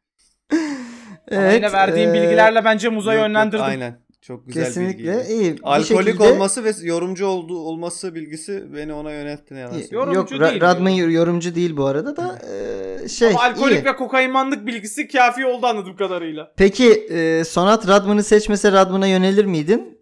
Ama 1.32 1.53
yine 1.53 1.72
verdiğim 1.72 2.11
ee, 2.11 2.14
bilgilerle 2.14 2.64
bence 2.64 2.88
muza 2.88 3.14
yönlendirdim. 3.14 3.62
Aynen. 3.64 4.01
Çok 4.22 4.46
güzel 4.46 4.64
kesinlikle 4.64 4.98
bilgiydi. 5.18 5.32
iyi. 5.32 5.56
Bir 5.56 5.60
Alkolik 5.62 6.06
şekilde- 6.06 6.22
olması 6.32 6.64
ve 6.64 6.72
yorumcu 6.82 7.26
olduğu 7.26 7.58
olması 7.58 8.14
bilgisi 8.14 8.74
beni 8.74 8.92
ona 8.92 9.12
yöneltti 9.12 9.54
ne 9.54 9.58
yalan 9.58 9.78
İyi. 9.78 9.88
Yorumcu 9.90 10.18
Yok 10.18 10.30
Ra- 10.32 10.50
değil. 10.50 10.60
Radman 10.60 10.90
yorumcu 10.90 11.54
değil 11.54 11.76
bu 11.76 11.86
arada 11.86 12.16
da 12.16 12.38
ee, 13.04 13.08
şey 13.08 13.28
Ama 13.28 13.42
alkolik 13.42 13.78
iyi. 13.78 13.84
ve 13.84 13.96
kokainmanlık 13.96 14.66
bilgisi 14.66 15.08
kafi 15.08 15.46
oldu 15.46 15.66
anladığım 15.66 15.96
kadarıyla. 15.96 16.52
Peki 16.56 17.06
ee, 17.10 17.44
Sonat 17.44 17.88
Radman'ı 17.88 18.22
seçmese 18.22 18.72
Radman'a 18.72 19.06
yönelir 19.06 19.44
miydin? 19.44 19.98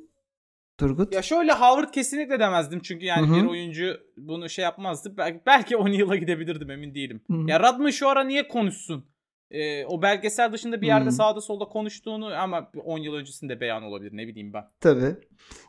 Turgut? 0.78 1.14
Ya 1.14 1.22
şöyle 1.22 1.52
Howard 1.52 1.90
kesinlikle 1.94 2.40
demezdim 2.40 2.80
çünkü 2.82 3.04
yani 3.06 3.28
Hı 3.28 3.32
hı. 3.32 3.42
bir 3.42 3.48
oyuncu 3.48 3.96
bunu 4.16 4.48
şey 4.50 4.62
yapmazdı. 4.62 5.14
Belki, 5.16 5.40
belki 5.46 5.76
10 5.76 5.88
yıla 5.88 6.16
gidebilirdim 6.16 6.70
emin 6.70 6.94
değilim. 6.94 7.20
Hı 7.30 7.32
hı. 7.34 7.50
Ya 7.50 7.60
Radman 7.60 7.90
şu 7.90 8.08
ara 8.08 8.24
niye 8.24 8.48
konuşsun? 8.48 9.04
Ee, 9.50 9.84
o 9.84 10.02
belgesel 10.02 10.52
dışında 10.52 10.80
bir 10.80 10.86
yerde 10.86 11.08
Hı. 11.08 11.12
sağda 11.12 11.40
solda 11.40 11.64
konuştuğunu 11.64 12.34
ama 12.34 12.70
10 12.84 12.98
yıl 12.98 13.14
öncesinde 13.14 13.60
beyan 13.60 13.82
olabilir 13.82 14.10
ne 14.12 14.26
bileyim 14.28 14.52
ben. 14.52 14.64
Tabii. 14.80 15.14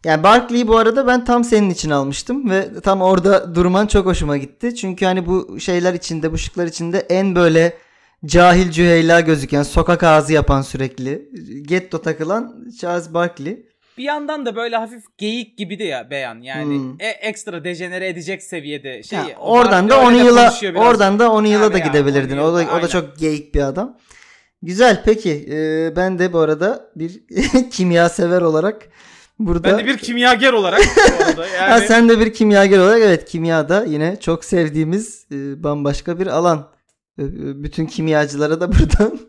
Yani 0.06 0.24
Barkley'i 0.24 0.68
bu 0.68 0.78
arada 0.78 1.08
ben 1.08 1.26
tam 1.26 1.44
senin 1.44 1.70
için 1.70 1.90
almıştım 1.90 2.50
ve 2.50 2.82
tam 2.82 3.02
orada 3.02 3.56
durman 3.56 3.88
çok 3.88 4.06
hoşuma 4.06 4.38
gitti. 4.38 4.76
Çünkü 4.76 5.06
hani 5.06 5.26
bu 5.26 5.60
şeyler 5.60 5.94
içinde, 5.94 6.32
bu 6.32 6.38
şıklar 6.38 6.68
içinde 6.68 7.00
en 7.00 7.36
böyle 7.36 7.78
cahil 8.26 8.72
cüheyla 8.72 9.20
gözüken, 9.20 9.64
sokak 9.64 10.04
ağzı 10.04 10.34
yapan 10.34 10.62
sürekli, 10.62 11.30
getto 11.68 12.02
takılan 12.02 12.66
Charles 12.80 13.14
Barkley. 13.14 13.69
Bir 14.00 14.04
yandan 14.04 14.46
da 14.46 14.56
böyle 14.56 14.76
hafif 14.78 15.04
geyik 15.18 15.58
gibi 15.58 15.80
de 15.80 15.84
ya 15.84 16.10
beyan. 16.10 16.42
Yani 16.42 16.76
Hmm. 16.78 17.02
e, 17.02 17.08
ekstra 17.08 17.64
dejenere 17.64 18.08
edecek 18.08 18.44
seviyede 18.44 19.04
şey. 19.04 19.20
Ya, 19.20 19.26
oradan 19.40 19.90
da 19.90 19.98
Barkley 19.98 20.08
10 20.08 20.14
öyle 20.14 20.24
de 20.24 20.28
yıla 20.28 20.54
oradan 20.88 21.20
da 21.20 21.32
10 21.32 21.46
yıla 21.46 21.64
Yani 21.64 21.74
da 21.74 21.78
gidebilirdin. 21.80 22.38
10 22.38 22.44
O 22.44 22.54
da 22.54 22.62
yılda, 22.62 22.72
o 22.72 22.76
da 22.76 22.78
aynen. 22.78 22.88
çok 22.88 23.18
geyik 23.18 23.56
bir 23.56 23.62
adam. 23.62 23.98
Güzel 24.62 25.02
peki. 25.06 25.48
Ee, 25.52 25.96
ben 25.96 26.20
de 26.20 26.34
bu 26.34 26.40
arada 26.40 26.92
bir 26.96 27.22
kimya 27.72 28.10
sever 28.10 28.42
olarak 28.42 28.88
burada 29.40 29.72
Ben 29.72 29.78
de 29.78 29.86
bir 29.86 29.98
kimyager 29.98 30.54
olarak 30.54 30.82
bu 31.18 31.24
arada 31.24 31.48
yani. 31.58 31.70
Ha, 31.72 31.80
sen 31.82 32.10
de 32.10 32.20
bir 32.20 32.34
kimyager 32.34 32.80
olarak 32.80 33.02
evet 33.02 33.26
kimyada 33.26 33.86
yine 33.86 34.20
çok 34.20 34.46
sevdiğimiz 34.46 35.26
e, 35.32 35.64
bambaşka 35.64 36.20
bir 36.20 36.28
alan. 36.28 36.70
E, 37.20 37.24
bütün 37.64 37.86
kimyacılara 37.86 38.62
da 38.62 38.72
buradan 38.72 39.20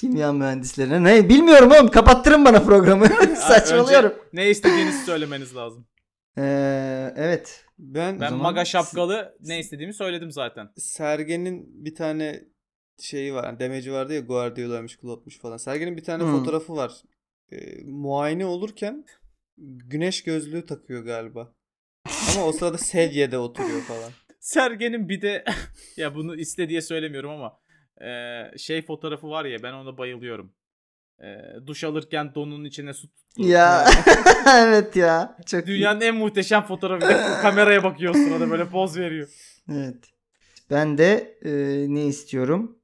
kimya 0.00 0.32
mühendislerine 0.32 1.04
ne 1.04 1.28
bilmiyorum 1.28 1.70
oğlum 1.72 1.88
kapattırın 1.90 2.44
bana 2.44 2.62
programı. 2.62 3.06
Saçmalıyorum. 3.36 4.10
Önce 4.12 4.20
ne 4.32 4.50
istediğinizi 4.50 5.04
söylemeniz 5.04 5.56
lazım. 5.56 5.86
Ee, 6.38 7.12
evet. 7.16 7.64
Ben, 7.78 8.20
Ben 8.20 8.28
zaman 8.28 8.42
maga 8.42 8.64
şapkalı 8.64 9.36
ne 9.40 9.58
istediğimi 9.58 9.94
söyledim 9.94 10.30
zaten. 10.32 10.68
Sergen'in 10.76 11.84
bir 11.84 11.94
tane 11.94 12.44
şeyi 13.00 13.34
var. 13.34 13.58
Demeci 13.58 13.92
vardı 13.92 14.14
ya 14.14 14.20
Guardiola'ymış, 14.20 14.96
Klopp'muş 14.96 15.38
falan. 15.38 15.56
Sergen'in 15.56 15.96
bir 15.96 16.04
tane 16.04 16.22
Hmm. 16.22 16.38
fotoğrafı 16.38 16.76
var. 16.76 16.92
Ee, 17.52 17.56
muayene 17.84 18.46
olurken 18.46 19.04
güneş 19.58 20.22
gözlüğü 20.22 20.66
takıyor 20.66 21.04
galiba. 21.04 21.54
Ama 22.34 22.46
o 22.46 22.52
sırada 22.52 22.78
sedyede 22.78 23.38
oturuyor 23.38 23.82
falan. 23.82 24.10
Sergen'in 24.40 25.08
bir 25.08 25.22
de 25.22 25.44
ya 25.96 26.14
bunu 26.14 26.36
iste 26.36 26.68
diye 26.68 26.82
söylemiyorum 26.82 27.30
ama 27.30 27.58
e, 28.00 28.42
şey 28.58 28.82
fotoğrafı 28.82 29.30
var 29.30 29.44
ya 29.44 29.62
ben 29.62 29.72
ona 29.72 29.98
bayılıyorum. 29.98 30.52
E, 31.20 31.26
duş 31.66 31.84
alırken 31.84 32.34
donunun 32.34 32.64
içine 32.64 32.94
su 32.94 33.08
tuttu. 33.08 33.48
Ya 33.48 33.84
evet 34.56 34.96
ya. 34.96 35.36
Çok 35.46 35.66
iyi. 35.66 35.66
Dünyanın 35.66 36.00
en 36.00 36.14
muhteşem 36.14 36.62
fotoğrafı. 36.62 37.06
Kameraya 37.42 37.84
bakıyor 37.84 38.14
sırada 38.14 38.50
böyle 38.50 38.68
poz 38.68 38.98
veriyor. 38.98 39.28
Evet. 39.72 40.04
Ben 40.70 40.98
de 40.98 41.38
e, 41.44 41.50
ne 41.94 42.06
istiyorum? 42.06 42.78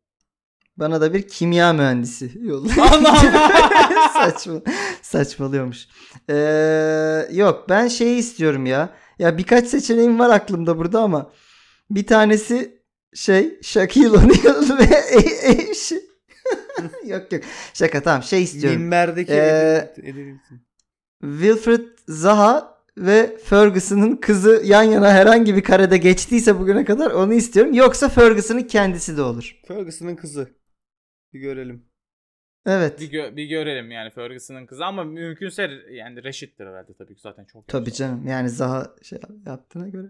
Bana 0.77 1.01
da 1.01 1.15
bir 1.15 1.29
kimya 1.29 1.73
mühendisi 1.73 2.31
yolla. 2.43 2.73
Allah 2.79 3.13
Allah. 3.13 4.09
Saçma, 4.15 4.61
saçmalıyormuş. 5.03 5.89
Ee, 6.31 7.29
yok 7.33 7.67
ben 7.69 7.89
şeyi 7.89 8.19
istiyorum 8.19 8.67
ya. 8.67 8.91
Ya 9.19 9.39
birkaç 9.39 9.67
seçeneğim 9.67 10.19
var 10.19 10.31
aklımda 10.31 10.79
burada 10.79 11.01
ama 11.01 11.31
bir 11.91 12.07
tanesi 12.07 12.80
şey 13.15 13.59
Shaquille 13.63 14.09
O'Neal 14.09 14.79
ve 14.79 14.85
e- 14.95 15.53
e- 15.53 15.75
şey- 15.75 16.11
yok 17.07 17.33
yok 17.33 17.43
şaka 17.75 18.03
tamam 18.03 18.23
şey 18.23 18.43
istiyorum. 18.43 18.81
Minberdeki 18.81 19.33
Ee. 19.33 19.95
Wilfred 21.23 21.87
Zaha 22.09 22.81
ve 22.99 23.37
Ferguson'ın 23.45 24.17
kızı 24.17 24.63
yan 24.65 24.83
yana 24.83 25.13
herhangi 25.13 25.57
bir 25.57 25.63
karede 25.63 25.97
geçtiyse 25.99 26.59
bugüne 26.59 26.85
kadar 26.85 27.11
onu 27.11 27.35
istiyorum. 27.35 27.75
Yoksa 27.75 28.09
Ferguson'ın 28.09 28.63
kendisi 28.63 29.17
de 29.17 29.23
olur. 29.23 29.61
Ferguson'ın 29.69 30.17
kızı. 30.17 30.49
Bir 31.33 31.41
görelim. 31.41 31.91
Evet. 32.67 33.01
bir, 33.01 33.11
gö- 33.11 33.37
bir 33.37 33.45
görelim 33.45 33.91
yani 33.91 34.11
Ferguson'ın 34.11 34.67
kızı 34.67 34.85
ama 34.85 35.05
mümkünse 35.05 35.69
yani 35.91 36.25
Reşit'tir 36.25 36.67
herhalde 36.67 36.93
tabii 36.99 37.15
ki 37.15 37.21
zaten 37.21 37.45
çok. 37.45 37.69
Tabii 37.69 37.93
canım. 37.93 38.27
Yani 38.27 38.49
Zaha 38.49 38.95
şey 39.03 39.19
yaptığına 39.47 39.89
göre. 39.89 40.07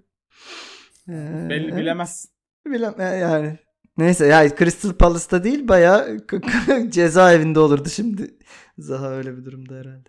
Ee, 1.08 1.46
Belli 1.50 1.64
evet. 1.64 1.76
bilemez. 1.76 2.28
Bilem 2.66 3.00
e, 3.00 3.02
yani. 3.02 3.58
Neyse 3.98 4.26
ya 4.26 4.56
Crystal 4.56 4.92
Palace'ta 4.92 5.44
değil 5.44 5.68
bayağı 5.68 6.18
cezaevinde 6.90 7.60
olurdu 7.60 7.88
şimdi. 7.88 8.34
Zaha 8.78 9.10
öyle 9.10 9.36
bir 9.36 9.44
durumda 9.44 9.74
herhalde. 9.74 10.08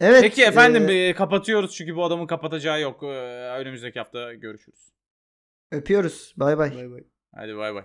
Evet. 0.00 0.22
Peki 0.22 0.44
efendim 0.44 0.88
e, 0.88 1.14
kapatıyoruz 1.14 1.74
çünkü 1.74 1.96
bu 1.96 2.04
adamın 2.04 2.26
kapatacağı 2.26 2.80
yok. 2.80 3.02
E, 3.02 3.06
önümüzdeki 3.58 3.98
hafta 3.98 4.34
görüşürüz. 4.34 4.92
öpüyoruz. 5.72 6.34
Bay 6.36 6.58
bay. 6.58 6.76
Bay 6.76 6.90
bay. 6.90 7.04
Hadi 7.34 7.56
bay 7.56 7.74
bay. 7.74 7.84